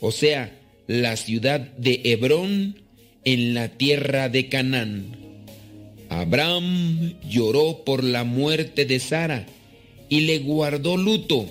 [0.00, 0.58] o sea,
[0.88, 2.82] la ciudad de Hebrón
[3.24, 5.16] en la tierra de Canaán.
[6.08, 9.46] Abraham lloró por la muerte de Sara
[10.08, 11.46] y le guardó luto.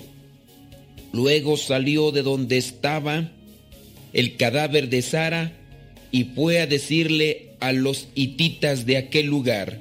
[1.12, 3.30] Luego salió de donde estaba
[4.12, 5.61] el cadáver de Sara
[6.12, 9.80] y fue a decirle a los hititas de aquel lugar,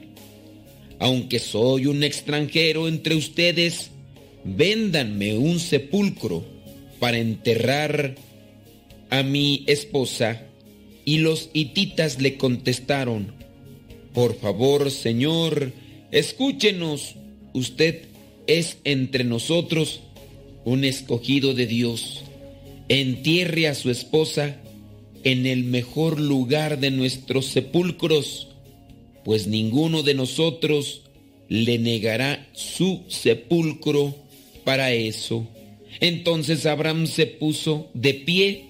[0.98, 3.92] aunque soy un extranjero entre ustedes,
[4.46, 6.46] véndanme un sepulcro
[7.00, 8.16] para enterrar
[9.10, 10.44] a mi esposa.
[11.04, 13.34] Y los hititas le contestaron,
[14.14, 15.74] por favor, Señor,
[16.12, 17.16] escúchenos,
[17.54, 18.04] usted
[18.46, 20.02] es entre nosotros
[20.64, 22.24] un escogido de Dios.
[22.88, 24.61] Entierre a su esposa
[25.24, 28.48] en el mejor lugar de nuestros sepulcros,
[29.24, 31.04] pues ninguno de nosotros
[31.48, 34.16] le negará su sepulcro
[34.64, 35.48] para eso.
[36.00, 38.66] Entonces Abraham se puso de pie,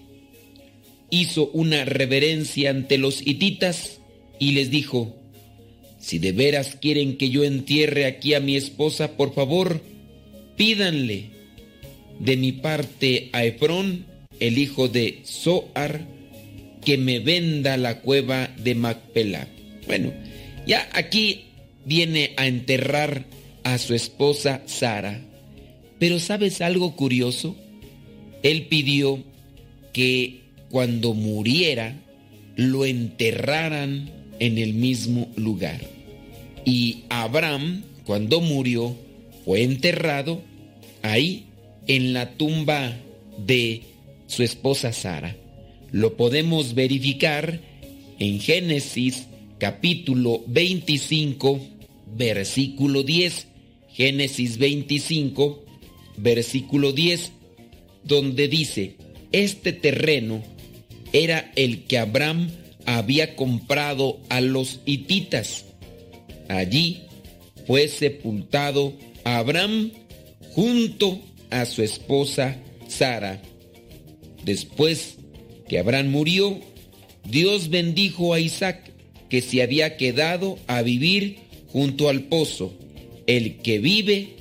[1.10, 4.00] hizo una reverencia ante los hititas
[4.40, 5.16] y les dijo,
[6.00, 9.82] si de veras quieren que yo entierre aquí a mi esposa, por favor,
[10.58, 11.30] pídanle
[12.20, 14.06] de mi parte a Efrón,
[14.40, 16.08] el hijo de Zoar,
[16.84, 19.48] que me venda la cueva de Macpela.
[19.88, 20.14] Bueno,
[20.66, 21.46] ya aquí
[21.86, 23.26] viene a enterrar
[23.64, 25.22] a su esposa Sara.
[26.00, 27.56] Pero ¿sabes algo curioso?
[28.44, 29.24] Él pidió
[29.94, 31.96] que cuando muriera
[32.56, 34.10] lo enterraran
[34.40, 35.82] en el mismo lugar.
[36.66, 38.96] Y Abraham, cuando murió,
[39.46, 40.42] fue enterrado
[41.02, 41.46] ahí
[41.88, 42.98] en la tumba
[43.38, 43.82] de
[44.28, 45.36] su esposa Sara.
[45.92, 47.60] Lo podemos verificar
[48.18, 49.28] en Génesis
[49.58, 51.60] capítulo 25,
[52.16, 53.48] versículo 10.
[53.94, 55.66] Génesis 25,
[56.16, 57.34] versículo 10,
[58.06, 58.96] donde dice,
[59.34, 60.42] este terreno
[61.12, 62.50] era el que Abraham
[62.86, 65.66] había comprado a los hititas.
[66.48, 67.02] Allí
[67.68, 68.94] fue sepultado
[69.26, 69.92] Abraham
[70.52, 71.20] junto
[71.50, 72.58] a su esposa
[72.88, 73.42] Sara.
[74.46, 75.18] Después
[75.72, 76.60] que Abraham murió,
[77.24, 78.92] Dios bendijo a Isaac,
[79.30, 81.38] que se había quedado a vivir
[81.68, 82.74] junto al pozo,
[83.26, 84.36] el que vive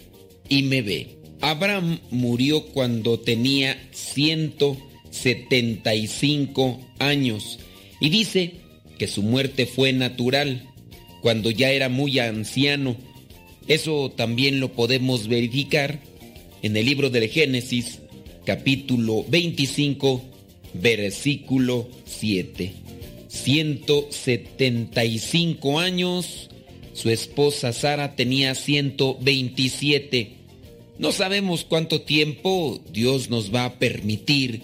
[0.49, 1.19] y me ve.
[1.41, 7.61] Abraham murió cuando tenía 175 años
[8.01, 8.55] y dice
[8.99, 10.67] que su muerte fue natural,
[11.23, 12.97] cuando ya era muy anciano.
[13.69, 16.01] Eso también lo podemos verificar
[16.63, 18.01] en el libro del Génesis,
[18.45, 20.30] capítulo 25,
[20.75, 22.73] versículo 7.
[23.29, 26.51] 175 años,
[26.93, 30.33] su esposa Sara tenía 127.
[30.99, 34.63] No sabemos cuánto tiempo Dios nos va a permitir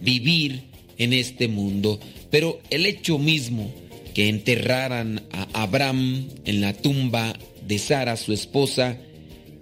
[0.00, 0.62] vivir
[0.98, 2.00] en este mundo.
[2.30, 3.72] Pero el hecho mismo
[4.14, 8.98] que enterraran a Abraham en la tumba de Sara, su esposa,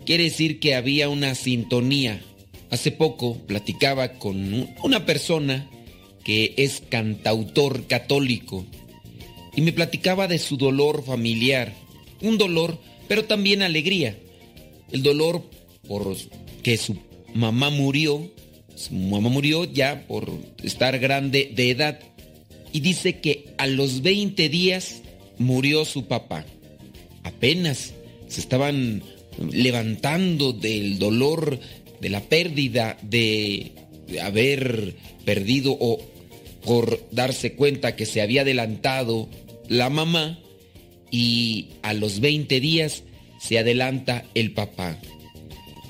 [0.06, 2.22] quiere decir que había una sintonía.
[2.70, 5.68] Hace poco platicaba con una persona
[6.24, 8.64] que es cantautor católico
[9.56, 11.72] y me platicaba de su dolor familiar.
[12.20, 14.18] Un dolor, pero también alegría.
[14.90, 15.42] El dolor
[15.86, 16.16] por
[16.62, 16.96] que su
[17.34, 18.30] mamá murió,
[18.74, 20.30] su mamá murió ya por
[20.62, 22.00] estar grande de edad
[22.72, 25.02] y dice que a los 20 días
[25.38, 26.44] murió su papá.
[27.22, 27.94] Apenas
[28.28, 29.02] se estaban
[29.50, 31.58] levantando del dolor,
[32.00, 33.72] de la pérdida, de
[34.22, 36.13] haber perdido o
[36.64, 39.28] por darse cuenta que se había adelantado
[39.68, 40.38] la mamá
[41.10, 43.04] y a los 20 días
[43.38, 44.98] se adelanta el papá.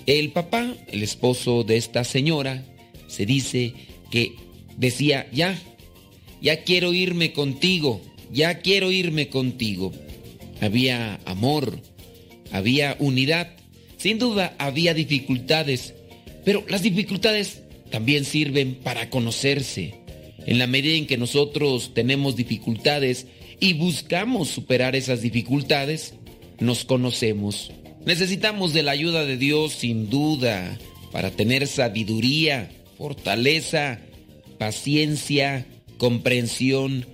[0.07, 2.65] El papá, el esposo de esta señora,
[3.07, 3.73] se dice
[4.11, 4.35] que
[4.77, 5.59] decía, ya,
[6.43, 8.03] ya quiero irme contigo,
[8.33, 9.93] ya quiero irme contigo.
[10.61, 11.81] Había amor,
[12.53, 13.57] había unidad,
[13.97, 15.95] sin duda había dificultades,
[16.45, 20.04] pero las dificultades también sirven para conocerse.
[20.47, 23.27] En la medida en que nosotros tenemos dificultades
[23.61, 26.15] y buscamos superar esas dificultades,
[26.61, 27.73] nos conocemos.
[28.05, 30.79] Necesitamos de la ayuda de Dios sin duda
[31.13, 34.01] para tener sabiduría, fortaleza,
[34.59, 35.67] paciencia,
[35.97, 37.07] comprensión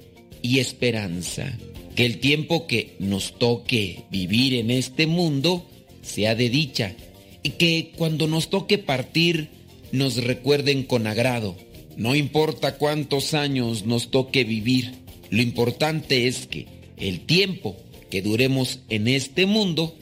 [0.42, 1.56] y esperanza.
[1.94, 5.66] Que el tiempo que nos toque vivir en este mundo
[6.02, 6.94] sea de dicha
[7.42, 9.50] y que cuando nos toque partir
[9.92, 11.56] nos recuerden con agrado.
[12.00, 14.94] No importa cuántos años nos toque vivir,
[15.28, 16.66] lo importante es que
[16.96, 17.76] el tiempo
[18.08, 19.94] que duremos en este mundo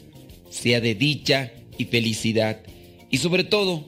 [0.49, 2.61] sea de dicha y felicidad
[3.11, 3.85] y sobre todo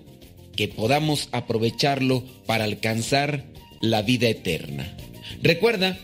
[0.57, 3.45] que podamos aprovecharlo para alcanzar
[3.81, 4.93] la vida eterna.
[5.41, 5.97] Recuerda,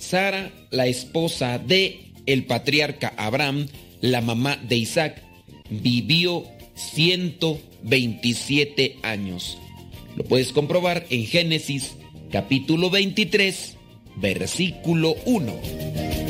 [0.00, 3.68] Sara, la esposa de el patriarca Abraham,
[4.00, 5.22] la mamá de Isaac,
[5.70, 6.44] vivió
[6.74, 9.58] 127 años.
[10.16, 11.96] Lo puedes comprobar en Génesis
[12.30, 13.76] capítulo 23,
[14.16, 16.21] versículo 1.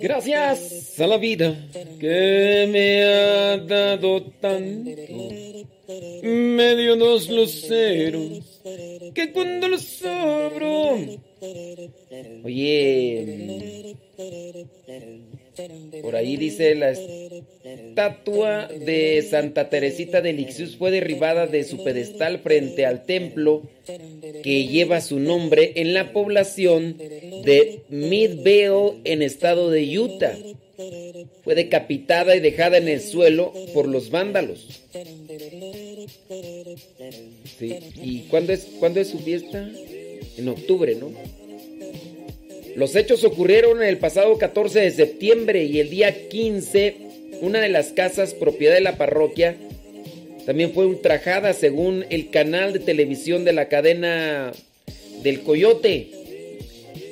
[0.00, 1.68] Gracias a la vida
[1.98, 4.90] que me ha dado tanto.
[6.22, 8.62] Me dio dos luceros
[9.14, 9.89] que cuando los
[16.20, 22.86] ahí dice la estatua de Santa Teresita de Lixus fue derribada de su pedestal frente
[22.86, 23.62] al templo
[24.42, 30.36] que lleva su nombre en la población de Midvale en estado de Utah.
[31.42, 34.80] Fue decapitada y dejada en el suelo por los vándalos.
[37.58, 37.76] Sí.
[38.02, 39.68] ¿Y cuándo es, cuándo es su fiesta?
[40.38, 41.12] En octubre, ¿no?
[42.76, 46.96] Los hechos ocurrieron el pasado 14 de septiembre y el día 15,
[47.40, 49.56] una de las casas propiedad de la parroquia
[50.50, 54.52] también fue ultrajada según el canal de televisión de la cadena
[55.22, 56.08] del Coyote.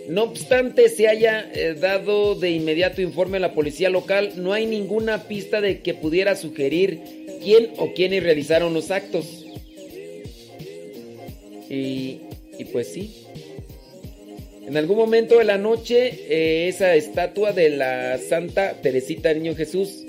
[0.08, 4.64] No obstante se haya eh, dado de inmediato informe a la policía local, no hay
[4.64, 7.00] ninguna pista de que pudiera sugerir
[7.42, 9.44] quién o quiénes realizaron los actos.
[11.68, 12.20] Y,
[12.58, 13.27] y pues sí.
[14.68, 20.04] En algún momento de la noche, eh, esa estatua de la Santa Teresita Niño Jesús,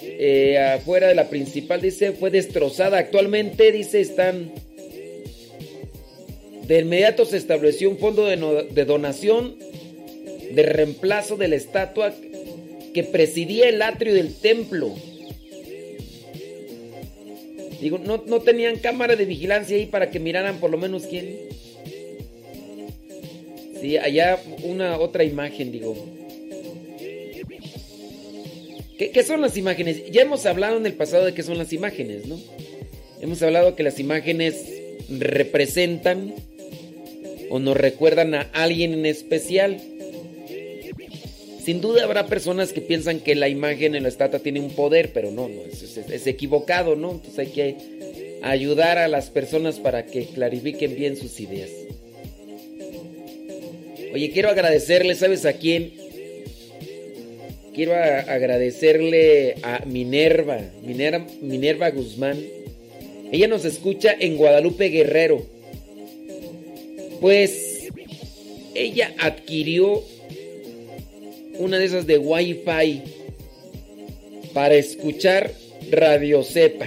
[0.00, 2.96] eh, afuera de la principal, dice, fue destrozada.
[2.96, 4.50] Actualmente, dice, están...
[6.66, 9.56] De inmediato se estableció un fondo de, donación
[10.52, 12.14] de reemplazo de la estatua
[12.94, 14.94] que presidía el atrio del templo.
[17.78, 21.36] Digo, no, no tenían cámara de vigilancia ahí para que miraran por lo menos quién.
[24.02, 25.94] Allá una otra imagen, digo.
[28.98, 30.10] ¿Qué, son las imágenes?
[30.10, 32.38] Ya hemos hablado en el pasado de qué son las imágenes, ¿no?
[33.20, 34.64] Hemos hablado que las imágenes
[35.10, 36.32] representan
[37.50, 39.80] o nos recuerdan a alguien en especial.
[41.64, 45.12] Sin duda habrá personas que piensan que la imagen en la estatua tiene un poder,
[45.12, 47.12] pero no, no, es, es- es equivocado, ¿no?
[47.12, 47.76] Entonces hay que
[48.42, 51.70] ayudar a las personas para que clarifiquen bien sus ideas.
[54.14, 55.92] Oye, quiero agradecerle, ¿sabes a quién?
[57.74, 62.38] Quiero agradecerle a Minerva, Minerva, Minerva Guzmán.
[63.32, 65.44] Ella nos escucha en Guadalupe Guerrero.
[67.20, 67.88] Pues
[68.76, 70.04] ella adquirió
[71.58, 73.02] una de esas de Wi-Fi
[74.52, 75.50] para escuchar
[75.90, 76.86] Radio Cepa.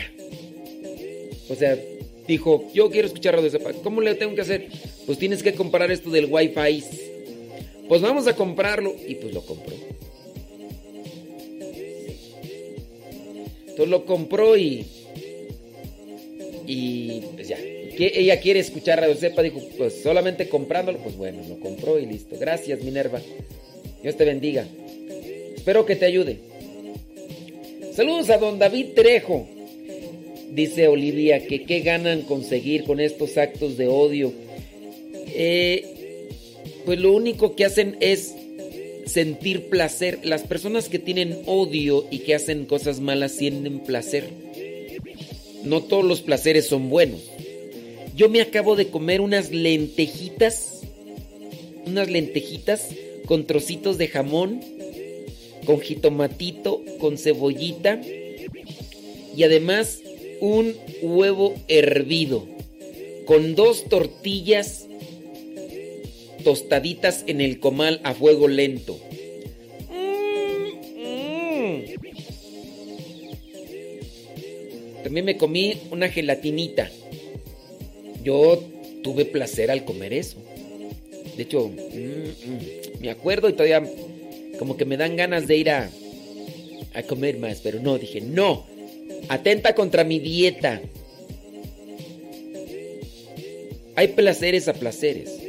[1.50, 1.78] O sea,
[2.26, 3.74] dijo, yo quiero escuchar Radio Cepa.
[3.84, 4.70] ¿Cómo le tengo que hacer?
[5.06, 6.84] Pues tienes que comprar esto del Wi-Fi.
[7.88, 8.96] Pues vamos a comprarlo.
[9.08, 9.76] Y pues lo compró.
[13.62, 14.86] Entonces lo compró y.
[16.66, 17.58] Y pues ya.
[17.58, 19.42] Que ella quiere escuchar Radio Cepa.
[19.42, 21.00] Dijo, pues solamente comprándolo.
[21.00, 22.36] Pues bueno, lo compró y listo.
[22.40, 23.22] Gracias, Minerva.
[24.02, 24.66] Dios te bendiga.
[25.56, 26.40] Espero que te ayude.
[27.94, 29.48] Saludos a don David Trejo.
[30.52, 34.32] Dice Olivia que qué ganan conseguir con estos actos de odio.
[35.28, 35.97] Eh,
[36.88, 38.34] pues lo único que hacen es
[39.06, 40.20] sentir placer.
[40.24, 44.30] Las personas que tienen odio y que hacen cosas malas sienten placer.
[45.66, 47.20] No todos los placeres son buenos.
[48.16, 50.84] Yo me acabo de comer unas lentejitas.
[51.86, 52.88] Unas lentejitas
[53.26, 54.62] con trocitos de jamón.
[55.66, 58.00] Con jitomatito, con cebollita.
[59.36, 60.00] Y además
[60.40, 62.48] un huevo hervido.
[63.26, 64.88] Con dos tortillas
[66.48, 68.98] tostaditas en el comal a fuego lento.
[75.04, 76.90] También me comí una gelatinita.
[78.24, 78.64] Yo
[79.04, 80.38] tuve placer al comer eso.
[81.36, 83.84] De hecho, mm, mm, me acuerdo y todavía
[84.58, 85.90] como que me dan ganas de ir a,
[86.94, 88.66] a comer más, pero no, dije, no,
[89.28, 90.82] atenta contra mi dieta.
[93.98, 95.47] Hay placeres a placeres.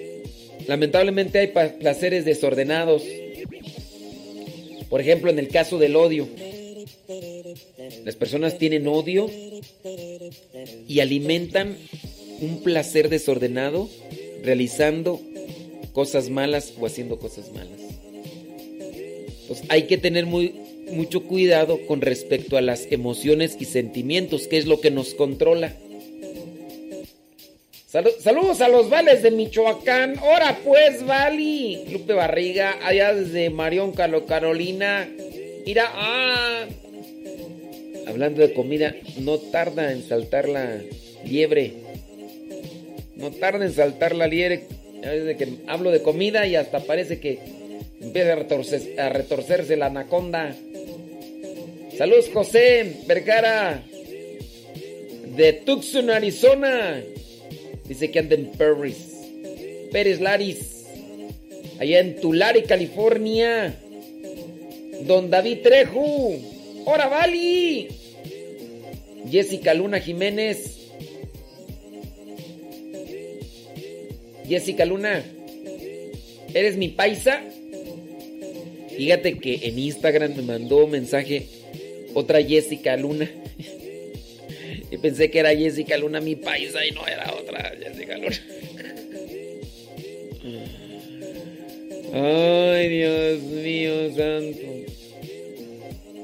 [0.69, 1.47] Lamentablemente hay
[1.81, 3.03] placeres desordenados.
[4.91, 6.29] Por ejemplo, en el caso del odio.
[8.05, 9.31] Las personas tienen odio
[10.87, 11.77] y alimentan
[12.41, 13.89] un placer desordenado
[14.45, 15.21] realizando
[15.95, 17.81] cosas malas o haciendo cosas malas.
[19.49, 20.55] Pues hay que tener muy,
[20.93, 25.75] mucho cuidado con respecto a las emociones y sentimientos, que es lo que nos controla.
[27.99, 30.21] Salu- saludos a los vales de Michoacán.
[30.21, 31.85] Ahora pues, Vali.
[31.91, 35.09] Lupe Barriga, allá desde Marión, Calo, Carolina.
[35.67, 36.65] Mira, ah.
[38.07, 40.81] Hablando de comida, no tarda en saltar la
[41.25, 41.73] liebre.
[43.17, 44.63] No tarda en saltar la liebre.
[45.03, 47.41] Desde que hablo de comida y hasta parece que
[48.01, 50.55] empieza a, a retorcerse la anaconda.
[51.97, 53.83] Saludos, José Vergara.
[55.35, 57.03] de Tucson, Arizona.
[57.89, 58.97] Dice que anda en Paris.
[59.91, 60.85] Pérez Laris.
[61.81, 63.75] Allá en Tulare, California.
[65.07, 66.37] Don David Trejo.
[66.85, 67.89] ¡Hora Bali!
[69.31, 70.79] Jessica Luna Jiménez.
[74.47, 75.23] Jessica Luna.
[76.55, 77.43] ¿Eres mi paisa?
[78.97, 81.47] Fíjate que en Instagram me mandó un mensaje
[82.15, 83.31] otra Jessica Luna.
[84.91, 88.39] Y pensé que era Jessica Luna mi paisa y no era otra Jessica Luna.
[92.13, 94.93] Ay, Dios mío, santo.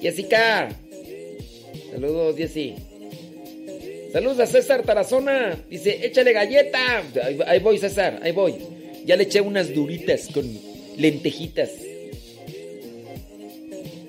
[0.00, 0.70] Jessica.
[1.90, 2.74] Saludos, Jessy.
[4.12, 5.58] Saludos a César Tarazona.
[5.68, 7.02] Dice, échale galleta.
[7.22, 8.54] Ahí, ahí voy, César, ahí voy.
[9.04, 10.44] Ya le eché unas duritas con
[10.96, 11.70] lentejitas.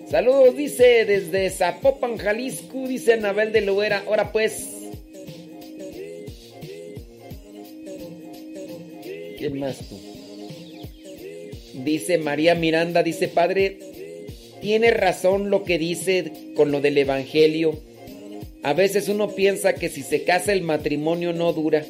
[0.09, 4.03] Saludos, dice, desde Zapopan, Jalisco, dice Anabel de Loera.
[4.05, 4.69] Ahora pues.
[9.37, 9.99] ¿Quién más tú?
[11.83, 13.79] Dice María Miranda, dice, padre,
[14.61, 17.79] tiene razón lo que dice con lo del Evangelio.
[18.61, 21.83] A veces uno piensa que si se casa el matrimonio no dura.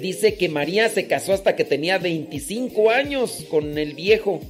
[0.00, 4.40] Dice que María se casó hasta que tenía 25 años con el viejo.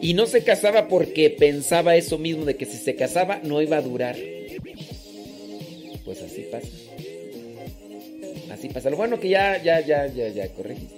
[0.00, 3.76] Y no se casaba porque pensaba eso mismo, de que si se casaba no iba
[3.76, 4.16] a durar.
[6.04, 6.68] Pues así pasa.
[8.52, 8.90] Así pasa.
[8.90, 10.94] Lo bueno que ya, ya, ya, ya, ya, corregiste.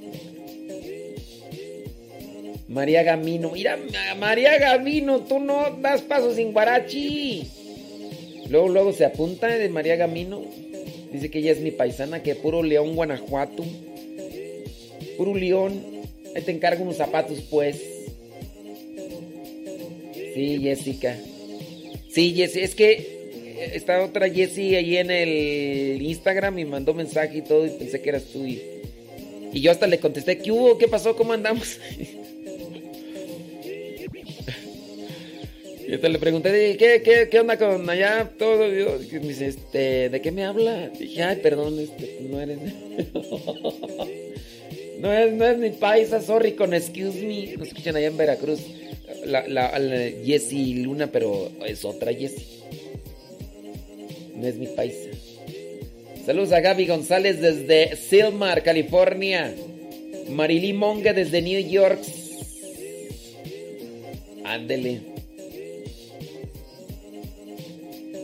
[2.68, 3.50] María Gamino.
[3.50, 3.76] Mira,
[4.18, 7.48] María Gamino, tú no das paso sin guarachi.
[8.48, 10.42] Luego, luego se apunta de María Gamino.
[11.12, 13.64] Dice que ella es mi paisana, que puro León, Guanajuato.
[15.16, 15.82] Puro León.
[16.36, 17.99] Ahí te encargo unos zapatos, pues.
[20.40, 21.16] Sí, Jessica.
[22.08, 22.64] Sí, Jessica.
[22.64, 27.70] Es que está otra Jessie ahí en el Instagram y mandó mensaje y todo y
[27.70, 28.46] pensé que eras tú.
[28.46, 28.62] Y,
[29.52, 30.78] yo hasta le contesté, ¿qué hubo?
[30.78, 31.14] ¿Qué pasó?
[31.14, 31.78] ¿Cómo andamos?
[35.86, 38.30] Y hasta le pregunté, ¿qué, qué, qué onda con allá?
[38.38, 38.64] Todo.
[38.68, 40.88] Y me dice, este, ¿de qué me habla?
[40.88, 42.58] Dije, ay, perdón, este, no eres.
[45.00, 47.56] no, es, no es mi paisa, sorry, con excuse me.
[47.56, 48.60] Nos escuchan allá en Veracruz.
[49.24, 49.70] La, la,
[50.24, 52.46] Jessie Luna, pero es otra Jessie.
[54.34, 55.10] No es mi paisa.
[56.24, 59.54] Saludos a Gaby González desde Silmar, California.
[60.28, 62.00] Marily Monga desde New York.
[64.44, 65.00] Ándele.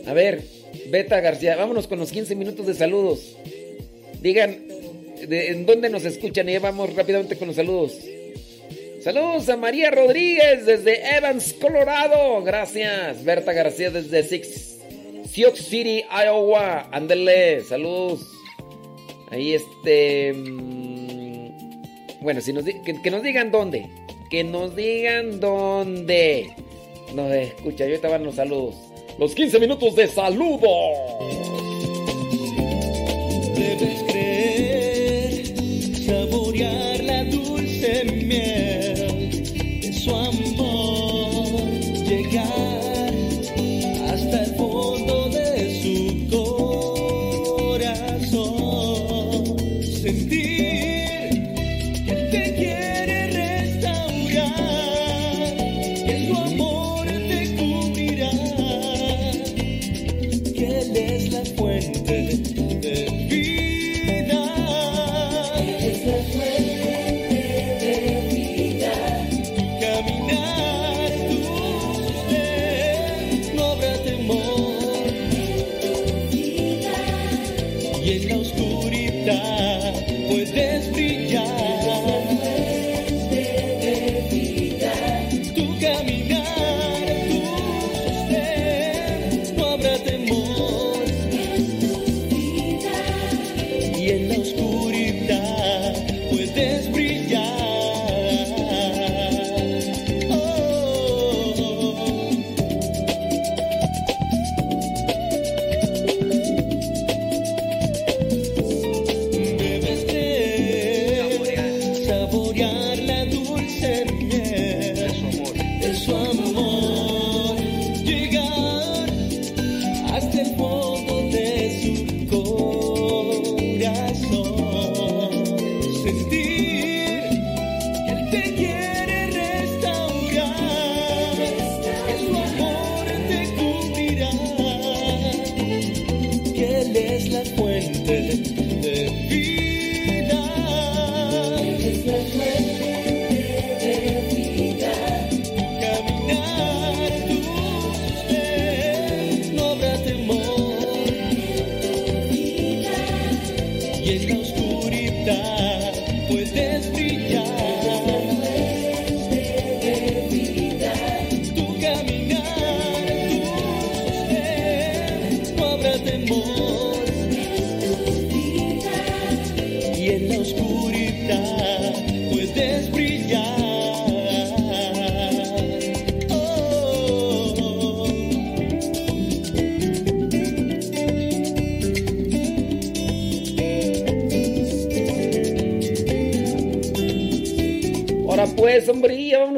[0.05, 0.41] A ver,
[0.89, 3.35] Beta García, vámonos con los 15 minutos de saludos.
[4.21, 4.67] Digan
[5.21, 7.97] en dónde nos escuchan y vamos rápidamente con los saludos.
[9.01, 12.41] Saludos a María Rodríguez desde Evans, Colorado.
[12.43, 13.23] Gracias.
[13.23, 14.79] Berta García desde Six,
[15.31, 16.89] Sioux City, Iowa.
[16.91, 18.27] Ándele, saludos.
[19.29, 20.33] Ahí este...
[20.33, 23.87] mm, Bueno, si nos, que, que nos digan dónde.
[24.29, 26.49] Que nos digan dónde.
[27.13, 28.75] Nos escucha, yo te van los saludos.
[29.17, 30.67] Los 15 minutos de saludo.
[33.55, 35.45] Debes creer,
[36.05, 37.56] saborear la dulce
[38.27, 39.29] miel
[39.81, 41.61] de su amor,
[42.05, 43.13] llegar
[44.09, 45.16] hasta el fondo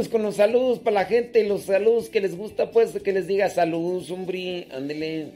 [0.09, 3.49] con los saludos para la gente, los saludos que les gusta, pues que les diga
[3.49, 5.27] saludos, hombre, ándele.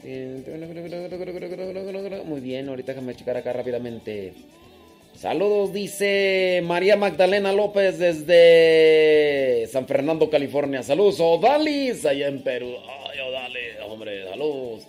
[2.25, 4.33] Muy bien, ahorita déjame checar acá rápidamente.
[5.15, 10.83] Saludos, dice María Magdalena López desde San Fernando, California.
[10.83, 12.75] Saludos, Odalis, allá en Perú.
[13.09, 14.83] Ay, Odalis, hombre, saludos.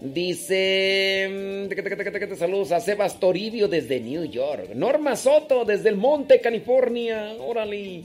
[0.00, 1.28] Dice.
[1.70, 4.74] mm, Saludos a Sebas Toribio desde New York.
[4.74, 7.32] Norma Soto desde el Monte, California.
[7.40, 8.02] Órale.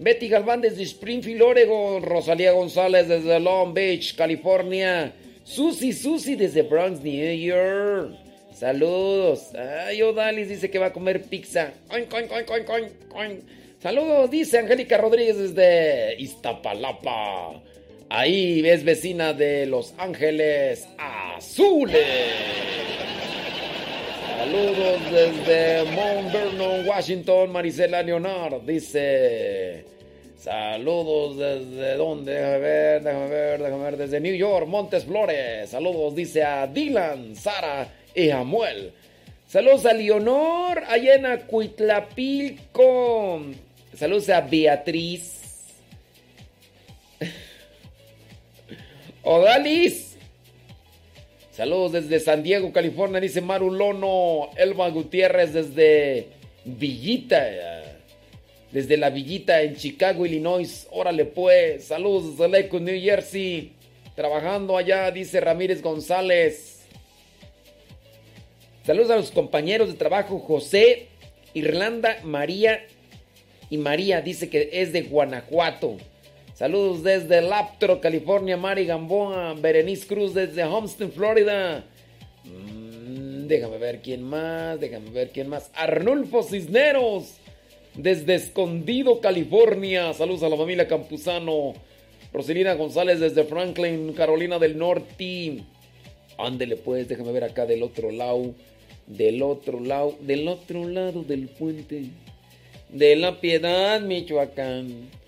[0.00, 2.02] Betty Galván desde Springfield, Oregon.
[2.02, 5.12] Rosalía González desde Long Beach, California.
[5.44, 8.14] Susi Susi desde Bronx, New York.
[8.52, 9.54] Saludos.
[9.54, 11.72] Ay, Odalis dice que va a comer pizza.
[11.90, 12.30] Oink, oink,
[13.14, 13.40] oink.
[13.78, 17.62] Saludos, dice Angélica Rodríguez desde Iztapalapa.
[18.08, 22.06] Ahí es vecina de Los Ángeles Azules.
[24.40, 28.62] Saludos desde Mount Vernon, Washington, Marisela Leonard.
[28.62, 29.84] Dice.
[30.38, 35.68] Saludos desde dónde, déjame ver, déjame ver, déjame ver, desde New York, Montes Flores.
[35.68, 38.94] Saludos, dice a Dylan, Sara y Samuel.
[39.46, 43.42] Saludos a Leonor, allá en Acuitlapilco.
[43.94, 45.42] Saludos a Beatriz.
[49.22, 50.09] Odalis.
[51.50, 54.50] Saludos desde San Diego, California, dice Maru Lono.
[54.56, 56.28] Elba Gutiérrez desde
[56.64, 57.44] Villita.
[58.70, 60.86] Desde la Villita en Chicago, Illinois.
[60.90, 61.84] Órale pues.
[61.84, 63.72] Saludos desde Lakewood, New Jersey.
[64.14, 66.86] Trabajando allá, dice Ramírez González.
[68.84, 71.08] Saludos a los compañeros de trabajo José,
[71.52, 72.86] Irlanda, María
[73.70, 74.20] y María.
[74.20, 75.96] Dice que es de Guanajuato.
[76.60, 81.86] Saludos desde Laptro, California, Mari Gamboa, Berenice Cruz desde Homestead, Florida.
[82.44, 85.70] Mm, déjame ver quién más, déjame ver quién más.
[85.74, 87.36] Arnulfo Cisneros
[87.94, 90.12] desde Escondido, California.
[90.12, 91.72] Saludos a la familia Campuzano.
[92.30, 95.62] Roselina González desde Franklin, Carolina del Norte.
[96.36, 98.54] Ándele pues, déjame ver acá del otro lado.
[99.06, 102.10] Del otro lado, del otro lado del puente.
[102.90, 105.19] De la Piedad, Michoacán.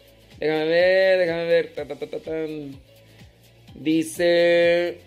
[0.43, 1.73] Déjame ver, déjame ver.
[1.73, 2.31] Ta, ta, ta.
[3.77, 4.99] Dice.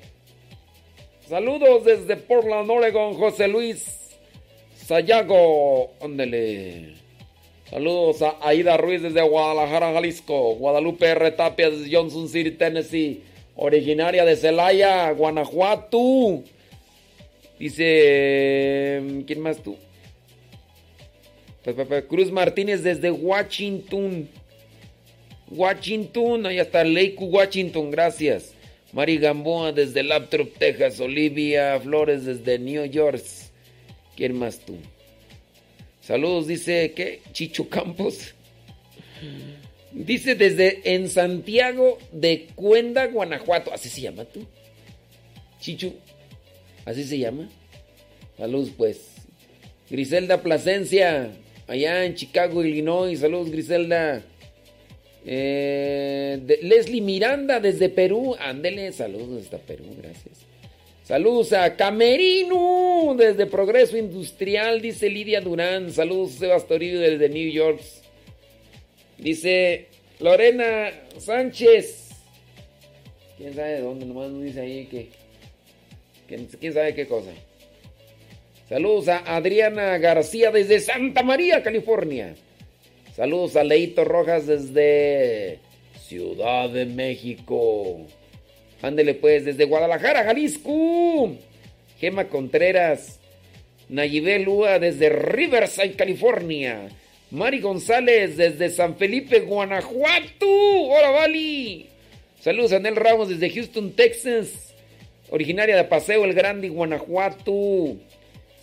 [1.28, 4.16] Saludos desde Portland, Oregon, José Luis
[4.78, 5.92] Sayago.
[6.00, 6.94] Ándele.
[7.70, 10.56] Saludos a Aida Ruiz desde Guadalajara, Jalisco.
[10.56, 11.32] Guadalupe R.
[11.32, 13.22] Tapia desde Johnson City, Tennessee.
[13.58, 16.44] Originaria de Celaya, Guanajuato.
[17.60, 19.04] Dice.
[19.28, 19.76] ¿Quién más tú?
[22.08, 24.30] Cruz Martínez desde Washington.
[25.50, 28.54] Washington, allá está Leiku, Washington, gracias.
[28.94, 31.00] Mari Gamboa desde Laptop, Texas.
[31.00, 33.22] Olivia Flores desde New York.
[34.16, 34.78] ¿Quién más tú?
[36.02, 37.22] Saludos, dice, ¿qué?
[37.34, 38.34] Chicho Campos.
[39.92, 43.74] Dice desde en Santiago de Cuenda, Guanajuato.
[43.74, 44.46] ¿Así se llama tú?
[45.60, 45.94] Chicho.
[46.86, 47.50] ¿Así se llama?
[48.38, 49.16] Saludos, pues.
[49.90, 51.32] Griselda Plasencia,
[51.68, 53.20] allá en Chicago, Illinois.
[53.20, 54.24] Saludos, Griselda.
[55.26, 58.36] Eh, Leslie Miranda desde Perú.
[58.40, 60.46] Ándele, saludos hasta Perú, gracias.
[61.04, 65.92] Saludos a Camerino desde Progreso Industrial, dice Lidia Durán.
[65.92, 67.80] Saludos Sebas Toribio desde New York.
[69.18, 69.88] Dice
[70.20, 72.10] Lorena Sánchez.
[73.38, 74.06] ¿Quién sabe de dónde?
[74.06, 75.10] Nomás nos dice ahí que-
[76.28, 77.32] ¿Quién sabe qué cosa?
[78.68, 82.36] Saludos a Adriana García desde Santa María, California.
[83.16, 85.60] Saludos a Leito Rojas desde
[86.06, 88.02] Ciudad de México.
[88.82, 91.32] Ándele pues, desde Guadalajara, Jalisco.
[91.98, 93.22] Gema Contreras.
[93.88, 96.90] Nayibel Lua desde Riverside, California.
[97.32, 100.46] Mari González desde San Felipe, Guanajuato.
[100.46, 101.88] Hola, Vali.
[102.42, 104.76] Saludos a Nel Ramos desde Houston, Texas.
[105.30, 107.96] Originaria de Paseo El Grande, Guanajuato.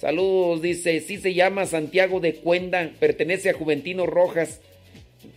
[0.02, 4.60] Saludos, dice, sí se llama Santiago de Cuenda, pertenece a Juventino Rojas.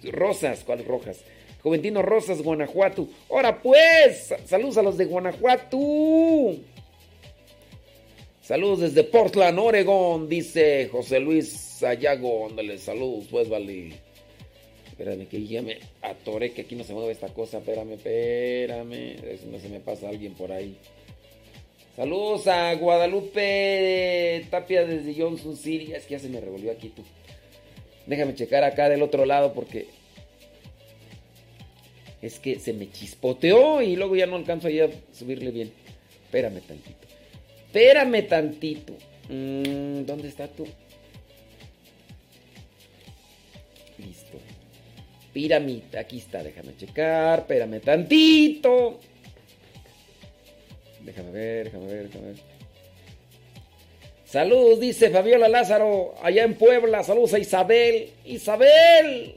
[0.06, 1.19] Rosas, ¿cuáles Rojas?
[1.61, 3.08] Juventino Rosas, Guanajuato.
[3.30, 5.77] Ahora pues, sa- saludos a los de Guanajuato.
[8.42, 12.48] Saludos desde Portland, Oregon, dice José Luis Sayago.
[12.50, 13.92] Ándale, saludos, pues, vale.
[14.88, 17.60] Espérame, que ya me atoré, que aquí no se mueve esta cosa.
[17.60, 19.16] Espérame, espérame.
[19.52, 20.76] No se me pasa alguien por ahí.
[21.96, 25.94] Saludos a Guadalupe Tapia desde Johnson City.
[25.94, 27.04] Es que ya se me revolvió aquí tú.
[28.06, 29.88] Déjame checar acá del otro lado porque
[32.22, 35.72] es que se me chispoteó y luego ya no alcanzo a subirle bien.
[36.26, 37.08] Espérame tantito.
[37.68, 38.94] Espérame tantito.
[39.30, 40.68] Mm, ¿Dónde está tú?
[43.98, 44.38] Listo.
[45.32, 47.40] Piramita, aquí está, déjame checar.
[47.40, 49.00] Espérame tantito.
[51.06, 52.35] Déjame ver, déjame ver, déjame ver.
[54.25, 57.03] Saludos, dice Fabiola Lázaro, allá en Puebla.
[57.03, 58.09] Saludos a Isabel.
[58.25, 59.35] Isabel.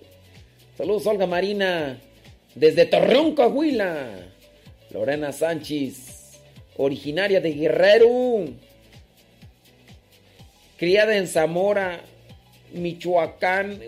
[0.79, 2.01] Saludos, Olga Marina.
[2.55, 4.29] Desde Torreón, Coahuila.
[4.91, 6.41] Lorena Sánchez,
[6.79, 8.47] originaria de Guerrero.
[10.79, 12.01] Criada en Zamora,
[12.73, 13.79] Michoacán.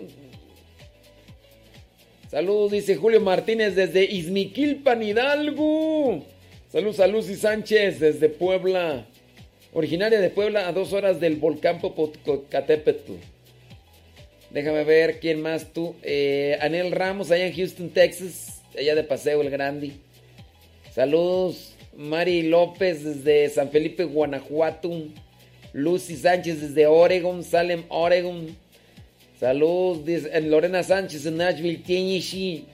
[2.29, 6.23] Saludos, dice Julio Martínez desde Izmiquilpan, Hidalgo.
[6.71, 9.05] Saludos a Lucy Sánchez desde Puebla.
[9.73, 13.11] Originaria de Puebla a dos horas del volcán Popocatépetl.
[14.51, 15.95] Déjame ver quién más tú.
[16.01, 18.61] Eh, Anel Ramos allá en Houston, Texas.
[18.79, 19.91] Allá de Paseo el Grande.
[20.93, 21.73] Saludos.
[21.97, 25.07] Mari López desde San Felipe, Guanajuato.
[25.73, 28.55] Lucy Sánchez desde Oregon, Salem, Oregon.
[29.37, 30.23] Saludos.
[30.41, 32.65] Lorena Sánchez en Nashville, Tennessee.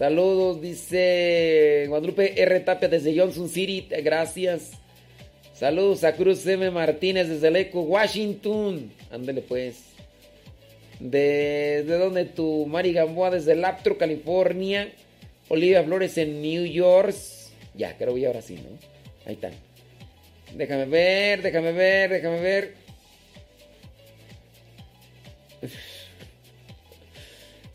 [0.00, 2.60] Saludos, dice Guadalupe R.
[2.60, 3.86] Tapia desde Johnson City.
[4.02, 4.70] Gracias.
[5.52, 6.70] Saludos a Cruz M.
[6.70, 8.90] Martínez desde Leco, Washington.
[9.10, 9.90] Ándale pues.
[11.00, 12.64] ¿De, de dónde tú?
[12.66, 14.90] Mari Gamboa desde Laptro, California.
[15.50, 17.14] Olivia Flores en New York.
[17.74, 18.78] Ya, creo que ahora sí, ¿no?
[19.26, 19.52] Ahí están.
[20.54, 22.74] Déjame ver, déjame ver, déjame ver.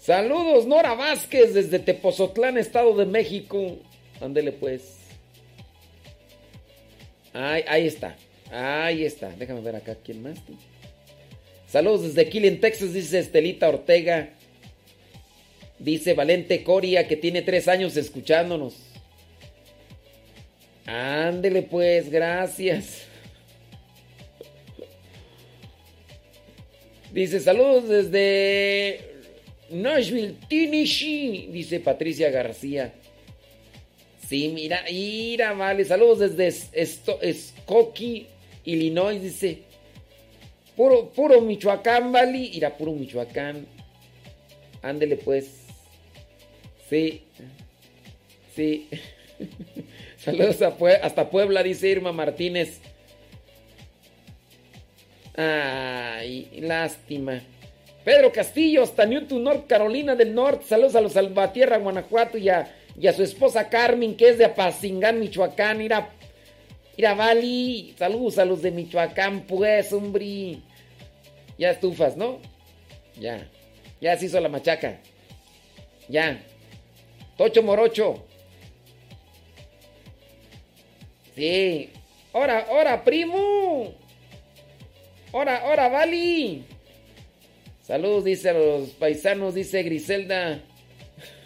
[0.06, 3.80] Saludos, Nora Vázquez desde Tepozotlán, Estado de México.
[4.22, 4.98] Ándele pues.
[7.34, 8.16] Ahí, está.
[8.52, 9.30] Ahí está.
[9.30, 10.38] Déjame ver acá quién más.
[11.68, 14.30] Saludos desde Killing, Texas, dice Estelita Ortega.
[15.80, 18.76] Dice Valente Coria que tiene tres años escuchándonos.
[20.86, 23.08] Ándele pues, gracias.
[27.12, 29.15] Dice saludos desde
[29.70, 32.94] Nashville, Tennessee, dice Patricia García.
[34.28, 35.86] Sí, mira, mira, vale.
[35.86, 38.28] Saludos desde Es- Esto- Skokie,
[38.66, 39.60] Illinois, dice.
[40.76, 42.38] Puro, puro Michoacán, vale.
[42.40, 43.66] Irá puro Michoacán.
[44.82, 45.48] Ándele pues.
[46.90, 47.24] Sí.
[48.56, 48.88] Sí.
[50.18, 52.80] Saludos a hasta Puebla, dice Irma Martínez.
[55.36, 57.42] Ay, lástima.
[58.06, 60.68] Pedro Castillo, hasta Newton, North Carolina del Norte.
[60.68, 62.70] Saludos a los Salvatierra, Guanajuato y a,
[63.16, 65.82] su esposa Carmen, que es de Apazingán, Michoacán.
[65.82, 66.10] Ira,
[66.98, 67.96] Ira Vali.
[67.98, 70.60] Saludos a los de Michoacán, pues, hombre.
[71.58, 72.40] Ya estufas, ¿no?
[73.20, 73.50] Ya.
[74.00, 75.00] Ya se hizo la machaca.
[76.08, 76.44] Ya.
[77.38, 78.24] Tocho Morocho.
[81.36, 81.90] Sí.
[82.34, 83.96] Ahora, ahora, primo.
[85.34, 86.75] Ahora, ahora, Vali.
[87.86, 90.60] Saludos, dice a los paisanos, dice Griselda.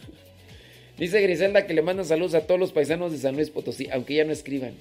[0.97, 4.15] Dice Griselda que le manda saludos a todos los paisanos de San Luis Potosí, aunque
[4.15, 4.75] ya no escriban.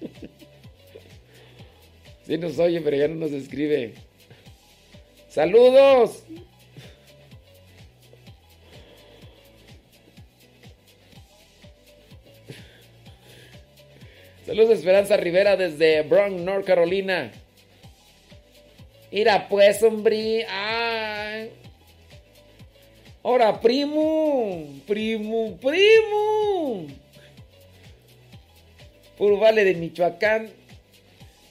[2.26, 3.94] Sí nos oye, pero ya no nos escribe.
[5.28, 6.22] ¡Saludos!
[14.46, 17.32] Saludos Esperanza Rivera desde Brown, North Carolina.
[19.12, 20.46] Mira pues, hombre.
[20.48, 21.50] Ay.
[23.22, 24.66] Ahora, primo.
[24.86, 26.86] Primo, primo.
[29.18, 30.50] Puro vale de Michoacán.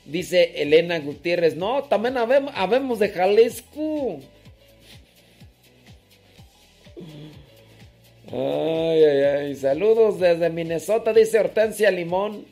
[0.05, 1.55] Dice Elena Gutiérrez.
[1.55, 4.19] No, también habemos, habemos de Jalisco.
[8.31, 9.55] Ay, ay, ay.
[9.55, 12.45] Saludos desde Minnesota, dice Hortensia Limón.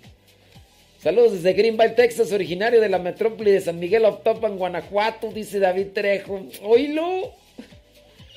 [1.02, 5.88] Saludos desde Greenville, Texas, originario de la metrópoli de San Miguel Octopan, Guanajuato, dice David
[5.94, 6.42] Trejo.
[6.64, 7.32] Oílo.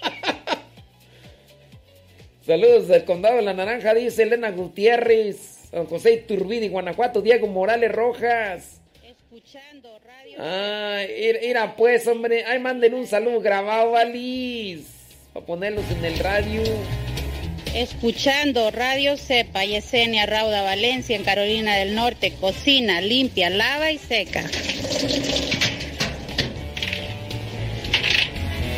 [2.46, 5.58] Saludos del condado de la Naranja, dice Elena Gutiérrez.
[5.70, 8.80] San José Iturbide, Guanajuato, Diego Morales Rojas.
[9.02, 10.36] Escuchando radio.
[10.38, 12.44] Ay, ir- mira pues, hombre.
[12.44, 14.84] Ay, manden un saludo grabado, Alice.
[15.32, 16.62] Para ponerlos en el radio.
[17.74, 24.44] Escuchando Radio Cepa, Yesenia Rauda Valencia en Carolina del Norte, cocina limpia, lava y seca.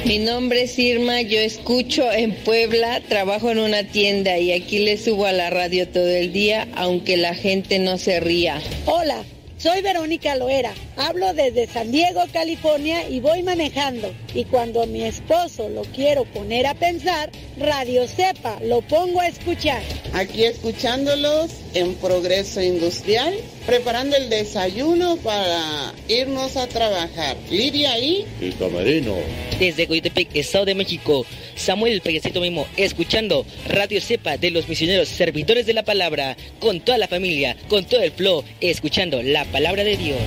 [0.04, 4.98] Mi nombre es Irma, yo escucho en Puebla, trabajo en una tienda y aquí le
[4.98, 8.60] subo a la radio todo el día, aunque la gente no se ría.
[8.84, 9.24] Hola,
[9.56, 10.74] soy Verónica Loera.
[10.96, 14.14] Hablo desde San Diego, California y voy manejando.
[14.32, 19.26] Y cuando a mi esposo lo quiero poner a pensar, Radio Cepa lo pongo a
[19.26, 19.82] escuchar.
[20.12, 23.34] Aquí escuchándolos en Progreso Industrial,
[23.66, 27.36] preparando el desayuno para irnos a trabajar.
[27.50, 28.24] Lidia y...
[28.40, 29.16] El camarino.
[29.58, 35.66] Desde Coyotepec, Estado de México, Samuel Payasito mismo, escuchando Radio Cepa de los misioneros servidores
[35.66, 39.96] de la palabra, con toda la familia, con todo el flow, escuchando la palabra de
[39.96, 40.18] Dios.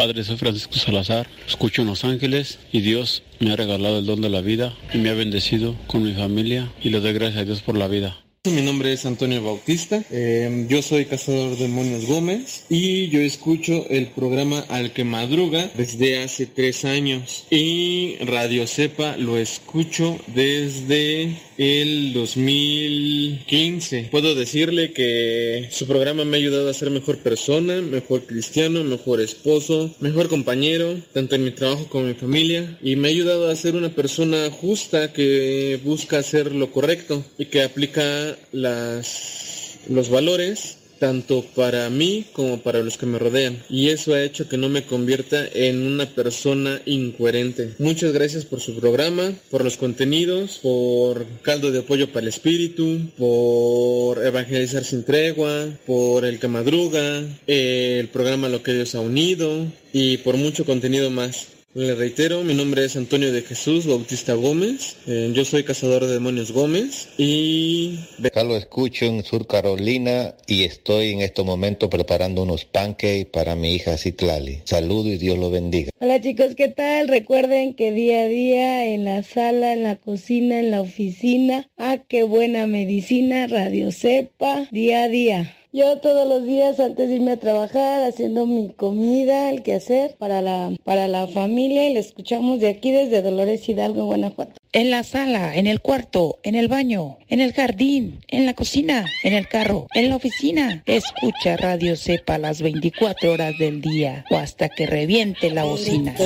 [0.00, 4.22] Padre, soy Francisco Salazar, escucho en Los Ángeles y Dios me ha regalado el don
[4.22, 7.44] de la vida y me ha bendecido con mi familia y le doy gracias a
[7.44, 8.16] Dios por la vida.
[8.44, 13.86] Mi nombre es Antonio Bautista, eh, yo soy cazador de demonios Gómez y yo escucho
[13.90, 17.44] el programa Al que Madruga desde hace tres años.
[17.50, 24.08] Y Radio Cepa lo escucho desde el 2015.
[24.10, 29.20] Puedo decirle que su programa me ha ayudado a ser mejor persona, mejor cristiano, mejor
[29.20, 33.50] esposo, mejor compañero, tanto en mi trabajo como en mi familia y me ha ayudado
[33.50, 40.08] a ser una persona justa que busca hacer lo correcto y que aplica las los
[40.08, 43.60] valores tanto para mí como para los que me rodean.
[43.68, 47.70] Y eso ha hecho que no me convierta en una persona incoherente.
[47.78, 53.00] Muchas gracias por su programa, por los contenidos, por caldo de apoyo para el espíritu,
[53.18, 59.66] por evangelizar sin tregua, por el que madruga, el programa Lo que Dios ha unido
[59.92, 61.59] y por mucho contenido más.
[61.72, 66.14] Le reitero, mi nombre es Antonio de Jesús Bautista Gómez, eh, yo soy cazador de
[66.14, 67.96] demonios Gómez y...
[68.24, 73.54] Acá lo escucho en Sur Carolina y estoy en estos momentos preparando unos pancakes para
[73.54, 74.62] mi hija Citlali.
[74.64, 75.90] Saludo y Dios lo bendiga.
[76.00, 77.06] Hola chicos, ¿qué tal?
[77.06, 81.98] Recuerden que día a día en la sala, en la cocina, en la oficina, ah,
[82.08, 85.56] qué buena medicina, Radio Cepa, día a día.
[85.72, 90.42] Yo todos los días antes de irme a trabajar haciendo mi comida, el quehacer para
[90.42, 94.54] la, para la familia y la escuchamos de aquí desde Dolores Hidalgo, Guanajuato.
[94.72, 99.06] En la sala, en el cuarto, en el baño, en el jardín, en la cocina,
[99.22, 100.82] en el carro, en la oficina.
[100.86, 106.16] Escucha Radio Cepa las 24 horas del día o hasta que reviente la bocina.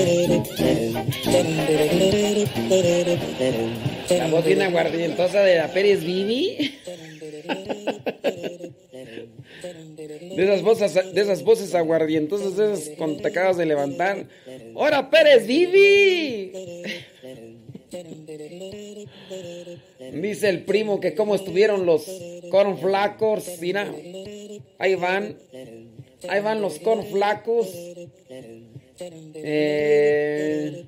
[4.09, 6.79] La voz bien aguardientosa de la Pérez Vivi.
[10.37, 13.23] De esas voces, de esas voces aguardientosas, de esas cuando
[13.57, 14.27] de levantar.
[14.75, 16.53] ¡Hora Pérez Vivi!
[20.13, 22.07] Dice el primo que cómo estuvieron los
[22.51, 23.59] cornflacos.
[23.61, 23.93] Mira,
[24.79, 25.37] ahí van.
[26.29, 27.69] Ahí van los cornflacos.
[29.37, 30.85] Eh,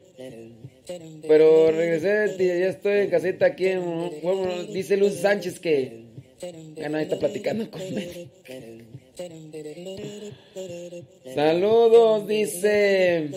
[1.27, 3.83] pero regresé, ya estoy en caseta aquí en
[4.23, 6.06] bueno, dice Luz Sánchez que
[6.39, 8.31] ya no está platicando conmigo.
[11.35, 13.31] Saludos, dice.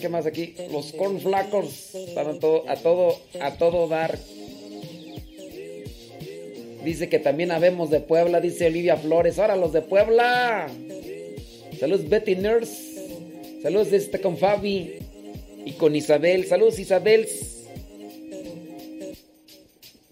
[0.00, 0.54] ¿Qué más aquí?
[0.72, 4.18] Los cornflacos están a todo, a todo, a todo dar.
[6.84, 9.38] Dice que también habemos de Puebla, dice Olivia Flores.
[9.38, 10.68] Ahora los de Puebla.
[11.78, 12.96] Saludos Betty Nurse.
[13.62, 14.94] Saludos este con Fabi
[15.64, 16.46] y con Isabel.
[16.46, 17.28] Saludos Isabel.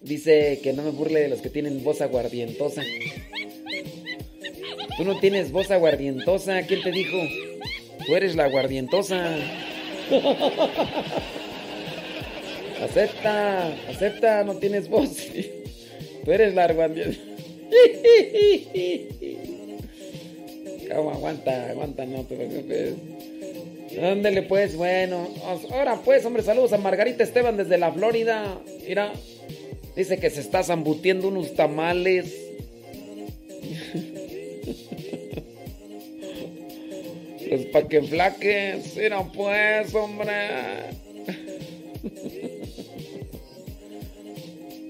[0.05, 2.83] Dice que no me burle de los que tienen voz aguardientosa.
[4.97, 6.61] Tú no tienes voz aguardientosa.
[6.61, 7.17] ¿Quién te dijo?
[8.05, 9.35] Tú eres la aguardientosa.
[12.83, 15.09] Acepta, acepta, no tienes voz.
[16.25, 17.19] Tú eres la aguardientosa.
[20.93, 22.93] Aguanta, aguanta, no te preocupes.
[24.01, 25.27] Ándale pues, bueno.
[25.71, 28.59] Ahora pues, hombre, saludos a Margarita Esteban desde la Florida.
[28.87, 29.13] Mira,
[29.95, 32.33] dice que se está zambutiendo unos tamales.
[37.49, 38.95] Los pa' que flaques.
[38.97, 40.33] Mira pues, hombre.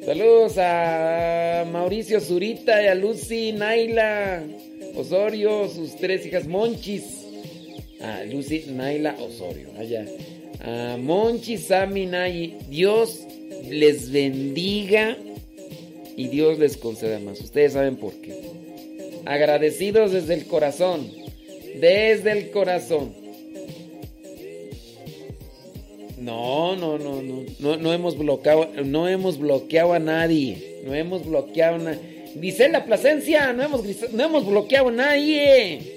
[0.05, 4.43] Saludos a Mauricio Zurita y a Lucy Naila
[4.95, 7.25] Osorio, sus tres hijas Monchis.
[8.01, 10.05] Ah, Lucy Naila Osorio, allá.
[10.61, 12.55] A Monchis, Sami, Nay.
[12.69, 13.25] Dios
[13.69, 15.17] les bendiga
[16.15, 17.39] y Dios les conceda más.
[17.41, 18.39] Ustedes saben por qué.
[19.25, 21.11] Agradecidos desde el corazón.
[21.79, 23.13] Desde el corazón.
[26.17, 27.43] No, no, no, no.
[27.59, 30.81] No, no hemos bloqueado, no hemos bloqueado a nadie.
[30.85, 31.99] No hemos bloqueado a nadie.
[32.35, 35.95] Dice la Plasencia, no hemos, no hemos bloqueado a nadie.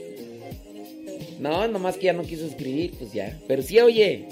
[1.40, 3.38] No, nomás que ya no quiso escribir, pues ya.
[3.46, 4.24] Pero sí, oye.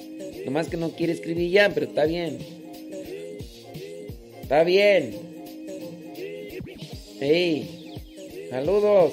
[0.45, 2.39] Nomás que no quiere escribir ya, pero está bien.
[4.47, 5.13] Está bien.
[7.19, 9.13] Hey, saludos.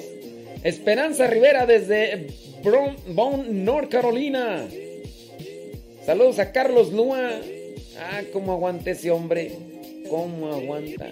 [0.62, 2.28] Esperanza Rivera desde
[2.62, 4.64] Bone, North Carolina.
[6.06, 7.32] Saludos a Carlos Lua.
[7.98, 9.58] Ah, cómo aguanta ese hombre.
[10.08, 11.08] Cómo aguanta.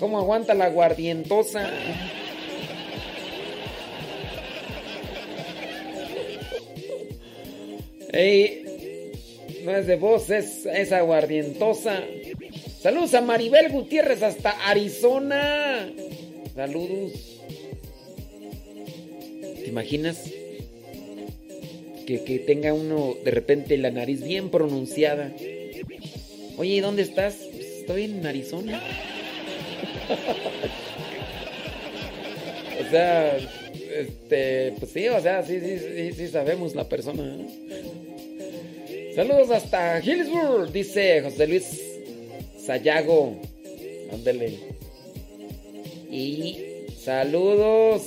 [0.00, 1.70] Cómo aguanta la guardientosa.
[8.12, 8.64] Ey,
[9.64, 12.02] no es de voz, es, es aguardientosa.
[12.82, 15.88] Saludos a Maribel Gutiérrez hasta Arizona.
[16.56, 17.12] Saludos.
[19.60, 20.24] ¿Te imaginas?
[22.04, 25.32] Que, que tenga uno de repente la nariz bien pronunciada.
[26.56, 27.36] Oye, ¿y dónde estás?
[27.52, 28.82] "Pues estoy en Arizona.
[32.80, 33.36] o sea,
[33.96, 37.22] este, pues sí, o sea, sí, sí, sí, sí sabemos la persona.
[37.22, 39.12] ¿eh?
[39.14, 41.91] Saludos hasta Hillsborough, dice José Luis
[42.64, 43.36] Sayago.
[44.12, 44.58] Ándele.
[46.10, 46.58] Y
[46.98, 48.02] saludos.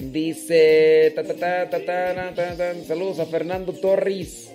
[0.00, 1.12] Dice.
[1.14, 4.50] Ta, ta, ta, saludos a Fernando Torres.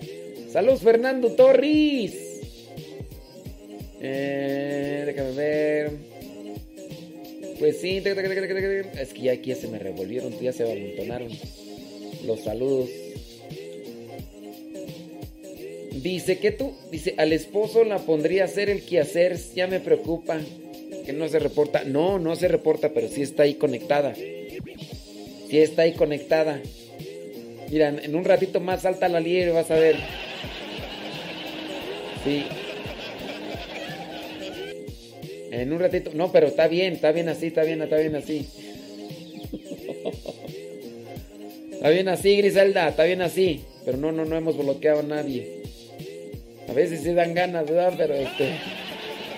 [0.52, 2.14] Saludos, Fernando Torres.
[4.00, 5.92] Eh, déjame ver.
[7.60, 11.30] Pues sí, es que ya aquí ya se me revolvieron, ya se amontonaron
[12.26, 12.90] los saludos.
[16.02, 20.40] Dice que tú, dice, al esposo la pondría a hacer el quehacer, ya me preocupa
[21.06, 21.84] que no se reporta.
[21.84, 24.16] No, no se reporta, pero sí está ahí conectada.
[24.16, 26.60] Sí está ahí conectada.
[27.70, 29.96] Mira, en- un ratito más salta la liebre, vas a ver.
[32.24, 32.44] Sí.
[35.52, 36.12] En un ratito.
[36.16, 38.48] No, pero está bien, está bien así, está bien, está bien así.
[41.74, 43.66] Está bien así, Griselda, está bien así.
[43.84, 45.63] Pero no, no, no hemos bloqueado a nadie.
[46.68, 47.94] A veces sí dan ganas, ¿verdad?
[47.98, 48.58] Pero este.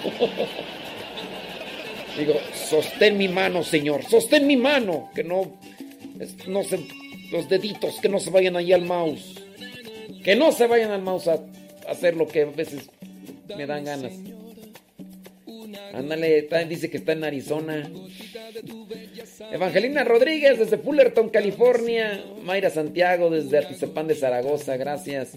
[2.17, 5.09] Digo, sostén mi mano, señor, sostén mi mano.
[5.13, 5.57] Que no.
[6.47, 6.79] no se.
[7.31, 9.41] Los deditos, que no se vayan ahí al mouse.
[10.23, 11.39] Que no se vayan al mouse a,
[11.89, 12.89] hacer lo que a veces
[13.55, 14.13] me dan ganas.
[15.93, 17.89] Ándale, dice que está en Arizona.
[19.51, 22.23] Evangelina Rodríguez desde Fullerton, California.
[22.43, 25.33] Mayra Santiago desde Atizapán de Zaragoza, gracias.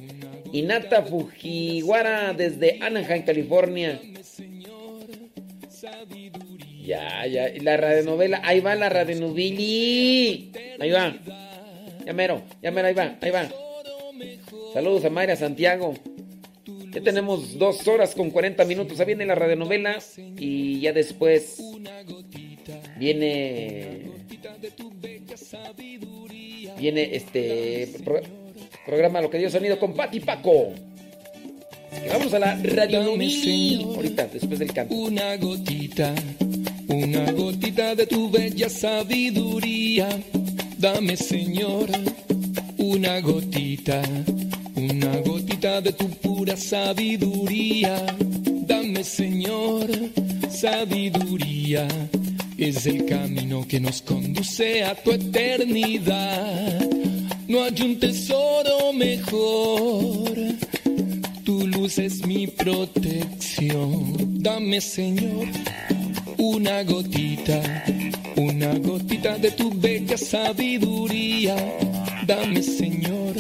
[0.53, 4.01] Inata Fujiwara desde Anaheim, California.
[6.85, 7.49] Ya, ya.
[7.63, 10.53] La radionovela, ahí va la radionovili.
[10.81, 11.15] Ahí va.
[12.07, 13.49] Ya mero, ya mero, ahí va, ahí va.
[14.73, 15.95] Saludos a Mayra Santiago.
[16.91, 18.99] Ya tenemos dos horas con 40 minutos.
[18.99, 21.63] Ahí viene la radionovela y ya después
[22.99, 24.11] viene
[26.79, 27.89] viene este
[28.89, 30.73] programa Lo que dio sonido con Pati Paco.
[31.93, 34.95] Así que vamos a la radionovela ahorita después del canto.
[34.95, 36.15] Una gotita,
[36.89, 40.09] una gotita de tu bella sabiduría.
[40.79, 41.91] Dame, Señor,
[42.79, 44.01] una gotita,
[44.75, 48.07] una gotita de tu pura sabiduría.
[48.67, 49.91] Dame, Señor,
[50.49, 51.87] sabiduría.
[52.57, 56.98] Es el camino que nos conduce a tu eternidad.
[57.49, 60.35] No hay un tesoro mejor.
[61.45, 64.43] Tu luz es mi protección.
[64.43, 65.47] Dame, Señor,
[66.37, 67.85] una gotita,
[68.37, 71.57] una gotita de tu bella sabiduría.
[72.27, 73.35] Dame, Señor,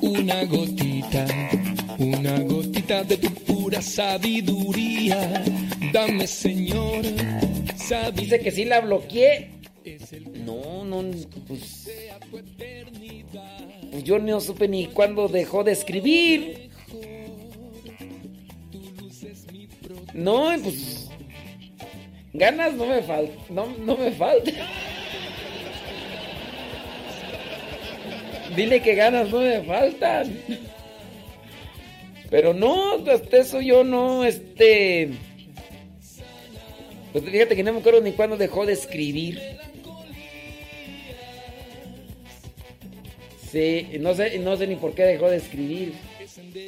[0.00, 1.26] una gotita,
[1.98, 5.44] una gotita de tu pura sabiduría.
[5.92, 7.04] Dame, Señor,
[8.14, 9.50] Dice que sí la bloqueé.
[10.44, 11.04] No, no,
[11.46, 11.86] pues.
[13.96, 16.68] Pues yo no supe ni cuándo dejó de escribir.
[20.12, 21.08] No, pues.
[22.34, 23.32] Ganas no me falta.
[23.48, 24.50] No, me falta.
[28.54, 30.40] Dile que ganas no me faltan.
[32.28, 35.12] Pero no, hasta eso yo no, este.
[37.14, 39.40] Pues fíjate que no me acuerdo ni cuándo dejó de escribir.
[44.00, 45.94] No sé, no sé ni por qué dejó de escribir.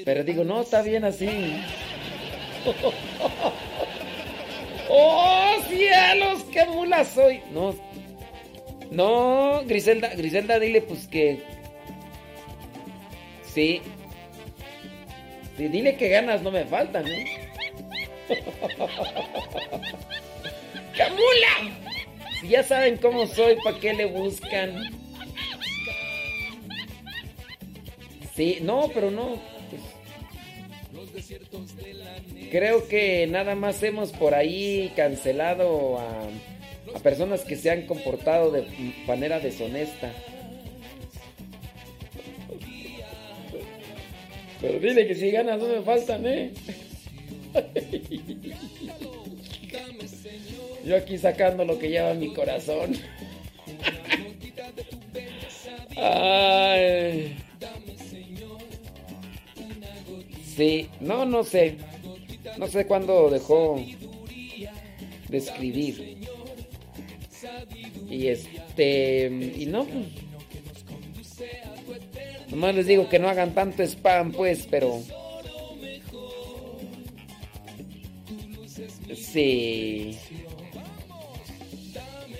[0.06, 1.28] Pero digo, no, está bien así.
[4.88, 6.44] ¡Oh, cielos!
[6.50, 7.42] ¡Qué mula soy!
[7.52, 7.74] No.
[8.90, 11.42] No, Griselda, Griselda, dile pues que.
[13.44, 13.82] Sí.
[15.58, 17.50] Sí, dile que ganas no me faltan, ¿eh?
[20.94, 21.76] ¡Qué mula!
[22.40, 25.07] Si ya saben cómo soy, ¿para qué le buscan?
[28.38, 29.36] Sí, no, pero no.
[31.10, 31.34] pues,
[32.52, 36.28] creo que nada más hemos por ahí cancelado a,
[36.94, 38.64] a personas que se han comportado de
[39.08, 40.12] manera deshonesta.
[44.60, 46.52] Pero dile que si ganas no me faltan, ¿eh?
[50.84, 52.96] Yo aquí sacando lo que lleva mi corazón.
[55.96, 57.36] Ay.
[60.58, 61.76] Sí, no, no sé.
[62.58, 63.80] No sé cuándo dejó
[65.28, 66.26] de escribir.
[68.10, 69.26] Y este.
[69.56, 70.06] Y no, pues.
[72.48, 75.00] Nomás les digo que no hagan tanto spam, pues, pero.
[79.14, 80.18] Sí.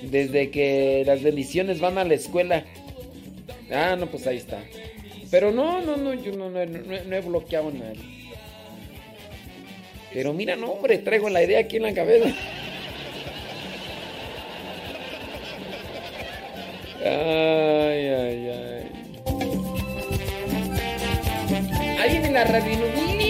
[0.03, 2.65] Desde que las bendiciones van a la escuela.
[3.71, 4.61] Ah, no, pues ahí está.
[5.31, 8.01] Pero no, no, no, yo no, no, no- he bloqueado a nadie.
[10.13, 12.31] Pero mira, no, hombre, traigo la idea aquí en la cabeza.
[17.05, 18.91] Ay, ay, ay.
[22.01, 23.27] Ahí viene la radio brilla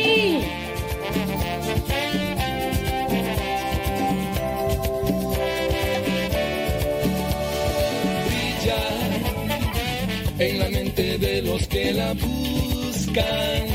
[10.39, 13.67] en la mente de los que la buscan.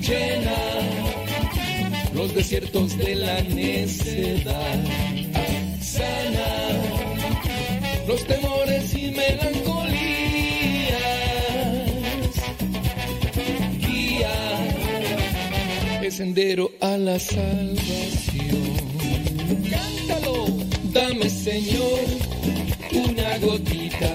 [0.00, 0.56] Llena
[2.12, 4.84] los desiertos de la necedad.
[5.80, 6.48] Sana
[8.08, 9.92] los temores y melancolías.
[13.78, 14.32] Guía
[16.02, 17.80] el sendero a la salvación.
[19.70, 20.46] Cántalo,
[20.92, 22.30] dame Señor
[22.92, 24.14] una gotita,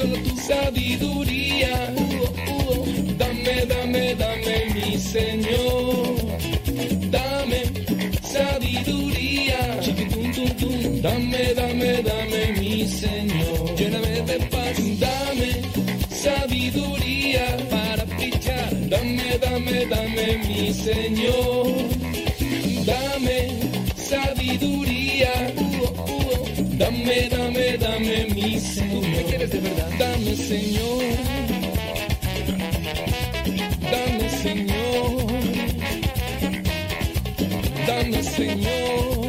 [0.00, 1.92] Solo tu sabiduría.
[3.18, 6.16] Dame, dame, dame, mi Señor.
[7.10, 7.60] Dame
[8.22, 9.58] sabiduría.
[11.02, 13.76] Dame, dame, dame, mi Señor.
[13.76, 14.76] Lléname de paz.
[15.04, 15.50] Dame
[16.08, 18.70] sabiduría para brillar.
[18.88, 21.66] Dame, dame, dame, mi Señor.
[22.86, 23.38] Dame
[23.96, 25.32] sabiduría.
[26.80, 29.06] Dame, dame, dame mi Señor.
[29.06, 29.90] ¿Me quieres de verdad?
[29.98, 31.04] Dame, Señor.
[33.92, 35.26] Dame, Señor.
[37.86, 39.19] Dame, Señor.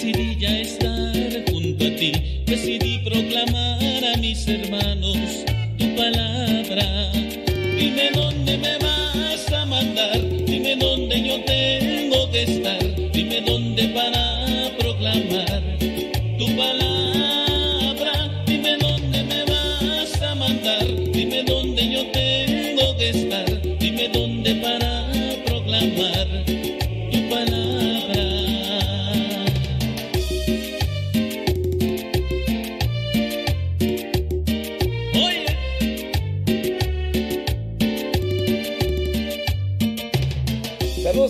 [0.00, 0.27] Jesús,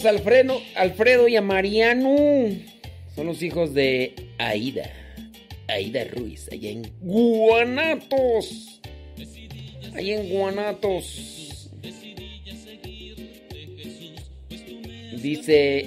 [0.09, 2.17] Alfredo, y a Mariano.
[3.15, 4.91] Son los hijos de Aida.
[5.67, 8.81] Aida Ruiz, allá en Guanatos.
[9.95, 11.71] Allá en Guanatos.
[15.23, 15.87] Dice,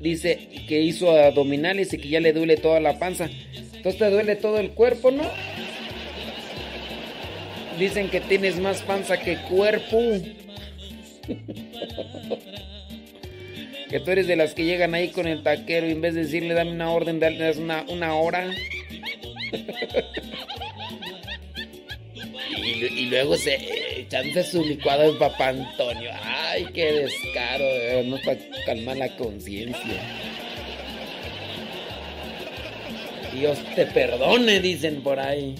[0.00, 3.28] dice que hizo abdominales y que ya le duele toda la panza.
[3.74, 5.24] Entonces te duele todo el cuerpo, ¿no?
[7.78, 9.98] Dicen que tienes más panza que cuerpo.
[13.94, 16.24] que tú eres de las que llegan ahí con el taquero y en vez de
[16.24, 18.44] decirle dame una orden, dale una, una hora.
[22.56, 26.10] y, lu- y luego se echándose su licuado de papá Antonio.
[26.24, 30.02] Ay, qué descaro, no para calmar la conciencia.
[33.32, 35.54] Dios te perdone, dicen por ahí.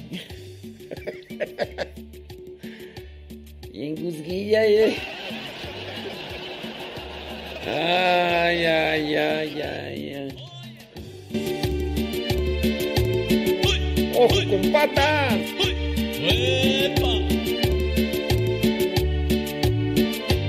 [3.72, 4.96] y en Guzguilla, eh.
[7.66, 10.28] Ay, ay, ay, ay, ay.
[14.16, 15.38] ¡Ojo con patas!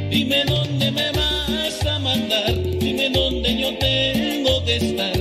[0.09, 5.17] Dime dónde me vas a mandar, dime dónde yo tengo que estar,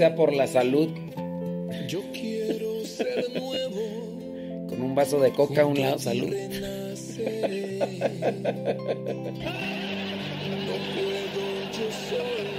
[0.00, 0.88] sea por la salud.
[1.86, 4.66] Yo quiero ser nuevo.
[4.66, 6.34] Con un vaso de coca a un lado, salud.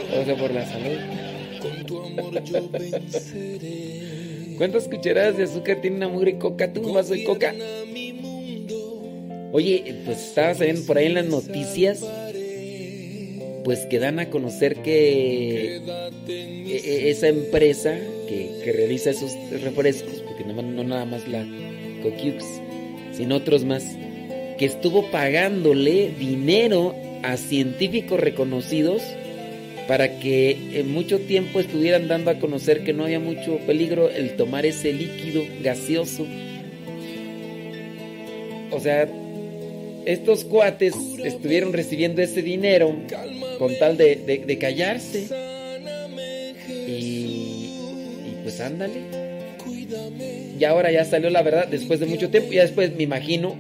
[0.07, 0.99] Todo sea por la salud.
[1.59, 4.55] Con tu amor yo venceré.
[4.59, 6.71] ¿Cuántas cucharadas de azúcar tiene una mugre coca?
[6.71, 7.55] ¿Tú un vaso de coca?
[9.51, 12.05] Oye, pues estabas viendo por ahí en las noticias,
[13.63, 15.77] pues que dan a conocer que
[16.27, 19.31] e- e- esa empresa que, que realiza esos
[19.61, 21.45] refrescos, porque no, no nada más la
[22.01, 22.43] Coquiux,
[23.13, 23.83] sino otros más,
[24.57, 29.01] que estuvo pagándole dinero a científicos reconocidos
[29.87, 34.35] para que en mucho tiempo estuvieran dando a conocer que no había mucho peligro el
[34.35, 36.25] tomar ese líquido gaseoso.
[38.71, 39.09] O sea,
[40.05, 42.95] estos cuates estuvieron recibiendo ese dinero
[43.61, 44.15] con tal de,
[44.47, 45.27] de- callarse.
[46.67, 47.69] Y,
[48.25, 49.01] y pues ándale.
[50.59, 52.51] Y ahora ya salió la verdad después de mucho tiempo.
[52.51, 53.55] Ya después me imagino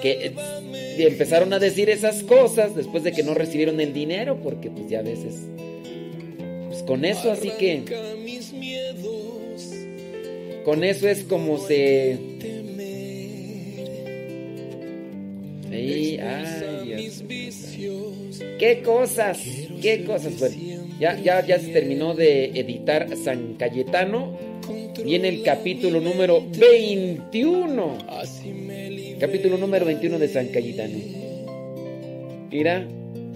[0.00, 4.70] que eh, empezaron a decir esas cosas después de que no recibieron el dinero, porque
[4.70, 5.34] pues ya a veces...
[6.68, 7.82] Pues con eso así que...
[10.64, 12.18] Con eso es como se...
[15.74, 16.16] Ay,
[16.86, 17.22] Dios.
[18.58, 19.40] ¿Qué cosas?
[19.82, 20.38] ¿Qué cosas?
[20.38, 20.56] Bueno,
[21.00, 24.38] ya, ya, ya se terminó de editar San Cayetano.
[25.04, 27.98] Viene el capítulo número 21.
[29.18, 30.98] Capítulo número 21 de San Cayetano.
[32.50, 32.86] Mira,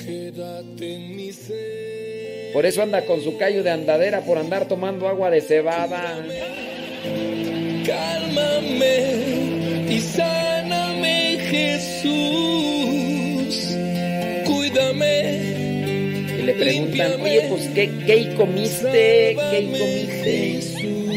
[0.05, 2.53] Quédate en mi ser.
[2.53, 6.25] por eso anda con su callo de andadera por andar tomando agua de cebada.
[7.85, 8.97] Cálmame
[9.91, 10.88] y sáname
[11.51, 12.15] Jesús.
[14.47, 15.13] Cuídame.
[16.39, 19.37] Y le preguntan, oye, pues, ¿qué, qué comiste?
[19.51, 21.08] ¿Qué comiste?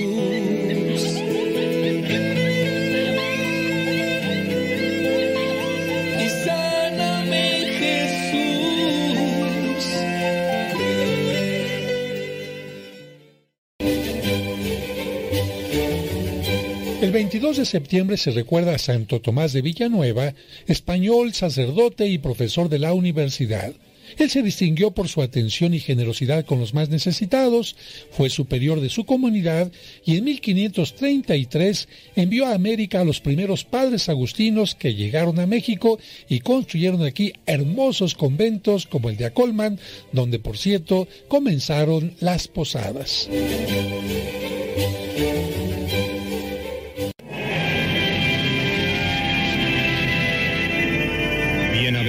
[17.11, 20.33] El 22 de septiembre se recuerda a Santo Tomás de Villanueva,
[20.65, 23.73] español, sacerdote y profesor de la universidad.
[24.17, 27.75] Él se distinguió por su atención y generosidad con los más necesitados,
[28.11, 29.73] fue superior de su comunidad
[30.05, 35.99] y en 1533 envió a América a los primeros padres agustinos que llegaron a México
[36.29, 39.81] y construyeron aquí hermosos conventos como el de Acolman,
[40.13, 43.27] donde por cierto comenzaron las posadas.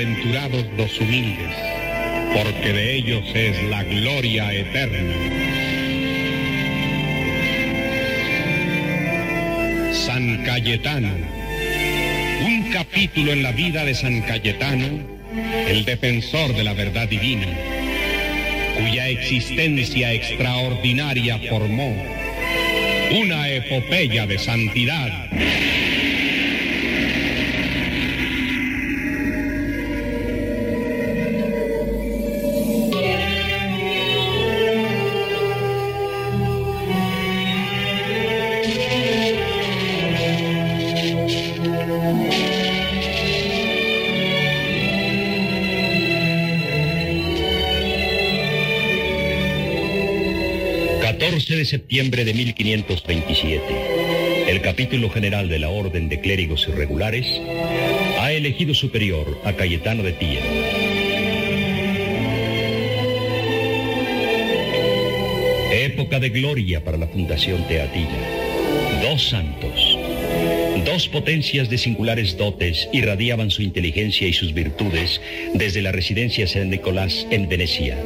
[0.04, 1.54] Los humildes,
[2.34, 5.14] porque de ellos es la gloria eterna.
[9.92, 11.08] San Cayetano,
[12.44, 14.98] un capítulo en la vida de San Cayetano,
[15.68, 17.46] el defensor de la verdad divina,
[18.80, 21.94] cuya existencia extraordinaria formó
[23.20, 25.28] una epopeya de santidad.
[51.72, 53.62] Septiembre de 1527,
[54.46, 57.40] el capítulo general de la Orden de Clérigos Irregulares
[58.20, 60.42] ha elegido superior a Cayetano de Tía.
[65.72, 68.20] Época de gloria para la Fundación Teatilla.
[69.02, 69.96] Dos santos,
[70.84, 75.22] dos potencias de singulares dotes irradiaban su inteligencia y sus virtudes
[75.54, 77.96] desde la residencia San Nicolás en Venecia.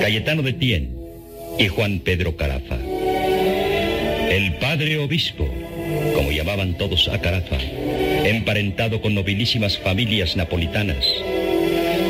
[0.00, 0.96] Cayetano de Tien
[1.58, 2.85] y Juan Pedro Carafa.
[4.36, 5.48] El padre obispo,
[6.14, 7.56] como llamaban todos a Carafa,
[8.22, 11.06] emparentado con nobilísimas familias napolitanas,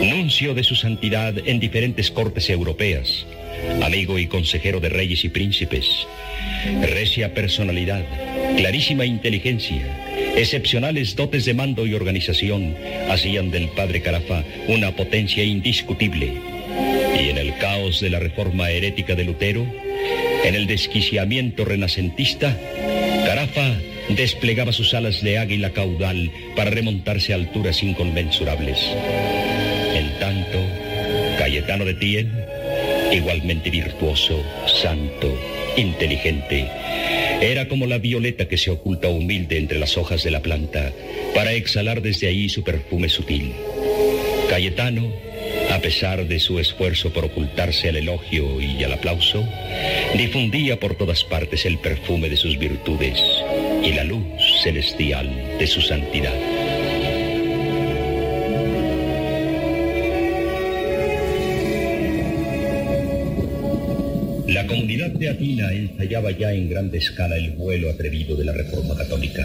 [0.03, 3.25] nuncio de su santidad en diferentes cortes europeas,
[3.81, 5.87] amigo y consejero de reyes y príncipes,
[6.83, 8.05] recia personalidad,
[8.57, 9.87] clarísima inteligencia,
[10.35, 12.75] excepcionales dotes de mando y organización,
[13.09, 16.33] hacían del padre Carafa una potencia indiscutible.
[17.23, 19.65] Y en el caos de la reforma herética de Lutero,
[20.45, 22.57] en el desquiciamiento renacentista,
[23.25, 23.77] Carafa
[24.11, 28.79] desplegaba sus alas de águila caudal para remontarse a alturas inconmensurables.
[29.95, 30.59] En tanto,
[31.39, 32.33] Cayetano de Tien,
[33.13, 35.37] igualmente virtuoso, santo,
[35.77, 36.69] inteligente,
[37.41, 40.93] era como la violeta que se oculta humilde entre las hojas de la planta
[41.35, 43.53] para exhalar desde ahí su perfume sutil.
[44.49, 45.13] Cayetano,
[45.71, 49.47] a pesar de su esfuerzo por ocultarse al elogio y al aplauso,
[50.17, 53.21] difundía por todas partes el perfume de sus virtudes
[53.83, 54.25] y la luz
[54.63, 55.29] celestial
[55.59, 56.35] de su santidad.
[64.49, 69.45] La comunidad teatina ensayaba ya en grande escala el vuelo atrevido de la Reforma Católica,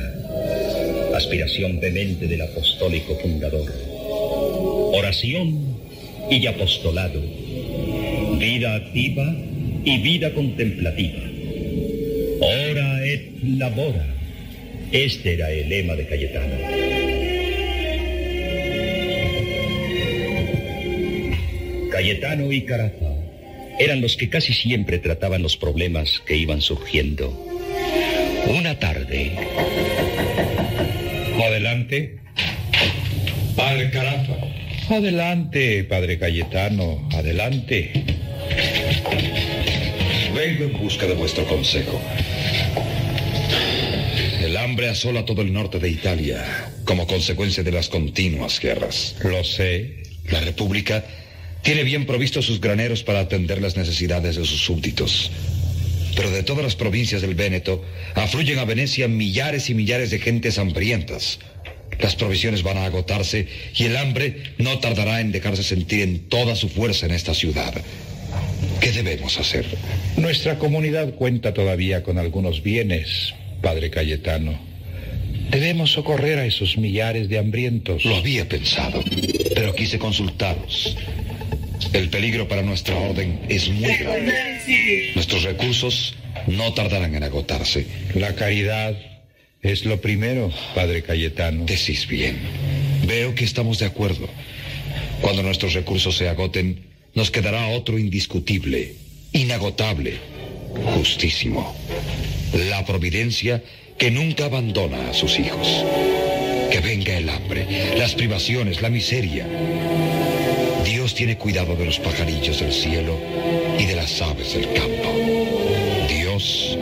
[1.16, 3.70] aspiración vehemente del apostólico fundador.
[4.94, 5.71] Oración
[6.32, 7.22] y apostolado,
[8.40, 9.36] vida activa
[9.84, 11.20] y vida contemplativa.
[12.40, 14.08] Ora et labora.
[14.94, 16.56] Este era el lema de Cayetano.
[21.92, 23.14] Cayetano y Carafa
[23.78, 27.30] eran los que casi siempre trataban los problemas que iban surgiendo.
[28.48, 29.34] Una tarde.
[31.44, 32.20] Adelante.
[33.56, 34.51] Padre Carafa.
[34.92, 37.94] Adelante, padre Cayetano, adelante.
[40.36, 42.02] Vengo en busca de vuestro consejo.
[44.42, 46.44] El hambre asola todo el norte de Italia
[46.84, 49.16] como consecuencia de las continuas guerras.
[49.24, 50.04] Lo sé.
[50.30, 51.06] La República
[51.62, 55.32] tiene bien provistos sus graneros para atender las necesidades de sus súbditos.
[56.18, 57.82] Pero de todas las provincias del Véneto
[58.16, 61.40] afluyen a Venecia millares y millares de gentes hambrientas.
[62.02, 66.56] Las provisiones van a agotarse y el hambre no tardará en dejarse sentir en toda
[66.56, 67.74] su fuerza en esta ciudad.
[68.80, 69.66] ¿Qué debemos hacer?
[70.18, 74.60] Nuestra comunidad cuenta todavía con algunos bienes, padre Cayetano.
[75.52, 78.06] Debemos socorrer a esos millares de hambrientos.
[78.06, 79.04] Lo había pensado,
[79.54, 80.98] pero quise consultaros.
[81.94, 85.12] El peligro para nuestra orden es muy grande.
[85.14, 86.16] Nuestros recursos
[86.48, 87.86] no tardarán en agotarse.
[88.16, 88.96] La caridad
[89.62, 91.66] es lo primero, padre Cayetano.
[91.66, 92.40] Decís bien.
[93.06, 94.28] Veo que estamos de acuerdo.
[95.22, 98.96] Cuando nuestros recursos se agoten, nos quedará otro indiscutible,
[99.34, 100.16] inagotable,
[100.96, 101.76] justísimo.
[102.70, 103.64] La providencia
[103.98, 105.68] que nunca abandona a sus hijos.
[106.72, 109.46] Que venga el hambre, las privaciones, la miseria.
[110.86, 113.20] Dios tiene cuidado de los pajarillos del cielo
[113.78, 115.14] y de las aves del campo.
[116.08, 116.78] Dios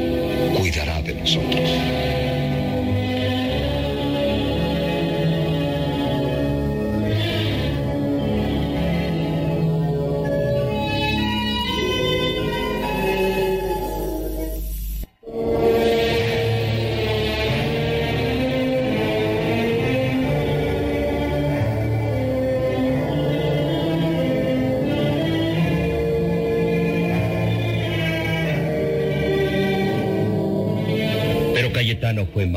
[0.56, 2.19] cuidará de nosotros.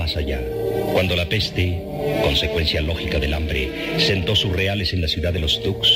[0.02, 0.40] Más allá.
[0.92, 1.80] Cuando la peste,
[2.24, 5.88] consecuencia lógica del hambre, sentó sus reales en la ciudad de los Tux,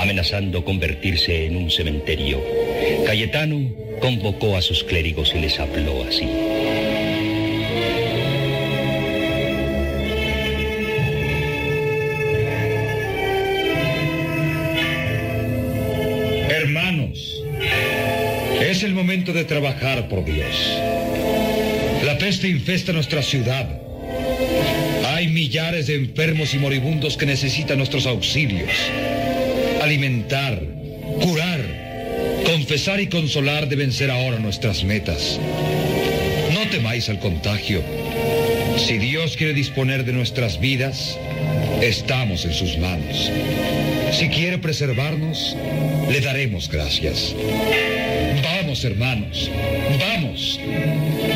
[0.00, 2.42] amenazando convertirse en un cementerio,
[3.06, 6.28] Cayetano convocó a sus clérigos y les habló así.
[16.50, 17.40] Hermanos,
[18.60, 20.67] es el momento de trabajar por Dios.
[22.38, 23.66] La peste infesta nuestra ciudad.
[25.06, 28.70] Hay millares de enfermos y moribundos que necesitan nuestros auxilios.
[29.82, 30.62] Alimentar,
[31.20, 31.60] curar,
[32.46, 35.40] confesar y consolar deben ser ahora nuestras metas.
[36.54, 37.82] No temáis al contagio.
[38.76, 41.18] Si Dios quiere disponer de nuestras vidas,
[41.82, 43.32] estamos en sus manos.
[44.12, 45.56] Si quiere preservarnos,
[46.08, 47.34] le daremos gracias.
[48.68, 49.50] Hermanos,
[49.98, 50.60] vamos.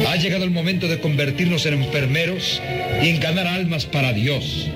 [0.07, 2.61] Ha llegado el momento de convertirnos en enfermeros
[3.03, 4.69] y en ganar almas para Dios.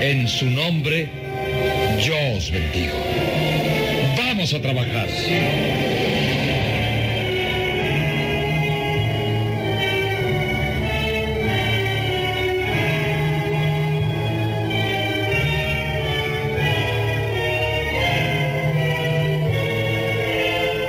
[0.00, 1.08] En su nombre,
[2.04, 2.96] yo os bendigo.
[4.16, 5.06] Vamos a trabajar.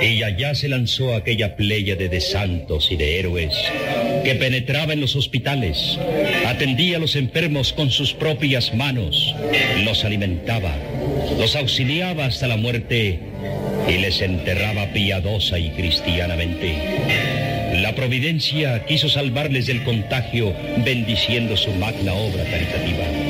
[0.00, 3.54] Y allá se lanzó aquella pléyade de santos y de héroes
[4.24, 5.98] que penetraba en los hospitales,
[6.46, 9.34] atendía a los enfermos con sus propias manos,
[9.84, 10.74] los alimentaba,
[11.38, 13.20] los auxiliaba hasta la muerte
[13.88, 16.74] y les enterraba piadosa y cristianamente.
[17.80, 20.54] La providencia quiso salvarles del contagio
[20.84, 23.29] bendiciendo su magna obra caritativa.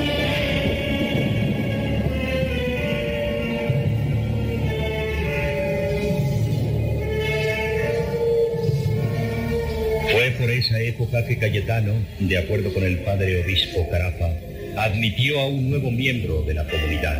[10.90, 14.30] Época que Cayetano, de acuerdo con el padre obispo Carafa,
[14.76, 17.18] admitió a un nuevo miembro de la comunidad.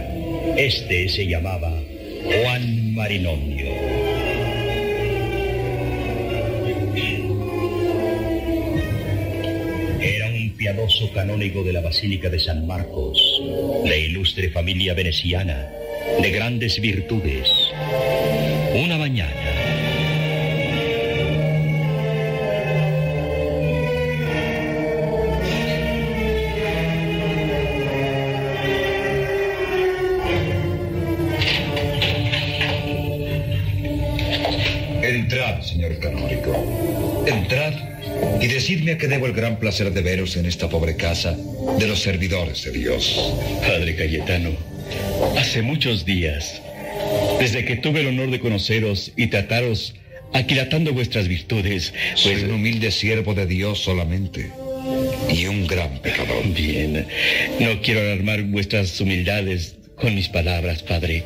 [0.57, 1.73] Este se llamaba
[2.25, 3.71] Juan Marinomio.
[10.01, 13.19] Era un piadoso canónigo de la Basílica de San Marcos,
[13.85, 15.69] de ilustre familia veneciana,
[16.21, 17.49] de grandes virtudes.
[18.75, 19.40] Una mañana,
[38.81, 41.37] decidme a qué debo el gran placer de veros en esta pobre casa
[41.79, 43.35] de los servidores de Dios.
[43.61, 44.53] Padre Cayetano,
[45.37, 46.63] hace muchos días,
[47.39, 49.95] desde que tuve el honor de conoceros y trataros
[50.33, 54.51] aquilatando vuestras virtudes, Soy un humilde siervo de Dios solamente
[55.29, 56.47] y un gran pecador.
[56.55, 57.07] Bien,
[57.59, 61.23] no quiero alarmar vuestras humildades con mis palabras, Padre.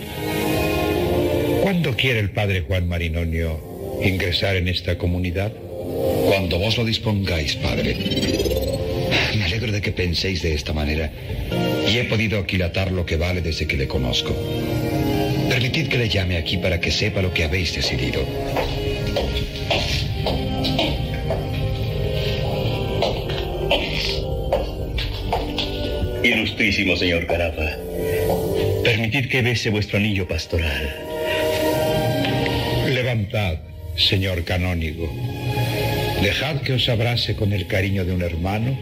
[1.62, 5.52] ¿Cuándo quiere el padre Juan Marinonio ingresar en esta comunidad?
[6.30, 7.98] Cuando vos lo dispongáis, padre.
[9.38, 11.12] Me alegro de que penséis de esta manera
[11.86, 14.34] y he podido aquilatar lo que vale desde que le conozco.
[15.50, 18.26] Permitid que le llame aquí para que sepa lo que habéis decidido.
[26.42, 27.78] Ilustrísimo señor Carafa,
[28.84, 30.90] permitid que bese vuestro anillo pastoral.
[32.90, 33.58] Levantad,
[33.95, 35.06] señor canónigo.
[36.20, 38.76] Dejad que os abrace con el cariño de un hermano,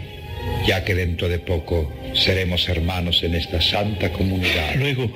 [0.65, 4.75] ya que dentro de poco seremos hermanos en esta santa comunidad.
[4.75, 5.11] Luego,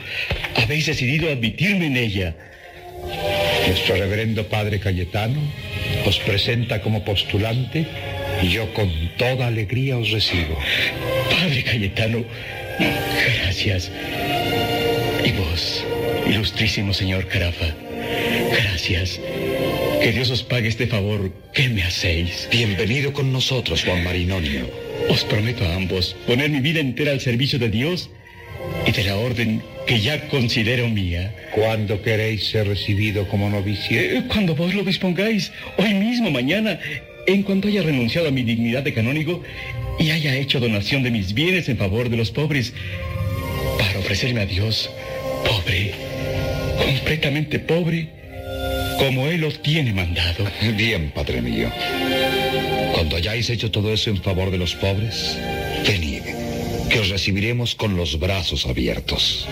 [0.55, 2.35] habéis decidido admitirme en ella.
[3.67, 5.39] Nuestro reverendo padre Cayetano
[6.05, 7.87] os presenta como postulante
[8.41, 10.59] y yo con toda alegría os recibo.
[11.43, 12.23] Padre Cayetano,
[13.43, 13.91] gracias.
[15.25, 15.85] Y vos,
[16.25, 17.75] ilustrísimo señor Carafa,
[18.49, 19.19] gracias.
[20.01, 22.47] Que Dios os pague este favor que me hacéis.
[22.49, 24.71] Bienvenido con nosotros, Juan Marinonio.
[25.09, 28.09] Os prometo a ambos poner mi vida entera al servicio de Dios
[28.87, 31.35] y de la orden que ya considero mía.
[31.53, 33.99] ¿Cuándo queréis ser recibido como novicio?
[33.99, 36.79] Eh, cuando vos lo dispongáis, hoy mismo, mañana,
[37.27, 39.43] en cuanto haya renunciado a mi dignidad de canónigo
[39.99, 42.73] y haya hecho donación de mis bienes en favor de los pobres,
[43.77, 44.89] para ofrecerme a Dios
[45.45, 45.93] pobre,
[46.77, 48.09] completamente pobre,
[48.97, 50.45] como Él os tiene mandado.
[50.77, 51.71] Bien, Padre mío.
[52.93, 55.37] Cuando hayáis hecho todo eso en favor de los pobres,
[55.87, 56.21] venid,
[56.89, 59.47] que os recibiremos con los brazos abiertos.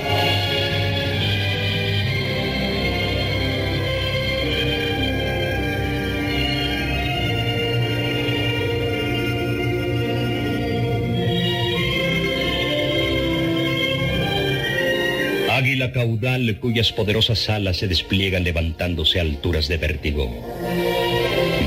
[16.60, 20.30] Cuyas poderosas alas se despliegan levantándose a alturas de vértigo.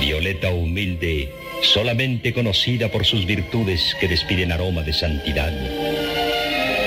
[0.00, 5.52] Violeta humilde, solamente conocida por sus virtudes que despiden aroma de santidad.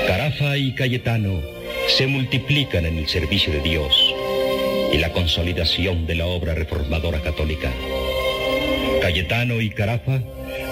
[0.07, 1.41] Carafa y Cayetano
[1.87, 3.93] se multiplican en el servicio de Dios
[4.93, 7.69] y la consolidación de la obra reformadora católica.
[9.01, 10.21] Cayetano y Carafa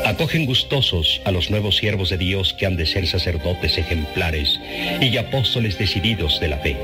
[0.05, 4.59] acogen gustosos a los nuevos siervos de Dios que han de ser sacerdotes ejemplares
[5.01, 6.77] y apóstoles decididos de la fe.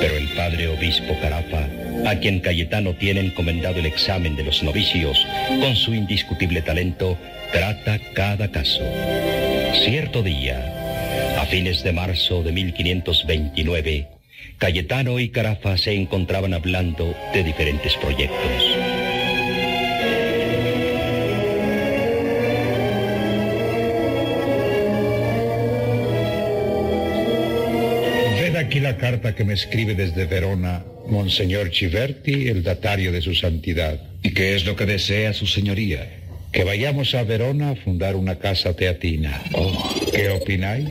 [0.00, 1.68] Pero el padre obispo Carafa,
[2.06, 5.26] a quien Cayetano tiene encomendado el examen de los novicios,
[5.60, 7.18] con su indiscutible talento,
[7.52, 8.82] trata cada caso.
[9.84, 14.08] Cierto día, a fines de marzo de 1529,
[14.58, 18.65] Cayetano y Carafa se encontraban hablando de diferentes proyectos.
[29.16, 33.98] Carta que me escribe desde Verona Monseñor Chiverti, el datario de su santidad.
[34.22, 36.06] ¿Y qué es lo que desea su señoría?
[36.52, 39.42] Que vayamos a Verona a fundar una casa teatina.
[39.54, 40.90] Oh, ¿Qué opináis?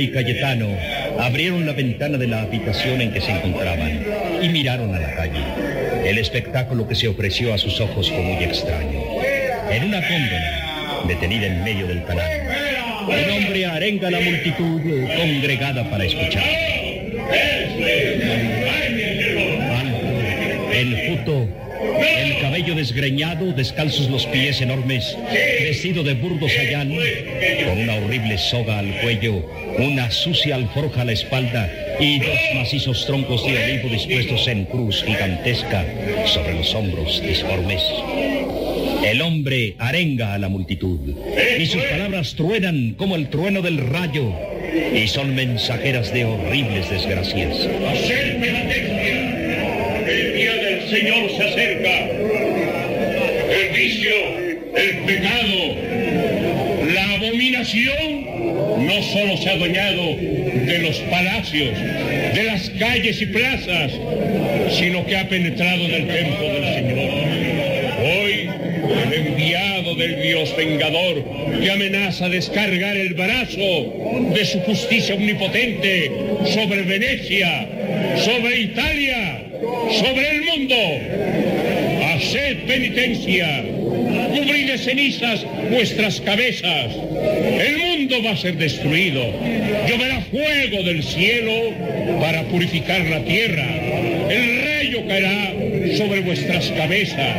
[0.00, 0.68] Y Cayetano
[1.18, 4.04] abrieron la ventana de la habitación en que se encontraban
[4.42, 5.40] y miraron a la calle.
[6.04, 9.00] El espectáculo que se ofreció a sus ojos fue muy extraño.
[9.70, 12.30] En una góndola, detenida en medio del canal,
[13.06, 14.80] un hombre arenga a la multitud
[15.16, 16.44] congregada para escuchar.
[19.78, 21.48] Alto, enjuto,
[22.00, 25.16] el cabello desgreñado, descalzos los pies enormes,
[25.60, 26.90] vestido de burdo sayán,
[27.64, 29.44] con una horrible soga al cuello,
[29.78, 35.04] una sucia alforja a la espalda y dos macizos troncos de olivo dispuestos en cruz
[35.04, 35.84] gigantesca
[36.26, 37.82] sobre los hombros disformes.
[39.04, 40.98] El hombre arenga a la multitud
[41.58, 44.32] y sus palabras truenan como el trueno del rayo
[44.94, 47.56] y son mensajeras de horribles desgracias.
[47.88, 49.38] Haced penitencia.
[50.06, 52.08] El día del Señor se acerca.
[53.50, 54.10] El vicio,
[54.76, 55.74] el pecado,
[56.92, 58.37] la abominación,
[59.12, 61.70] solo se ha adueñado de los palacios,
[62.34, 63.92] de las calles y plazas,
[64.78, 67.28] sino que ha penetrado en el templo del Señor.
[68.00, 68.48] Hoy,
[69.06, 71.24] el enviado del Dios vengador
[71.60, 73.58] que amenaza descargar el brazo
[74.34, 76.10] de su justicia omnipotente
[76.46, 77.68] sobre Venecia,
[78.16, 79.42] sobre Italia,
[80.00, 80.74] sobre el mundo.
[82.04, 83.64] Haced penitencia,
[84.34, 86.92] cubrid de cenizas vuestras cabezas.
[87.60, 89.22] El mundo va a ser destruido.
[89.88, 91.52] Lloverá fuego del cielo
[92.20, 93.66] para purificar la tierra.
[94.30, 95.52] El rayo caerá
[95.96, 97.36] sobre vuestras cabezas.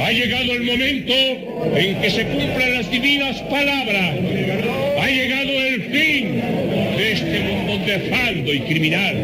[0.00, 1.14] Ha llegado el momento
[1.76, 4.14] en que se cumplan las divinas palabras.
[5.00, 6.42] Ha llegado el fin
[6.96, 9.16] de este mundo nefando y criminal.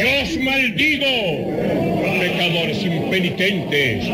[0.00, 1.52] Yo os maldigo,
[2.20, 4.04] pecadores impenitentes.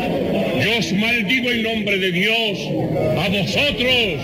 [0.63, 2.59] Yo os maldigo en nombre de Dios
[3.17, 4.19] a vosotros,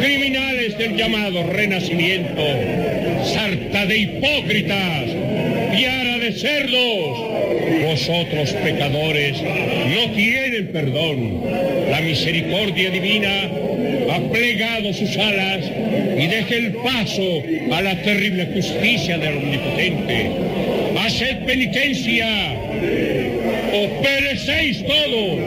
[0.00, 2.42] criminales del llamado renacimiento,
[3.24, 5.04] sarta de hipócritas,
[5.72, 7.26] piara de cerdos.
[7.84, 11.42] Vosotros, pecadores, no tienen perdón.
[11.90, 13.50] La misericordia divina
[14.12, 15.70] ha plegado sus alas
[16.18, 20.30] y deja el paso a la terrible justicia del Omnipotente.
[20.98, 22.26] Haced penitencia
[24.02, 25.38] perecéis todos.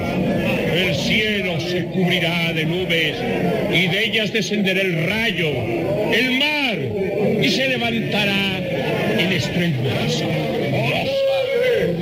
[0.75, 3.15] El cielo se cubrirá de nubes
[3.73, 5.49] y de ellas descenderá el rayo,
[6.13, 6.77] el mar,
[7.41, 8.59] y se levantará
[9.17, 10.25] en estruendosa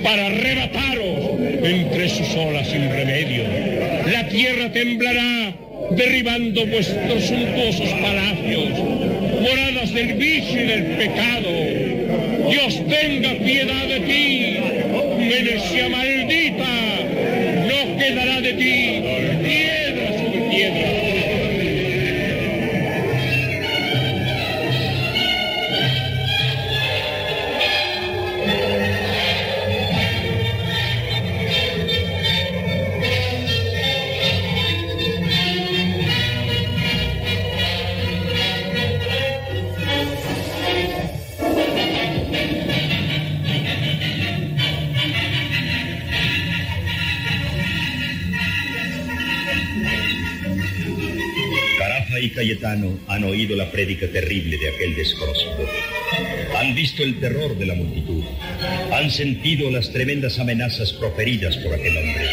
[0.04, 3.44] para arrebataros entre sus olas sin remedio.
[4.12, 5.54] La tierra temblará
[5.92, 8.70] derribando vuestros suntuosos palacios,
[9.42, 11.50] moradas del vicio y del pecado.
[12.50, 14.58] Dios tenga piedad de ti,
[15.18, 15.90] Venecia
[16.58, 19.02] maldita, no quedará de ti
[19.44, 21.07] piedra sobre piedra.
[52.38, 55.68] Cayetano han oído la prédica terrible de aquel desconocido.
[56.56, 58.24] Han visto el terror de la multitud.
[58.92, 62.26] Han sentido las tremendas amenazas proferidas por aquel hombre.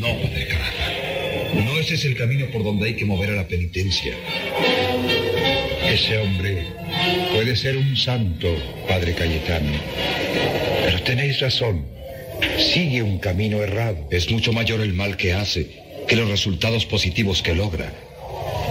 [0.00, 1.62] No, Padre Carafa.
[1.62, 4.14] No ese es el camino por donde hay que mover a la penitencia.
[5.86, 6.68] Ese hombre
[7.34, 8.56] puede ser un santo,
[8.88, 9.72] Padre Cayetano.
[10.86, 11.92] Pero tenéis razón.
[12.74, 14.08] Sigue un camino errado.
[14.10, 15.68] Es mucho mayor el mal que hace
[16.08, 17.92] que los resultados positivos que logra.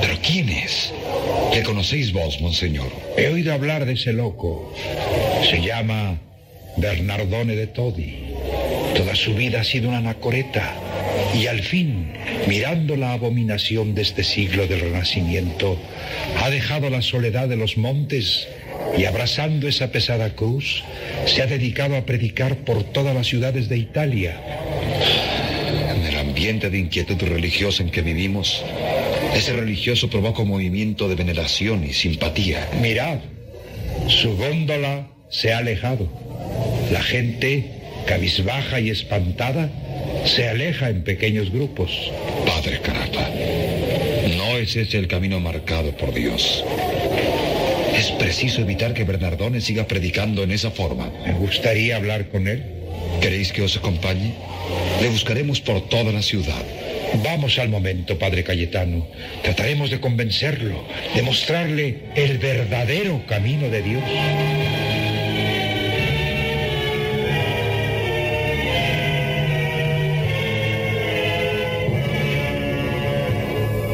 [0.02, 0.94] Pero ¿quién es?
[1.54, 2.92] ¿Le conocéis vos, monseñor?
[3.16, 4.74] He oído hablar de ese loco.
[5.50, 6.20] Se llama
[6.76, 8.34] Bernardone de Todi.
[8.94, 10.76] Toda su vida ha sido una anacoreta.
[11.34, 12.12] Y al fin,
[12.46, 15.80] mirando la abominación de este siglo del Renacimiento,
[16.42, 18.50] ha dejado la soledad de los montes
[18.98, 20.84] y abrazando esa pesada cruz,
[21.26, 24.40] se ha dedicado a predicar por todas las ciudades de Italia.
[25.96, 28.64] En el ambiente de inquietud religiosa en que vivimos,
[29.36, 32.70] ese religioso provoca un movimiento de veneración y simpatía.
[32.82, 33.20] Mirad,
[34.08, 36.08] su góndola se ha alejado.
[36.92, 37.66] La gente,
[38.06, 39.70] cabizbaja y espantada,
[40.26, 42.12] se aleja en pequeños grupos.
[42.46, 43.30] Padre Carapa,
[44.38, 46.64] no es ese el camino marcado por Dios.
[47.94, 51.12] Es preciso evitar que Bernardone siga predicando en esa forma.
[51.26, 52.64] Me gustaría hablar con él.
[53.22, 54.34] ¿Queréis que os acompañe?
[55.02, 56.64] Le buscaremos por toda la ciudad.
[57.24, 59.08] Vamos al momento, Padre Cayetano.
[59.44, 64.04] Trataremos de convencerlo, de mostrarle el verdadero camino de Dios.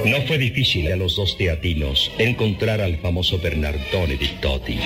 [0.09, 4.79] No fue difícil a los dos teatinos encontrar al famoso Bernardone di Toti,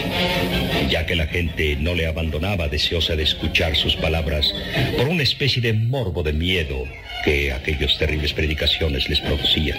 [0.90, 4.54] ya que la gente no le abandonaba deseosa de escuchar sus palabras
[4.98, 6.84] por una especie de morbo de miedo
[7.24, 9.78] que aquellas terribles predicaciones les producían.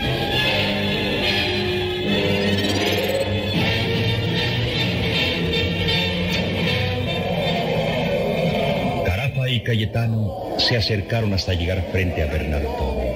[9.05, 13.12] Carafa y Cayetano se acercaron hasta llegar frente a Bernardone.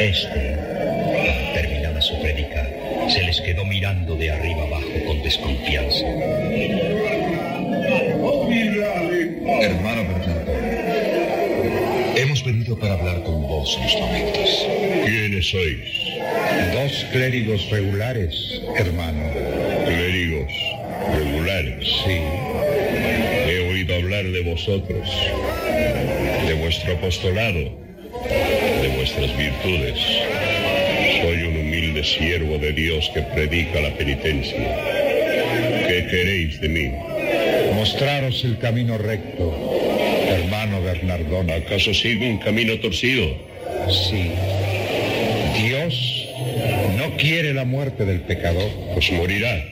[0.00, 0.75] Este,
[4.18, 6.06] de arriba abajo con desconfianza.
[9.62, 10.52] Hermano Bernardo,
[12.16, 14.66] hemos venido para hablar con vos en estos momentos.
[15.04, 15.78] ¿Quiénes sois?
[16.72, 19.22] Dos clérigos regulares, hermano.
[19.84, 20.52] ¿Clérigos
[21.14, 21.86] regulares?
[22.04, 22.18] Sí.
[23.48, 25.08] He oído hablar de vosotros,
[26.46, 27.60] de vuestro apostolado,
[28.82, 29.98] de vuestras virtudes.
[32.06, 34.56] Siervo de Dios que predica la penitencia.
[35.88, 36.90] ¿Qué queréis de mí?
[37.74, 39.52] Mostraros el camino recto,
[40.28, 41.50] hermano Bernardón.
[41.50, 43.36] ¿Acaso sigo un camino torcido?
[43.88, 44.30] Sí.
[45.60, 46.28] Dios
[46.96, 48.70] no quiere la muerte del pecador.
[48.94, 49.64] Pues morirá.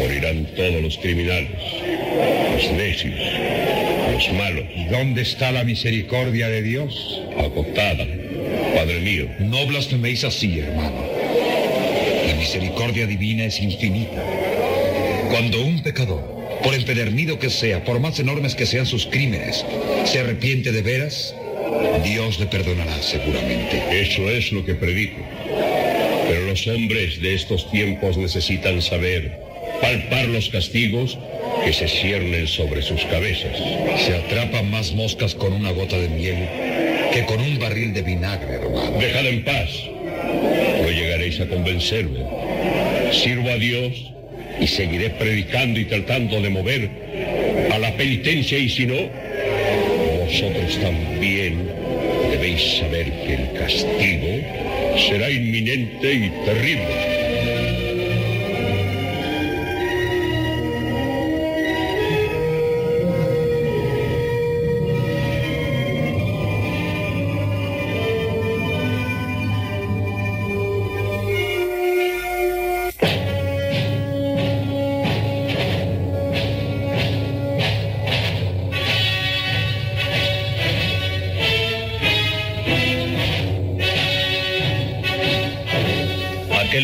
[0.00, 1.50] Morirán todos los criminales,
[2.54, 3.14] los necios,
[4.12, 4.64] los malos.
[4.74, 7.22] ¿Y dónde está la misericordia de Dios?
[7.36, 8.06] Agotada,
[8.74, 9.28] Padre mío.
[9.40, 11.17] No blasfeméis así, hermano.
[12.38, 14.22] La misericordia divina es infinita.
[15.28, 16.22] Cuando un pecador,
[16.62, 19.66] por empedernido que sea, por más enormes que sean sus crímenes,
[20.04, 21.34] se arrepiente de veras,
[22.04, 23.82] Dios le perdonará seguramente.
[23.90, 25.20] Eso es lo que predico.
[26.28, 29.40] Pero los hombres de estos tiempos necesitan saber,
[29.82, 31.18] palpar los castigos
[31.64, 33.58] que se ciernen sobre sus cabezas.
[34.06, 36.48] Se atrapan más moscas con una gota de miel
[37.12, 38.96] que con un barril de vinagre, hermano.
[38.96, 39.88] Dejad en paz.
[41.28, 42.20] A convencerme.
[43.12, 43.92] Sirvo a Dios
[44.58, 46.90] y seguiré predicando y tratando de mover
[47.70, 48.96] a la penitencia y si no,
[50.24, 51.68] vosotros también
[52.30, 57.07] debéis saber que el castigo será inminente y terrible.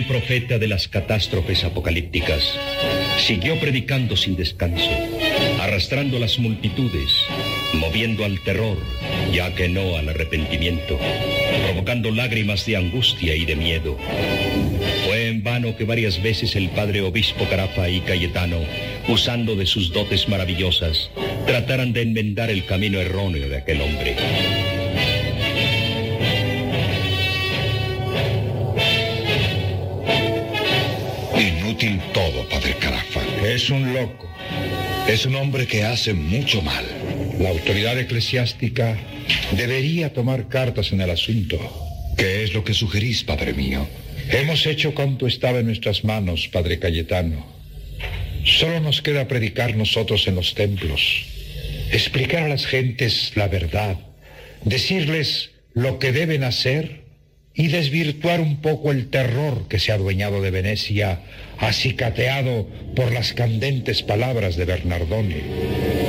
[0.09, 2.43] Profeta de las catástrofes apocalípticas
[3.19, 4.91] siguió predicando sin descanso,
[5.61, 7.11] arrastrando las multitudes,
[7.73, 8.77] moviendo al terror,
[9.33, 10.99] ya que no al arrepentimiento,
[11.65, 13.97] provocando lágrimas de angustia y de miedo.
[15.07, 18.61] Fue en vano que varias veces el padre obispo Carafa y Cayetano,
[19.09, 21.11] usando de sus dotes maravillosas,
[21.47, 24.17] trataran de enmendar el camino erróneo de aquel hombre.
[31.77, 33.21] Todo, padre Carafa.
[33.45, 34.31] Es un loco.
[35.09, 36.85] Es un hombre que hace mucho mal.
[37.41, 38.97] La autoridad eclesiástica
[39.57, 41.59] debería tomar cartas en el asunto.
[42.17, 43.89] ¿Qué es lo que sugerís, padre mío?
[44.31, 47.45] Hemos hecho cuanto estaba en nuestras manos, padre Cayetano.
[48.45, 51.25] Solo nos queda predicar nosotros en los templos,
[51.91, 53.99] explicar a las gentes la verdad,
[54.65, 57.04] decirles lo que deben hacer
[57.55, 61.21] y desvirtuar un poco el terror que se ha adueñado de Venecia,
[61.59, 65.43] acicateado por las candentes palabras de Bernardone.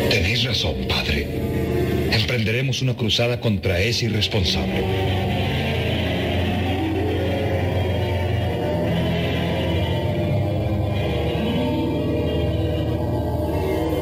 [0.09, 1.27] Tenéis razón, padre.
[2.11, 4.83] Emprenderemos una cruzada contra ese irresponsable.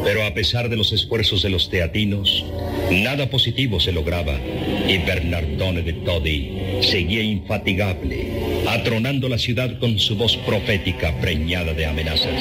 [0.05, 2.45] Pero a pesar de los esfuerzos de los teatinos,
[2.91, 4.37] nada positivo se lograba
[4.87, 8.27] y Bernardone de Todi seguía infatigable,
[8.67, 12.33] atronando la ciudad con su voz profética preñada de amenazas.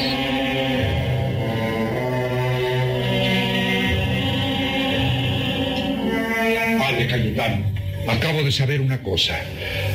[6.79, 7.65] Padre Cayetano,
[8.09, 9.39] acabo de saber una cosa.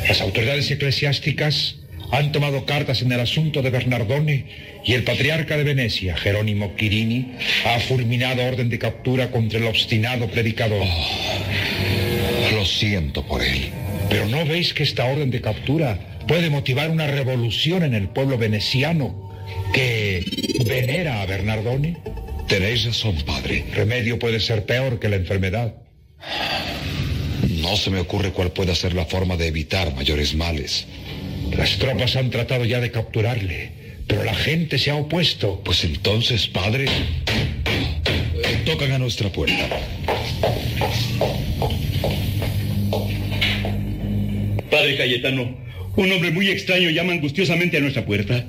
[0.08, 1.76] Las autoridades eclesiásticas
[2.10, 4.46] han tomado cartas en el asunto de Bernardone
[4.84, 7.34] y el patriarca de Venecia, Jerónimo Quirini,
[7.66, 10.86] ha fulminado orden de captura contra el obstinado predicador.
[10.86, 11.77] Lo
[12.68, 13.70] siento por él.
[14.08, 15.98] Pero ¿no veis que esta orden de captura
[16.28, 19.32] puede motivar una revolución en el pueblo veneciano
[19.72, 20.24] que
[20.64, 21.96] venera a Bernardone?
[22.46, 23.64] Tenéis razón, padre.
[23.74, 25.74] Remedio puede ser peor que la enfermedad.
[27.48, 30.86] No se me ocurre cuál pueda ser la forma de evitar mayores males.
[31.56, 33.72] Las tropas han tratado ya de capturarle,
[34.06, 35.60] pero la gente se ha opuesto.
[35.64, 36.86] Pues entonces, padre,
[38.64, 39.68] tocan a nuestra puerta.
[44.98, 45.56] Cayetano,
[45.96, 48.44] un hombre muy extraño llama angustiosamente a nuestra puerta.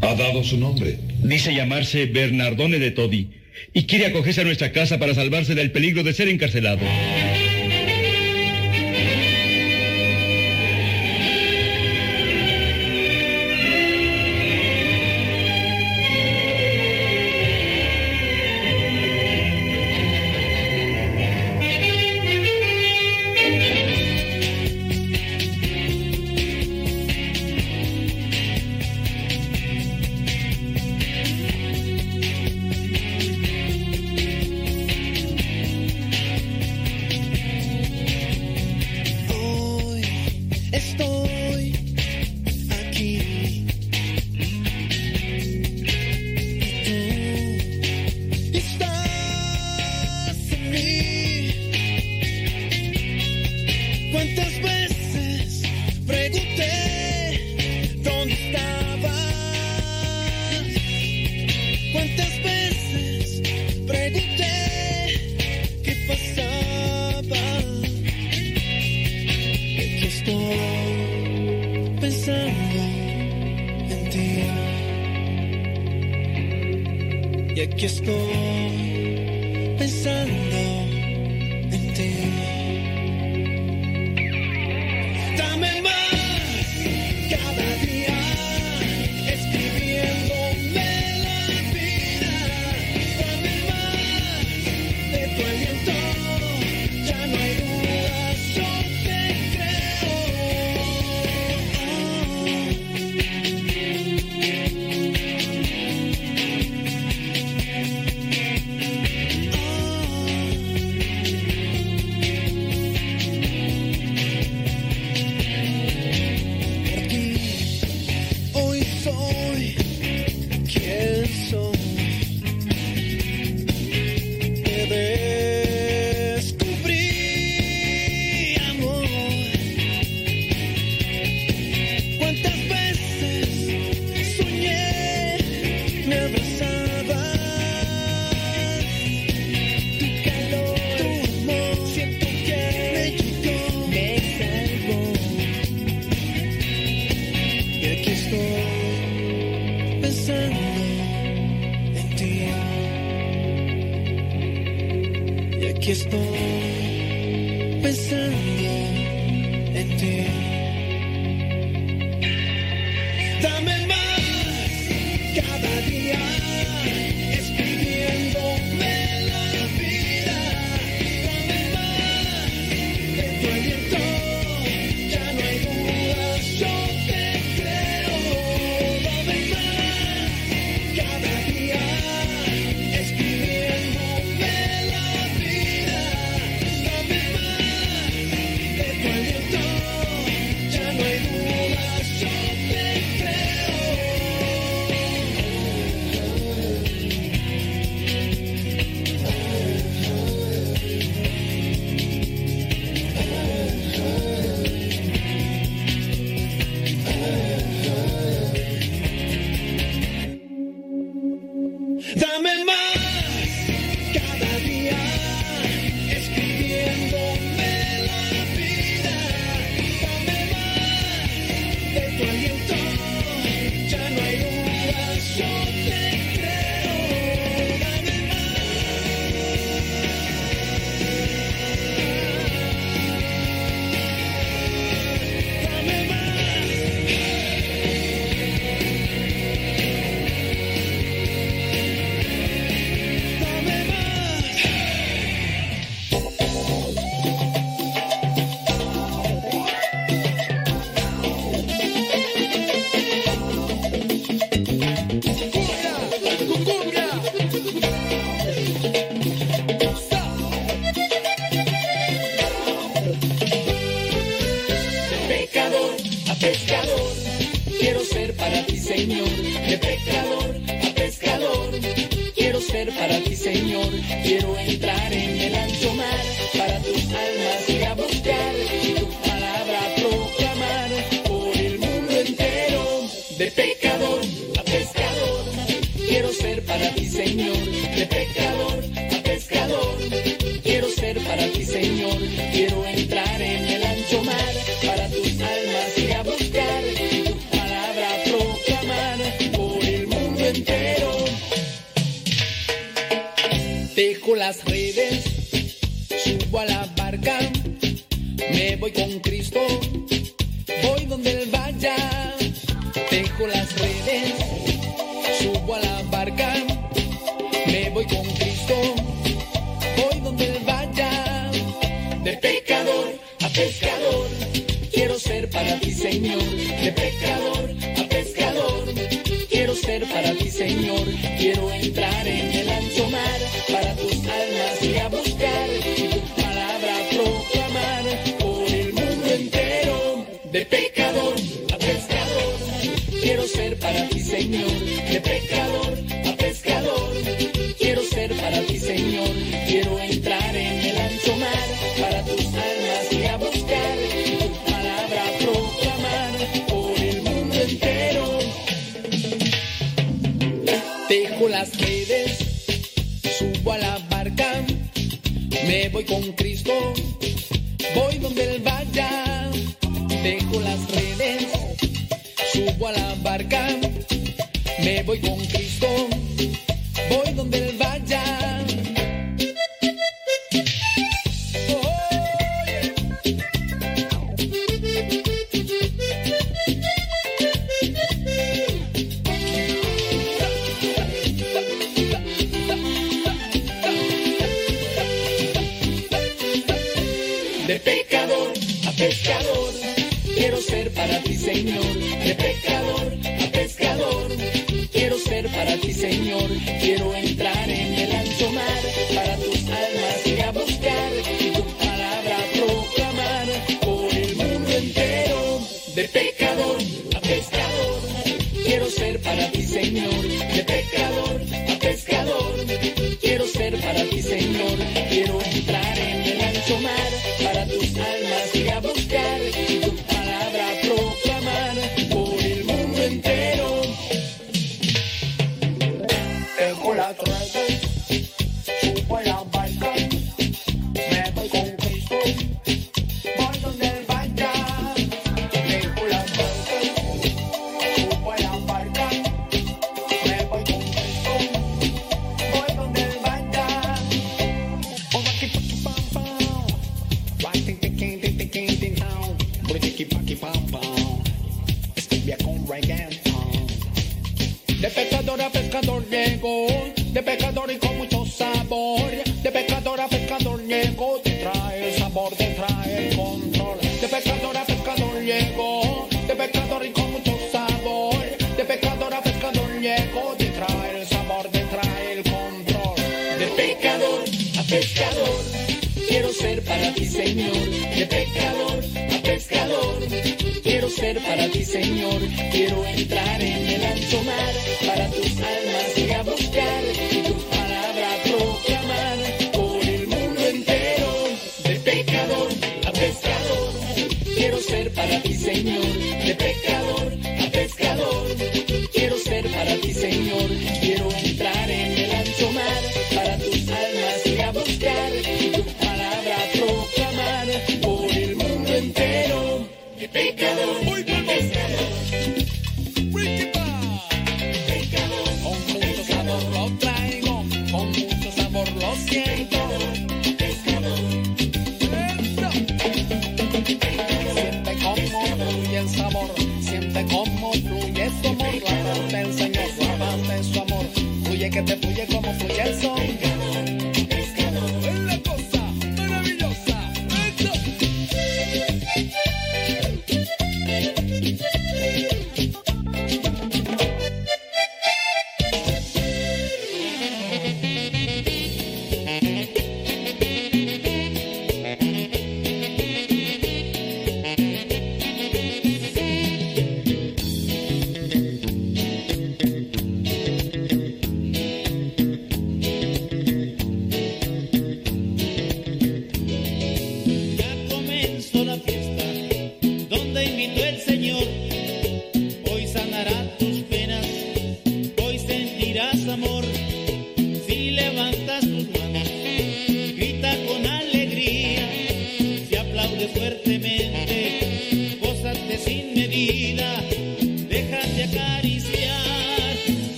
[0.00, 0.98] ¿Ha dado su nombre?
[1.22, 3.30] Dice llamarse Bernardone de Todi
[3.72, 6.80] y quiere acogerse a nuestra casa para salvarse del peligro de ser encarcelado.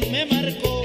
[0.00, 0.83] me marcó.